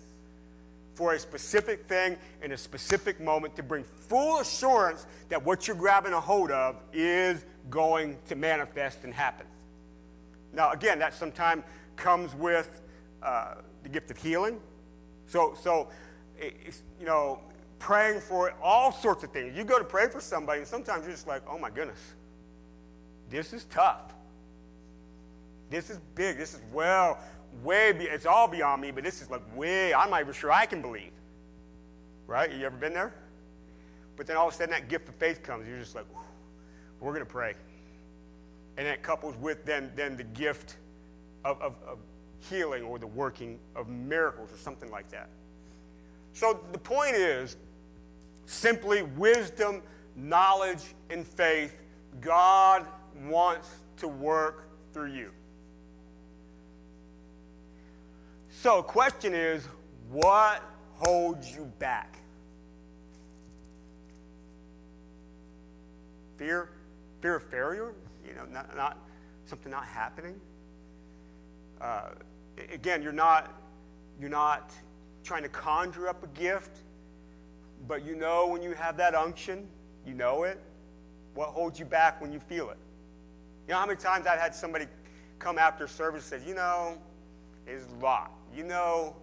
for 0.97 1.13
a 1.13 1.19
specific 1.21 1.87
thing 1.87 2.17
in 2.43 2.51
a 2.51 2.57
specific 2.57 3.21
moment 3.21 3.55
to 3.55 3.63
bring 3.63 3.85
full 3.85 4.41
assurance 4.41 5.07
that 5.29 5.45
what 5.45 5.69
you're 5.69 5.77
grabbing 5.77 6.13
a 6.13 6.21
hold 6.21 6.51
of 6.51 6.81
is 6.93 7.45
going 7.71 8.19
to 8.27 8.35
manifest 8.35 9.05
and 9.05 9.15
happen. 9.15 9.47
Now, 10.53 10.73
again, 10.73 10.99
that 10.99 11.15
sometimes 11.15 11.63
comes 11.95 12.35
with 12.35 12.83
uh, 13.23 13.55
the 13.85 13.89
gift 13.89 14.11
of 14.11 14.17
healing. 14.17 14.59
So, 15.29 15.57
so 15.63 15.87
you 16.43 17.07
know, 17.07 17.39
praying 17.79 18.19
for 18.19 18.53
all 18.61 18.91
sorts 18.91 19.23
of 19.23 19.31
things. 19.31 19.57
You 19.57 19.63
go 19.63 19.79
to 19.79 19.85
pray 19.85 20.09
for 20.09 20.21
somebody, 20.21 20.59
and 20.59 20.67
sometimes 20.67 21.05
you're 21.05 21.15
just 21.15 21.29
like, 21.29 21.43
oh 21.49 21.57
my 21.57 21.71
goodness, 21.71 22.01
this 23.31 23.53
is 23.53 23.65
tough. 23.67 24.13
This 25.71 25.91
is 25.91 25.99
big. 26.15 26.37
This 26.37 26.55
is 26.55 26.61
well, 26.73 27.19
way, 27.63 27.93
be, 27.93 28.05
it's 28.05 28.27
all 28.27 28.49
beyond 28.49 28.83
me, 28.83 28.91
but 28.91 29.05
this 29.05 29.23
is 29.23 29.31
like 29.31 29.43
way, 29.57 29.95
I'm 29.95 30.11
not 30.11 30.21
even 30.21 30.33
sure 30.33 30.53
I 30.53 30.67
can 30.67 30.83
believe. 30.83 31.13
Right? 32.27 32.53
You 32.53 32.67
ever 32.67 32.77
been 32.77 32.93
there? 32.93 33.15
But 34.17 34.27
then 34.27 34.37
all 34.37 34.49
of 34.49 34.55
a 34.55 34.57
sudden 34.57 34.73
that 34.73 34.89
gift 34.89 35.09
of 35.09 35.15
faith 35.17 35.43
comes. 35.43 35.69
You're 35.69 35.79
just 35.79 35.95
like, 35.95 36.07
we're 37.01 37.13
going 37.13 37.25
to 37.25 37.31
pray. 37.31 37.55
And 38.77 38.87
that 38.87 39.03
couples 39.03 39.37
with 39.37 39.65
then, 39.65 39.93
then 39.95 40.17
the 40.17 40.25
gift 40.25 40.77
of, 41.45 41.61
of, 41.61 41.75
of 41.87 41.99
healing 42.49 42.83
or 42.83 42.99
the 42.99 43.07
working 43.07 43.59
of 43.75 43.89
miracles 43.89 44.53
or 44.53 44.57
something 44.57 44.91
like 44.91 45.09
that. 45.11 45.29
So 46.33 46.61
the 46.73 46.79
point 46.79 47.15
is 47.15 47.57
simply 48.47 49.03
wisdom, 49.03 49.83
knowledge, 50.17 50.83
and 51.11 51.27
faith. 51.27 51.81
God 52.21 52.87
wants 53.25 53.69
to 53.99 54.09
work 54.09 54.69
through 54.93 55.13
you. 55.13 55.31
So, 58.67 58.79
the 58.79 58.83
question 58.83 59.33
is 59.33 59.65
what 60.11 60.61
holds 60.95 61.55
you 61.55 61.71
back? 61.79 62.19
Fear? 66.37 66.71
Fear 67.23 67.37
of 67.37 67.45
failure? 67.45 67.93
You 68.27 68.35
know, 68.35 68.45
not, 68.51 68.77
not 68.77 68.99
something 69.45 69.71
not 69.71 69.85
happening? 69.85 70.41
Uh, 71.81 72.09
again, 72.73 73.05
you're 73.05 73.13
not, 73.13 73.55
you're 74.19 74.29
not 74.29 74.73
trying 75.23 75.45
to 75.45 75.49
conjure 75.49 76.09
up 76.09 76.25
a 76.25 76.37
gift, 76.37 76.79
but 77.87 78.05
you 78.05 78.17
know 78.17 78.49
when 78.49 78.63
you 78.63 78.73
have 78.73 78.97
that 78.97 79.15
unction, 79.15 79.69
you 80.05 80.15
know 80.15 80.43
it. 80.43 80.61
What 81.35 81.51
holds 81.51 81.79
you 81.79 81.85
back 81.85 82.21
when 82.21 82.33
you 82.33 82.41
feel 82.41 82.71
it? 82.71 82.79
You 83.69 83.75
know 83.75 83.79
how 83.79 83.87
many 83.87 84.01
times 84.01 84.27
I've 84.27 84.41
had 84.41 84.57
somebody 84.57 84.87
come 85.39 85.57
after 85.57 85.87
service 85.87 86.33
and 86.33 86.43
say, 86.43 86.49
you 86.49 86.57
know, 86.57 86.99
it's 87.69 87.87
lot. 88.03 88.36
You 88.57 88.65
know, 88.65 89.15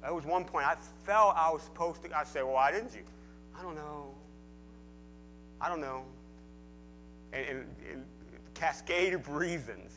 there 0.00 0.14
was 0.14 0.24
one 0.24 0.44
point 0.46 0.66
I 0.66 0.76
felt 1.04 1.36
I 1.36 1.50
was 1.50 1.62
supposed 1.62 2.02
to. 2.04 2.16
I 2.16 2.24
said, 2.24 2.42
well, 2.42 2.54
why 2.54 2.72
didn't 2.72 2.94
you? 2.94 3.02
I 3.58 3.62
don't 3.62 3.74
know. 3.74 4.14
I 5.60 5.68
don't 5.68 5.80
know. 5.80 6.04
And, 7.34 7.46
and, 7.46 7.66
and 7.92 8.04
cascade 8.54 9.12
of 9.12 9.28
reasons. 9.28 9.92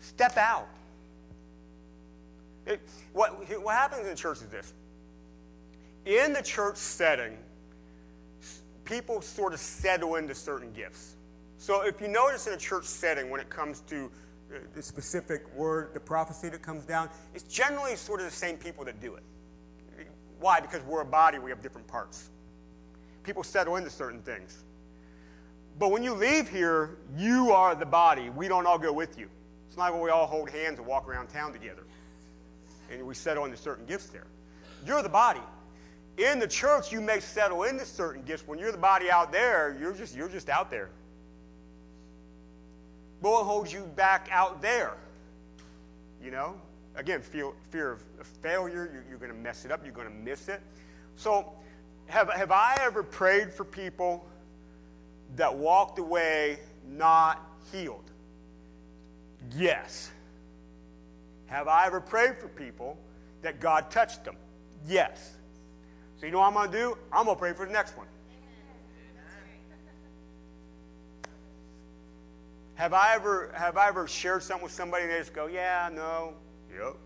Step 0.00 0.36
out. 0.36 0.68
It, 2.66 2.80
what, 3.12 3.32
what 3.62 3.74
happens 3.74 4.08
in 4.08 4.16
church 4.16 4.38
is 4.38 4.48
this. 4.48 4.72
In 6.06 6.32
the 6.32 6.42
church 6.42 6.76
setting, 6.76 7.36
people 8.84 9.22
sort 9.22 9.52
of 9.52 9.60
settle 9.60 10.16
into 10.16 10.34
certain 10.34 10.72
gifts. 10.72 11.14
So 11.58 11.82
if 11.82 12.00
you 12.00 12.08
notice 12.08 12.46
in 12.46 12.54
a 12.54 12.56
church 12.56 12.84
setting, 12.84 13.30
when 13.30 13.40
it 13.40 13.48
comes 13.48 13.80
to 13.82 14.10
the 14.74 14.82
specific 14.82 15.42
word, 15.54 15.94
the 15.94 16.00
prophecy 16.00 16.48
that 16.48 16.62
comes 16.62 16.84
down, 16.84 17.08
it's 17.34 17.44
generally 17.44 17.96
sort 17.96 18.20
of 18.20 18.26
the 18.26 18.32
same 18.32 18.56
people 18.56 18.84
that 18.84 19.00
do 19.00 19.14
it. 19.14 19.22
Why? 20.40 20.60
Because 20.60 20.82
we're 20.82 21.02
a 21.02 21.06
body, 21.06 21.38
we 21.38 21.50
have 21.50 21.62
different 21.62 21.86
parts. 21.86 22.30
People 23.22 23.42
settle 23.42 23.76
into 23.76 23.90
certain 23.90 24.22
things. 24.22 24.64
But 25.78 25.90
when 25.90 26.02
you 26.02 26.14
leave 26.14 26.48
here, 26.48 26.98
you 27.16 27.52
are 27.52 27.74
the 27.74 27.86
body. 27.86 28.30
We 28.30 28.48
don't 28.48 28.66
all 28.66 28.78
go 28.78 28.92
with 28.92 29.18
you. 29.18 29.28
It's 29.68 29.76
not 29.76 29.92
like 29.92 30.02
we 30.02 30.10
all 30.10 30.26
hold 30.26 30.50
hands 30.50 30.78
and 30.78 30.86
walk 30.86 31.08
around 31.08 31.28
town 31.28 31.52
together 31.52 31.84
and 32.90 33.06
we 33.06 33.14
settle 33.14 33.44
into 33.44 33.56
certain 33.56 33.86
gifts 33.86 34.06
there. 34.06 34.26
You're 34.84 35.02
the 35.02 35.08
body. 35.08 35.40
In 36.18 36.38
the 36.38 36.48
church, 36.48 36.92
you 36.92 37.00
may 37.00 37.20
settle 37.20 37.62
into 37.62 37.84
certain 37.84 38.22
gifts. 38.22 38.46
When 38.46 38.58
you're 38.58 38.72
the 38.72 38.78
body 38.78 39.10
out 39.10 39.32
there, 39.32 39.76
you're 39.80 39.92
just, 39.92 40.14
you're 40.14 40.28
just 40.28 40.48
out 40.48 40.70
there. 40.70 40.90
But 43.22 43.32
what 43.32 43.44
holds 43.44 43.72
you 43.72 43.82
back 43.96 44.28
out 44.30 44.62
there? 44.62 44.94
You 46.22 46.30
know? 46.30 46.54
Again, 46.96 47.22
fear 47.22 47.52
of, 47.92 48.02
of 48.18 48.26
failure. 48.26 48.90
You're, 48.92 49.04
you're 49.08 49.18
going 49.18 49.32
to 49.32 49.38
mess 49.38 49.64
it 49.64 49.72
up. 49.72 49.84
You're 49.84 49.94
going 49.94 50.08
to 50.08 50.14
miss 50.14 50.48
it. 50.48 50.60
So, 51.16 51.52
have, 52.06 52.30
have 52.30 52.50
I 52.50 52.76
ever 52.80 53.02
prayed 53.02 53.52
for 53.52 53.64
people 53.64 54.26
that 55.36 55.54
walked 55.54 55.98
away 55.98 56.58
not 56.88 57.40
healed? 57.72 58.10
Yes. 59.56 60.10
Have 61.46 61.68
I 61.68 61.86
ever 61.86 62.00
prayed 62.00 62.38
for 62.38 62.48
people 62.48 62.98
that 63.42 63.60
God 63.60 63.90
touched 63.90 64.24
them? 64.24 64.36
Yes. 64.86 65.36
So 66.18 66.26
you 66.26 66.32
know 66.32 66.40
what 66.40 66.48
I'm 66.48 66.54
going 66.54 66.70
to 66.70 66.76
do? 66.76 66.98
I'm 67.12 67.24
going 67.24 67.36
to 67.36 67.40
pray 67.40 67.52
for 67.52 67.66
the 67.66 67.72
next 67.72 67.96
one. 67.96 68.06
Have 72.80 72.94
I 72.94 73.14
ever 73.14 73.52
have 73.52 73.76
I 73.76 73.88
ever 73.88 74.06
shared 74.06 74.42
something 74.42 74.62
with 74.62 74.72
somebody 74.72 75.02
and 75.02 75.12
they 75.12 75.18
just 75.18 75.34
go, 75.34 75.48
yeah, 75.48 75.90
no, 75.92 76.32
yep. 76.72 76.96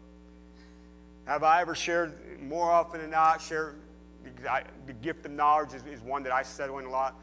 Have 1.25 1.43
I 1.43 1.63
ever 1.63 1.75
shared 1.75 2.41
more 2.41 2.71
often 2.71 3.01
than 3.01 3.11
not? 3.11 3.43
Share 3.43 3.75
the, 4.23 4.63
the 4.87 4.93
gift 4.93 5.27
of 5.27 5.33
knowledge 5.33 5.75
is, 5.75 5.85
is 5.87 6.01
one 6.01 6.23
that 6.23 6.33
I 6.33 6.45
settle 6.45 6.79
in 6.79 6.85
a 6.85 6.91
lot. 6.91 7.17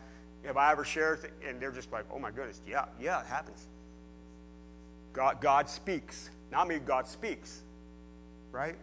Have 0.43 0.58
I 0.58 0.70
ever 0.74 0.84
shared 0.84 1.32
and 1.47 1.62
they're 1.62 1.72
just 1.72 1.93
like, 1.93 2.04
oh 2.12 2.20
my 2.20 2.30
goodness, 2.30 2.60
yeah, 2.68 2.88
yeah, 2.99 3.22
it 3.22 3.28
happens. 3.28 3.70
God, 5.14 5.39
God 5.39 5.70
speaks. 5.70 6.30
Not 6.52 6.68
me, 6.68 6.80
God 6.80 7.08
speaks. 7.08 7.62
Right? 8.52 8.76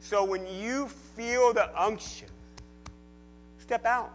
So 0.00 0.24
when 0.24 0.48
you 0.48 0.88
feel 0.88 1.52
the 1.52 1.70
unction, 1.80 2.26
step 3.58 3.86
out. 3.86 4.10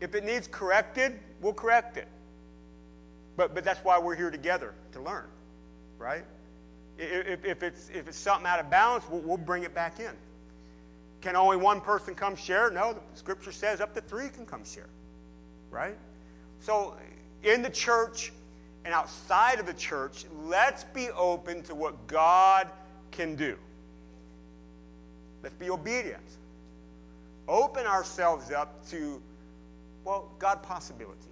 If 0.00 0.14
it 0.14 0.22
needs 0.22 0.46
corrected, 0.46 1.18
we'll 1.40 1.54
correct 1.54 1.96
it. 1.96 2.06
But, 3.36 3.54
but 3.54 3.64
that's 3.64 3.80
why 3.80 3.98
we're 3.98 4.16
here 4.16 4.30
together 4.30 4.74
to 4.92 5.00
learn, 5.00 5.26
right? 5.98 6.24
If, 6.98 7.44
if, 7.44 7.62
it's, 7.62 7.88
if 7.88 8.08
it's 8.08 8.18
something 8.18 8.46
out 8.46 8.60
of 8.60 8.70
balance, 8.70 9.04
we'll, 9.10 9.20
we'll 9.22 9.36
bring 9.36 9.62
it 9.62 9.74
back 9.74 9.98
in. 10.00 10.12
Can 11.22 11.36
only 11.36 11.56
one 11.56 11.80
person 11.80 12.14
come 12.14 12.36
share? 12.36 12.70
No, 12.70 12.92
the 12.92 13.00
scripture 13.14 13.52
says 13.52 13.80
up 13.80 13.94
to 13.94 14.00
three 14.00 14.28
can 14.28 14.44
come 14.44 14.64
share, 14.64 14.88
right? 15.70 15.96
So 16.60 16.94
in 17.42 17.62
the 17.62 17.70
church 17.70 18.32
and 18.84 18.92
outside 18.92 19.60
of 19.60 19.66
the 19.66 19.74
church, 19.74 20.24
let's 20.44 20.84
be 20.84 21.10
open 21.10 21.62
to 21.64 21.74
what 21.74 22.06
God 22.06 22.68
can 23.12 23.36
do. 23.36 23.56
Let's 25.42 25.54
be 25.54 25.70
obedient. 25.70 26.22
Open 27.48 27.86
ourselves 27.86 28.50
up 28.50 28.88
to, 28.90 29.20
well, 30.04 30.28
God 30.38 30.62
possibility. 30.62 31.31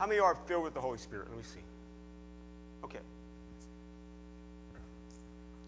How 0.00 0.06
many 0.06 0.18
are 0.18 0.34
filled 0.46 0.64
with 0.64 0.72
the 0.72 0.80
Holy 0.80 0.96
Spirit? 0.96 1.28
Let 1.28 1.36
me 1.36 1.44
see. 1.44 1.60
Okay. 2.82 3.00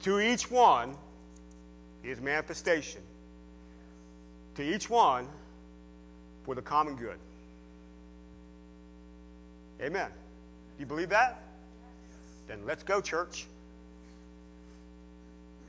To 0.05 0.21
each 0.21 0.51
one 0.51 0.97
is 2.03 2.19
manifestation. 2.19 3.03
To 4.55 4.63
each 4.63 4.89
one 4.89 5.29
for 6.47 6.55
the 6.55 6.63
common 6.63 6.97
good. 6.97 7.19
Amen. 9.83 10.09
Do 10.09 10.81
you 10.81 10.87
believe 10.87 11.11
that? 11.11 11.43
then 12.49 12.61
let's 12.67 12.83
go, 12.83 13.03
church. 13.03 13.47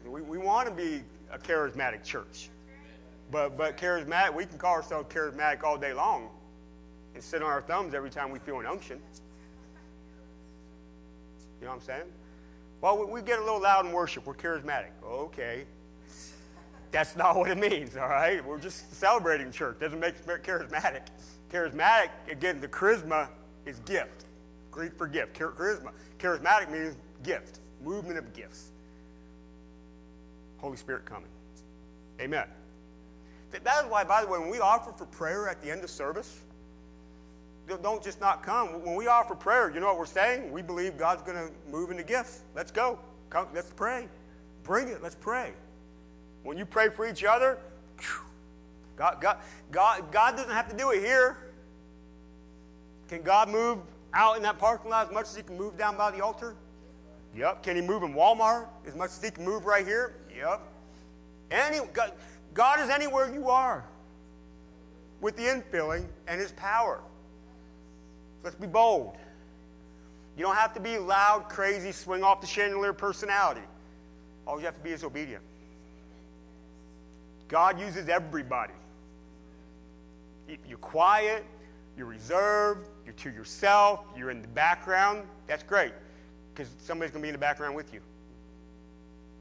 We, 0.05 0.21
we 0.21 0.37
want 0.37 0.69
to 0.69 0.73
be 0.73 1.01
a 1.33 1.37
charismatic 1.37 2.05
church. 2.05 2.49
But, 3.29 3.57
but 3.57 3.75
charismatic, 3.75 4.33
we 4.33 4.45
can 4.45 4.57
call 4.57 4.73
ourselves 4.73 5.13
charismatic 5.13 5.63
all 5.63 5.77
day 5.77 5.91
long 5.91 6.29
and 7.13 7.23
sit 7.23 7.41
on 7.41 7.49
our 7.49 7.61
thumbs 7.61 7.93
every 7.93 8.09
time 8.09 8.31
we 8.31 8.39
feel 8.39 8.59
an 8.59 8.65
unction. 8.65 8.99
You 11.59 11.65
know 11.65 11.75
what 11.75 11.75
I'm 11.75 11.81
saying? 11.81 12.11
Well, 12.81 13.07
we, 13.07 13.21
get 13.21 13.39
a 13.39 13.43
little 13.43 13.61
loud 13.61 13.85
in 13.85 13.93
worship. 13.93 14.25
We're 14.25 14.33
charismatic. 14.33 14.89
Okay. 15.05 15.65
That's 16.91 17.15
not 17.15 17.37
what 17.37 17.49
it 17.49 17.57
means, 17.57 17.95
all 17.95 18.09
right? 18.09 18.43
We're 18.45 18.59
just 18.59 18.93
celebrating 18.93 19.51
church. 19.51 19.79
Doesn't 19.79 19.99
make 19.99 20.15
us 20.15 20.21
charismatic. 20.25 21.03
Charismatic, 21.49 22.09
again, 22.29 22.59
the 22.59 22.67
charisma 22.67 23.29
is 23.65 23.79
gift. 23.79 24.25
Greek 24.71 24.97
for 24.97 25.07
gift. 25.07 25.39
Charisma. 25.39 25.91
Charismatic 26.19 26.69
means 26.71 26.97
gift, 27.23 27.59
movement 27.83 28.17
of 28.17 28.33
gifts. 28.33 28.71
Holy 30.57 30.75
Spirit 30.75 31.05
coming. 31.05 31.29
Amen. 32.19 32.47
That 33.51 33.85
is 33.85 33.89
why, 33.89 34.03
by 34.03 34.23
the 34.23 34.27
way, 34.27 34.39
when 34.39 34.49
we 34.49 34.59
offer 34.59 34.91
for 34.91 35.05
prayer 35.05 35.47
at 35.47 35.61
the 35.61 35.69
end 35.69 35.83
of 35.83 35.89
service, 35.89 36.41
don't- 37.67 38.03
just 38.03 38.19
not 38.19 38.43
come. 38.43 38.83
When 38.83 38.95
we 38.95 39.07
offer 39.07 39.35
prayer, 39.35 39.69
you 39.69 39.79
know 39.79 39.87
what 39.87 39.97
we're 39.97 40.05
saying? 40.05 40.51
We 40.51 40.61
believe 40.61 40.97
God's 40.97 41.21
going 41.21 41.37
to 41.37 41.53
move 41.69 41.91
into 41.91 42.03
gifts. 42.03 42.41
Let's 42.55 42.71
go. 42.71 42.99
Come, 43.29 43.47
let's 43.53 43.71
pray. 43.71 44.07
Bring 44.63 44.89
it. 44.89 45.01
Let's 45.01 45.15
pray. 45.15 45.53
When 46.43 46.57
you 46.57 46.65
pray 46.65 46.89
for 46.89 47.07
each 47.07 47.23
other, 47.23 47.57
God, 48.95 49.21
God, 49.21 49.37
God, 49.71 50.11
God 50.11 50.35
doesn't 50.35 50.51
have 50.51 50.69
to 50.69 50.75
do 50.75 50.91
it 50.91 50.99
here. 50.99 51.37
Can 53.07 53.21
God 53.21 53.49
move 53.49 53.79
out 54.13 54.37
in 54.37 54.43
that 54.43 54.57
parking 54.59 54.91
lot 54.91 55.07
as 55.07 55.13
much 55.13 55.25
as 55.25 55.35
He 55.35 55.43
can 55.43 55.57
move 55.57 55.77
down 55.77 55.97
by 55.97 56.11
the 56.11 56.21
altar? 56.21 56.55
Yep. 57.35 57.63
Can 57.63 57.75
He 57.75 57.81
move 57.81 58.03
in 58.03 58.13
Walmart 58.13 58.67
as 58.85 58.95
much 58.95 59.09
as 59.09 59.23
He 59.23 59.31
can 59.31 59.45
move 59.45 59.65
right 59.65 59.85
here? 59.85 60.15
Yep. 60.35 60.61
Any, 61.51 61.79
God, 61.93 62.11
God 62.53 62.79
is 62.79 62.89
anywhere 62.89 63.33
you 63.33 63.49
are 63.49 63.83
with 65.21 65.35
the 65.37 65.43
infilling 65.43 66.05
and 66.27 66.39
His 66.39 66.51
power. 66.53 67.01
Let's 68.43 68.55
be 68.55 68.67
bold. 68.67 69.17
You 70.37 70.43
don't 70.43 70.55
have 70.55 70.73
to 70.73 70.79
be 70.79 70.97
loud, 70.97 71.47
crazy, 71.49 71.91
swing 71.91 72.23
off 72.23 72.41
the 72.41 72.47
chandelier 72.47 72.93
personality. 72.93 73.61
All 74.45 74.59
you 74.59 74.65
have 74.65 74.75
to 74.75 74.81
be 74.81 74.89
is 74.89 75.03
obedient. 75.03 75.43
God 77.47 77.79
uses 77.79 78.09
everybody. 78.09 78.73
You're 80.67 80.77
quiet, 80.79 81.45
you're 81.97 82.07
reserved, 82.07 82.87
you're 83.05 83.13
to 83.13 83.29
yourself, 83.29 84.01
you're 84.17 84.31
in 84.31 84.41
the 84.41 84.47
background. 84.49 85.23
That's 85.47 85.63
great 85.63 85.93
because 86.53 86.69
somebody's 86.79 87.11
going 87.11 87.21
to 87.21 87.25
be 87.25 87.29
in 87.29 87.33
the 87.33 87.39
background 87.39 87.75
with 87.75 87.93
you. 87.93 88.01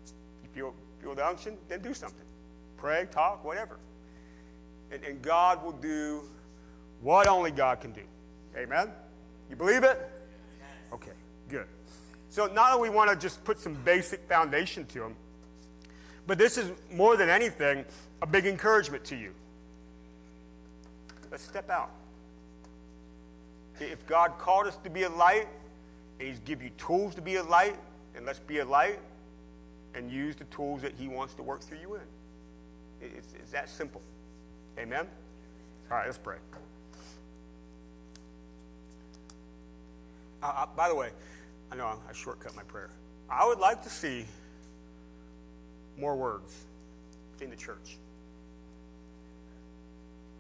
If 0.05 0.57
you 0.57 0.63
feel, 0.63 0.75
feel 1.03 1.15
the 1.15 1.27
unction? 1.27 1.57
Then 1.69 1.81
do 1.81 1.95
something. 1.95 2.25
Pray, 2.77 3.07
talk, 3.11 3.45
whatever. 3.45 3.79
And, 4.91 5.03
and 5.05 5.23
God 5.23 5.65
will 5.65 5.73
do 5.73 6.23
what 7.01 7.27
only 7.27 7.51
God 7.51 7.81
can 7.81 7.93
do. 7.93 8.03
Amen? 8.57 8.91
You 9.51 9.57
believe 9.57 9.85
it? 9.85 10.11
Okay, 10.93 11.13
good. 11.49 11.67
So 12.29 12.47
not 12.47 12.75
only 12.75 12.89
we 12.89 12.95
want 12.95 13.11
to 13.11 13.17
just 13.17 13.43
put 13.45 13.59
some 13.59 13.75
basic 13.75 14.29
foundation 14.29 14.87
to 14.87 15.01
them, 15.01 15.17
but 16.27 16.39
this 16.39 16.57
is 16.57 16.71
more 16.91 17.17
than 17.17 17.29
anything 17.29 17.85
a 18.21 18.27
big 18.27 18.47
encouragement 18.47 19.05
to 19.05 19.17
you. 19.17 19.33
Let's 21.31 21.43
step 21.43 21.71
out. 21.71 21.91
If 23.81 24.07
God 24.07 24.39
called 24.39 24.67
us 24.67 24.77
to 24.85 24.91
be 24.91 25.03
a 25.03 25.09
light, 25.09 25.49
and 26.19 26.29
He's 26.29 26.39
give 26.41 26.63
you 26.63 26.71
tools 26.79 27.15
to 27.17 27.23
be 27.23 27.37
a 27.37 27.43
light, 27.43 27.77
and 28.15 28.25
let's 28.27 28.39
be 28.39 28.59
a 28.59 28.65
light 28.65 28.99
and 29.95 30.11
use 30.11 30.37
the 30.37 30.45
tools 30.45 30.83
that 30.83 30.93
He 30.95 31.09
wants 31.09 31.35
to 31.35 31.43
work 31.43 31.61
through 31.61 31.79
you 31.79 31.95
in. 31.95 32.01
It's, 33.01 33.29
it's 33.35 33.51
that 33.53 33.69
simple. 33.69 34.01
Amen? 34.79 35.07
All 35.91 35.97
right, 35.97 36.07
let's 36.07 36.19
pray. 36.19 36.37
Uh, 40.43 40.47
uh, 40.47 40.67
by 40.77 40.89
the 40.89 40.95
way, 40.95 41.11
I 41.71 41.77
know 41.77 41.87
I 41.87 42.13
shortcut 42.13 42.57
my 42.57 42.63
prayer. 42.65 42.91
I 43.31 43.47
would 43.47 43.59
like 43.59 43.83
to 43.85 43.91
see 43.91 44.27
more 45.97 46.17
words 46.17 46.65
in 47.41 47.51
the 47.51 47.57
church. 47.57 47.99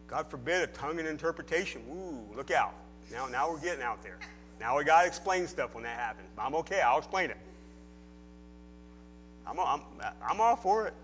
God 0.08 0.26
forbid 0.28 0.62
a 0.62 0.66
tongue 0.66 0.98
and 0.98 1.08
interpretation. 1.08 1.82
Ooh, 1.90 2.36
look 2.36 2.50
out. 2.50 2.74
Now, 3.10 3.26
now 3.26 3.50
we're 3.50 3.60
getting 3.60 3.82
out 3.82 4.02
there. 4.02 4.18
Now 4.60 4.76
we 4.76 4.84
got 4.84 5.02
to 5.02 5.06
explain 5.06 5.46
stuff 5.46 5.74
when 5.74 5.84
that 5.84 5.98
happens. 5.98 6.28
I'm 6.36 6.54
okay. 6.56 6.80
I'll 6.80 6.98
explain 6.98 7.30
it. 7.30 7.38
I'm, 9.46 9.58
I'm, 9.58 9.80
I'm 10.28 10.40
all 10.40 10.56
for 10.56 10.86
it. 10.86 10.94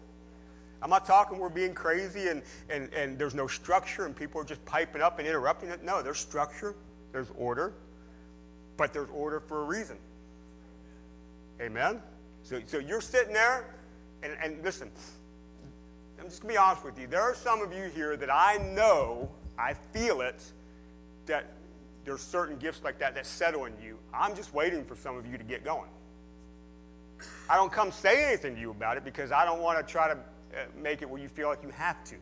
I'm 0.80 0.90
not 0.90 1.06
talking 1.06 1.38
we're 1.38 1.48
being 1.48 1.74
crazy 1.74 2.28
and, 2.28 2.42
and, 2.70 2.92
and 2.94 3.18
there's 3.18 3.34
no 3.34 3.48
structure 3.48 4.06
and 4.06 4.14
people 4.14 4.40
are 4.40 4.44
just 4.44 4.64
piping 4.64 5.02
up 5.02 5.18
and 5.18 5.26
interrupting 5.26 5.70
it. 5.70 5.82
No, 5.82 6.02
there's 6.02 6.18
structure, 6.18 6.76
there's 7.10 7.32
order, 7.36 7.72
but 8.78 8.94
there's 8.94 9.10
order 9.10 9.40
for 9.40 9.60
a 9.60 9.64
reason. 9.64 9.98
Amen? 11.60 12.00
So, 12.44 12.62
so 12.66 12.78
you're 12.78 13.02
sitting 13.02 13.34
there, 13.34 13.74
and, 14.22 14.32
and 14.42 14.64
listen, 14.64 14.90
I'm 16.18 16.26
just 16.28 16.40
going 16.40 16.54
to 16.54 16.60
be 16.60 16.64
honest 16.64 16.84
with 16.84 16.98
you. 16.98 17.06
There 17.06 17.20
are 17.20 17.34
some 17.34 17.60
of 17.60 17.72
you 17.74 17.90
here 17.94 18.16
that 18.16 18.32
I 18.32 18.56
know, 18.74 19.28
I 19.58 19.74
feel 19.74 20.22
it, 20.22 20.42
that 21.26 21.52
there's 22.06 22.22
certain 22.22 22.56
gifts 22.56 22.82
like 22.82 22.98
that 23.00 23.14
that 23.16 23.26
settle 23.26 23.66
in 23.66 23.74
you. 23.82 23.98
I'm 24.14 24.34
just 24.34 24.54
waiting 24.54 24.84
for 24.84 24.96
some 24.96 25.18
of 25.18 25.26
you 25.26 25.36
to 25.36 25.44
get 25.44 25.62
going. 25.64 25.90
I 27.50 27.56
don't 27.56 27.72
come 27.72 27.92
say 27.92 28.28
anything 28.28 28.54
to 28.54 28.60
you 28.60 28.70
about 28.70 28.96
it 28.96 29.04
because 29.04 29.32
I 29.32 29.44
don't 29.44 29.60
want 29.60 29.84
to 29.84 29.92
try 29.92 30.08
to 30.08 30.14
uh, 30.14 30.64
make 30.80 31.02
it 31.02 31.10
where 31.10 31.20
you 31.20 31.28
feel 31.28 31.48
like 31.48 31.62
you 31.62 31.70
have 31.70 32.02
to. 32.04 32.14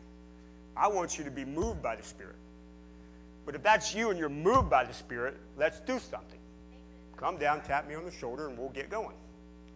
I 0.75 0.87
want 0.87 1.17
you 1.17 1.23
to 1.23 1.31
be 1.31 1.45
moved 1.45 1.81
by 1.81 1.95
the 1.95 2.03
Spirit. 2.03 2.35
But 3.45 3.55
if 3.55 3.63
that's 3.63 3.95
you 3.95 4.09
and 4.09 4.19
you're 4.19 4.29
moved 4.29 4.69
by 4.69 4.83
the 4.83 4.93
Spirit, 4.93 5.37
let's 5.57 5.79
do 5.79 5.99
something. 5.99 6.39
Come 7.17 7.37
down, 7.37 7.61
tap 7.61 7.87
me 7.87 7.95
on 7.95 8.05
the 8.05 8.11
shoulder, 8.11 8.47
and 8.47 8.57
we'll 8.57 8.69
get 8.69 8.89
going. 8.89 9.15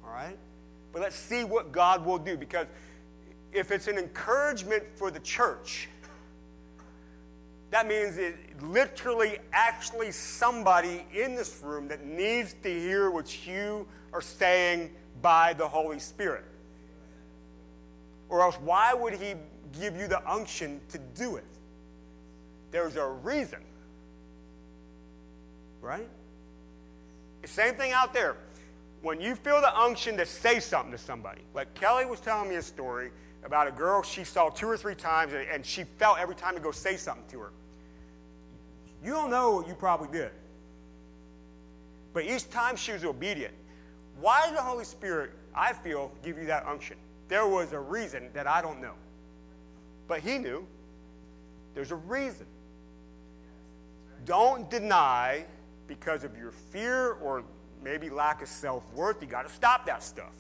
All 0.06 0.12
right? 0.12 0.38
But 0.94 1.02
let's 1.02 1.16
see 1.16 1.44
what 1.44 1.72
God 1.72 2.06
will 2.06 2.20
do 2.20 2.38
because 2.38 2.68
if 3.52 3.72
it's 3.72 3.88
an 3.88 3.98
encouragement 3.98 4.84
for 4.96 5.12
the 5.12 5.20
church, 5.20 5.90
that 7.72 7.88
means 7.88 8.18
it 8.18 8.36
literally, 8.62 9.40
actually, 9.54 10.12
somebody 10.12 11.06
in 11.14 11.36
this 11.36 11.62
room 11.64 11.88
that 11.88 12.06
needs 12.06 12.54
to 12.64 12.70
hear 12.70 13.10
what 13.10 13.48
you 13.48 13.88
are 14.14 14.22
saying 14.22 14.92
by 15.22 15.54
the 15.54 15.68
Holy 15.68 16.00
Spirit. 16.00 16.44
Or 18.30 18.42
else, 18.42 18.56
why 18.56 18.94
would 18.94 19.14
He 19.14 19.34
give 19.80 19.96
you 19.96 20.08
the 20.08 20.22
unction 20.30 20.82
to 20.90 20.98
do 21.16 21.38
it? 21.38 21.46
There's 22.72 22.98
a 22.98 23.08
reason. 23.08 23.60
Right? 25.82 26.10
Same 27.46 27.76
thing 27.76 27.92
out 27.92 28.14
there. 28.14 28.38
When 29.02 29.20
you 29.20 29.36
feel 29.36 29.62
the 29.62 29.76
unction 29.76 30.16
to 30.18 30.26
say 30.26 30.60
something 30.60 30.92
to 30.92 30.98
somebody, 30.98 31.42
like 31.54 31.74
Kelly 31.74 32.06
was 32.06 32.20
telling 32.20 32.50
me 32.50 32.56
a 32.56 32.62
story 32.62 33.12
about 33.44 33.68
a 33.68 33.72
girl 33.72 34.04
she 34.04 34.24
saw 34.24 34.50
two 34.50 34.68
or 34.68 34.78
three 34.78 34.94
times 34.94 35.34
and 35.34 35.66
she 35.66 35.84
felt 35.84 36.20
every 36.20 36.36
time 36.36 36.54
to 36.54 36.62
go 36.62 36.72
say 36.72 36.98
something 36.98 37.26
to 37.32 37.40
her. 37.40 37.52
You 39.04 39.12
don't 39.14 39.32
know 39.32 39.52
what 39.52 39.68
you 39.68 39.74
probably 39.74 40.10
did. 40.16 40.32
But 42.14 42.26
each 42.26 42.50
time 42.50 42.76
she 42.76 42.92
was 42.92 43.04
obedient. 43.04 43.54
Why 44.20 44.46
did 44.48 44.56
the 44.56 44.62
Holy 44.62 44.86
Spirit, 44.86 45.32
I 45.56 45.74
feel, 45.74 46.12
give 46.24 46.38
you 46.38 46.46
that 46.46 46.68
unction? 46.68 46.98
There 47.28 47.48
was 47.48 47.72
a 47.72 47.80
reason 47.80 48.30
that 48.34 48.46
I 48.46 48.62
don't 48.62 48.82
know. 48.82 48.94
But 50.08 50.20
He 50.20 50.38
knew. 50.38 50.68
There's 51.74 51.92
a 51.92 51.96
reason. 51.96 52.46
Don't 54.26 54.70
deny 54.70 55.46
because 55.92 56.24
of 56.24 56.38
your 56.38 56.52
fear 56.52 57.18
or 57.22 57.44
maybe 57.84 58.10
lack 58.10 58.42
of 58.42 58.48
self 58.48 58.82
worth. 58.94 59.22
You 59.22 59.28
got 59.28 59.46
to 59.46 59.54
stop 59.54 59.86
that 59.88 60.02
stuff. 60.02 60.32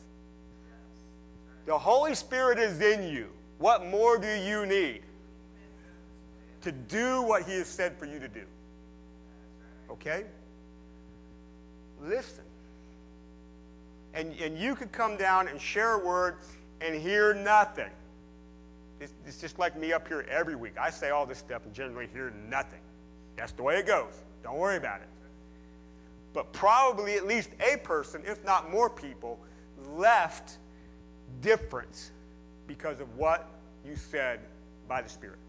The 1.65 1.77
Holy 1.77 2.15
Spirit 2.15 2.57
is 2.57 2.79
in 2.79 3.11
you. 3.11 3.27
What 3.57 3.85
more 3.85 4.17
do 4.17 4.33
you 4.33 4.65
need 4.65 5.01
to 6.61 6.71
do 6.71 7.21
what 7.23 7.43
He 7.43 7.55
has 7.55 7.67
said 7.67 7.97
for 7.97 8.05
you 8.05 8.17
to 8.17 8.29
do? 8.29 8.43
Okay? 9.89 10.23
Listen. 12.01 12.45
And, 14.13 14.33
and 14.39 14.57
you 14.57 14.73
could 14.73 14.93
come 14.93 15.17
down 15.17 15.49
and 15.49 15.59
share 15.59 15.95
a 15.95 16.05
word 16.05 16.37
and 16.79 16.95
hear 16.95 17.33
nothing. 17.33 17.91
It's, 19.01 19.13
it's 19.27 19.41
just 19.41 19.59
like 19.59 19.77
me 19.77 19.91
up 19.91 20.07
here 20.07 20.25
every 20.29 20.55
week. 20.55 20.77
I 20.79 20.91
say 20.91 21.09
all 21.09 21.25
this 21.25 21.39
stuff 21.39 21.65
and 21.65 21.73
generally 21.73 22.07
hear 22.13 22.31
nothing. 22.49 22.79
That's 23.35 23.51
the 23.51 23.63
way 23.63 23.79
it 23.79 23.85
goes. 23.85 24.13
Don't 24.43 24.57
worry 24.57 24.77
about 24.77 25.01
it. 25.01 25.07
But 26.33 26.53
probably 26.53 27.15
at 27.15 27.27
least 27.27 27.49
a 27.59 27.77
person, 27.77 28.23
if 28.25 28.43
not 28.45 28.71
more 28.71 28.89
people, 28.89 29.39
left 29.95 30.57
difference 31.41 32.11
because 32.67 32.99
of 32.99 33.17
what 33.17 33.49
you 33.85 33.95
said 33.95 34.39
by 34.87 35.01
the 35.01 35.09
Spirit. 35.09 35.39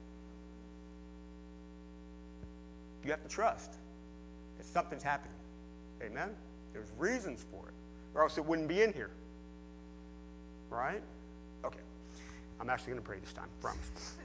You 3.05 3.11
have 3.11 3.23
to 3.23 3.29
trust 3.29 3.75
that 4.59 4.67
something's 4.67 5.03
happening. 5.03 5.37
Amen? 6.03 6.31
There's 6.73 6.89
reasons 6.99 7.45
for 7.51 7.69
it. 7.69 7.75
or 8.15 8.23
else 8.23 8.39
it 8.39 8.45
wouldn't 8.45 8.69
be 8.69 8.83
in 8.83 8.93
here. 8.93 9.11
Right? 10.71 11.03
Okay. 11.65 11.81
I'm 12.61 12.71
actually 12.71 12.93
going 12.93 13.03
to 13.03 13.09
pray 13.09 13.19
this 13.19 13.33
time, 13.33 13.49
promise. 13.61 14.17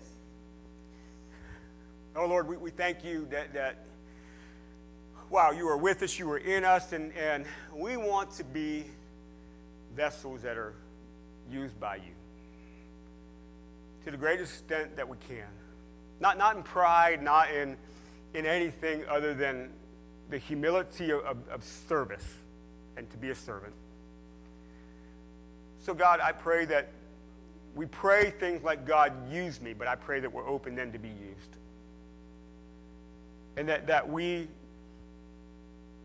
Oh, 2.20 2.26
Lord, 2.26 2.48
we, 2.48 2.58
we 2.58 2.72
thank 2.72 3.04
you 3.06 3.28
that, 3.30 3.54
that, 3.54 3.86
wow, 5.30 5.52
you 5.52 5.68
are 5.68 5.78
with 5.78 6.04
us, 6.04 6.18
you 6.18 6.30
are 6.32 6.38
in 6.38 6.64
us, 6.64 6.94
and, 6.94 7.12
and 7.14 7.46
we 7.74 7.98
want 7.98 8.32
to 8.32 8.44
be 8.44 8.86
vessels 9.96 10.42
that 10.44 10.58
are 10.58 10.74
used 11.52 11.80
by 11.80 11.96
you 11.96 12.14
to 14.06 14.12
the 14.12 14.18
greatest 14.18 14.54
extent 14.54 14.96
that 14.96 15.08
we 15.08 15.18
can. 15.28 15.48
Not, 16.20 16.38
not 16.38 16.56
in 16.56 16.64
pride, 16.64 17.22
not 17.22 17.52
in, 17.52 17.76
in 18.34 18.46
anything 18.46 19.04
other 19.10 19.34
than 19.34 19.70
the 20.30 20.38
humility 20.38 21.12
of, 21.12 21.20
of, 21.26 21.38
of 21.50 21.64
service 21.64 22.38
and 22.96 23.10
to 23.12 23.18
be 23.18 23.30
a 23.30 23.36
servant. 23.36 23.74
So, 25.82 25.94
God, 25.94 26.20
I 26.22 26.32
pray 26.32 26.66
that 26.66 26.90
we 27.76 27.86
pray 27.86 28.32
things 28.32 28.64
like, 28.64 28.86
God, 28.86 29.32
use 29.32 29.62
me, 29.62 29.74
but 29.74 29.88
I 29.88 29.96
pray 29.96 30.20
that 30.20 30.32
we're 30.32 30.48
open 30.48 30.76
then 30.76 30.92
to 30.94 31.00
be 31.00 31.10
used. 31.10 31.58
And 33.56 33.70
that, 33.70 33.88
that 33.88 34.10
we 34.10 34.48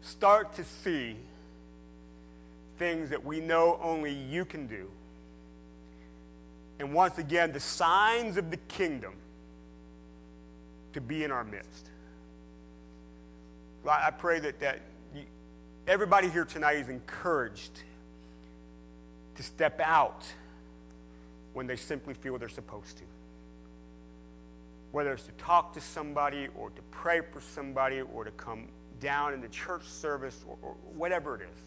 start 0.02 0.54
to 0.54 0.64
see 0.64 1.16
things 2.76 3.10
that 3.10 3.24
we 3.24 3.40
know 3.40 3.78
only 3.82 4.12
you 4.12 4.44
can 4.44 4.66
do. 4.66 4.90
And 6.78 6.92
once 6.92 7.18
again, 7.18 7.52
the 7.52 7.60
signs 7.60 8.36
of 8.36 8.50
the 8.50 8.56
kingdom 8.56 9.14
to 10.92 11.00
be 11.00 11.24
in 11.24 11.30
our 11.30 11.44
midst. 11.44 11.88
I 13.88 14.10
pray 14.10 14.38
that, 14.40 14.60
that 14.60 14.80
you, 15.14 15.22
everybody 15.86 16.28
here 16.28 16.44
tonight 16.44 16.76
is 16.76 16.88
encouraged 16.88 17.82
to 19.36 19.42
step 19.42 19.80
out 19.80 20.24
when 21.52 21.66
they 21.66 21.76
simply 21.76 22.14
feel 22.14 22.38
they're 22.38 22.48
supposed 22.48 22.98
to. 22.98 23.04
Whether 24.92 25.12
it's 25.12 25.24
to 25.24 25.32
talk 25.32 25.72
to 25.74 25.80
somebody 25.80 26.48
or 26.56 26.70
to 26.70 26.82
pray 26.90 27.20
for 27.32 27.40
somebody 27.40 28.02
or 28.02 28.24
to 28.24 28.30
come 28.32 28.68
down 29.02 29.34
in 29.34 29.40
the 29.40 29.48
church 29.48 29.84
service 29.84 30.44
or, 30.48 30.56
or 30.62 30.74
whatever 30.94 31.34
it 31.34 31.42
is. 31.42 31.58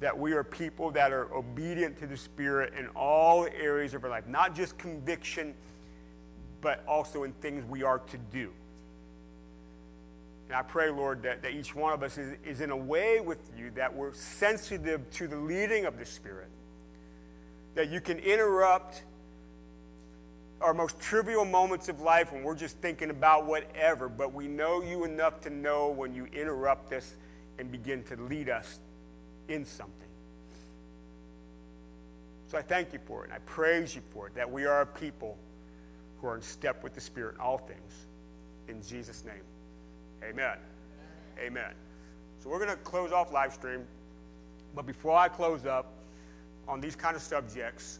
That 0.00 0.16
we 0.16 0.32
are 0.32 0.44
people 0.44 0.90
that 0.92 1.12
are 1.12 1.34
obedient 1.34 1.98
to 1.98 2.06
the 2.06 2.16
Spirit 2.16 2.74
in 2.78 2.88
all 2.88 3.46
areas 3.46 3.94
of 3.94 4.04
our 4.04 4.10
life, 4.10 4.26
not 4.28 4.54
just 4.54 4.76
conviction, 4.76 5.54
but 6.60 6.84
also 6.86 7.24
in 7.24 7.32
things 7.32 7.64
we 7.64 7.82
are 7.82 7.98
to 7.98 8.18
do. 8.30 8.52
And 10.48 10.56
I 10.56 10.62
pray, 10.62 10.90
Lord, 10.90 11.22
that, 11.22 11.42
that 11.42 11.52
each 11.52 11.74
one 11.74 11.94
of 11.94 12.02
us 12.02 12.18
is, 12.18 12.36
is 12.44 12.60
in 12.60 12.70
a 12.70 12.76
way 12.76 13.20
with 13.20 13.38
you 13.56 13.70
that 13.76 13.94
we're 13.94 14.12
sensitive 14.12 15.10
to 15.12 15.26
the 15.26 15.36
leading 15.36 15.86
of 15.86 15.98
the 15.98 16.04
Spirit. 16.04 16.48
That 17.74 17.88
you 17.88 18.00
can 18.00 18.18
interrupt 18.18 19.02
our 20.60 20.74
most 20.74 20.98
trivial 21.00 21.44
moments 21.44 21.88
of 21.88 22.00
life 22.00 22.32
when 22.32 22.42
we're 22.42 22.54
just 22.54 22.78
thinking 22.78 23.10
about 23.10 23.44
whatever, 23.46 24.08
but 24.08 24.32
we 24.32 24.48
know 24.48 24.82
you 24.82 25.04
enough 25.04 25.40
to 25.42 25.50
know 25.50 25.88
when 25.88 26.14
you 26.14 26.26
interrupt 26.26 26.92
us 26.92 27.16
and 27.58 27.70
begin 27.70 28.02
to 28.04 28.16
lead 28.16 28.48
us 28.48 28.80
in 29.48 29.64
something. 29.64 30.08
So 32.48 32.58
I 32.58 32.62
thank 32.62 32.92
you 32.92 33.00
for 33.04 33.22
it, 33.22 33.30
and 33.30 33.34
I 33.34 33.38
praise 33.46 33.94
you 33.94 34.02
for 34.12 34.28
it, 34.28 34.34
that 34.34 34.50
we 34.50 34.64
are 34.64 34.82
a 34.82 34.86
people 34.86 35.36
who 36.20 36.28
are 36.28 36.36
in 36.36 36.42
step 36.42 36.82
with 36.82 36.94
the 36.94 37.00
Spirit 37.00 37.34
in 37.34 37.40
all 37.40 37.58
things. 37.58 38.06
In 38.68 38.82
Jesus' 38.82 39.24
name. 39.24 39.42
Amen. 40.22 40.56
Amen. 41.38 41.72
So 42.42 42.48
we're 42.48 42.58
going 42.58 42.70
to 42.70 42.76
close 42.76 43.12
off 43.12 43.32
live 43.32 43.52
stream. 43.52 43.84
But 44.74 44.86
before 44.86 45.16
I 45.16 45.28
close 45.28 45.66
up 45.66 45.92
on 46.66 46.80
these 46.80 46.96
kind 46.96 47.16
of 47.16 47.22
subjects, 47.22 47.84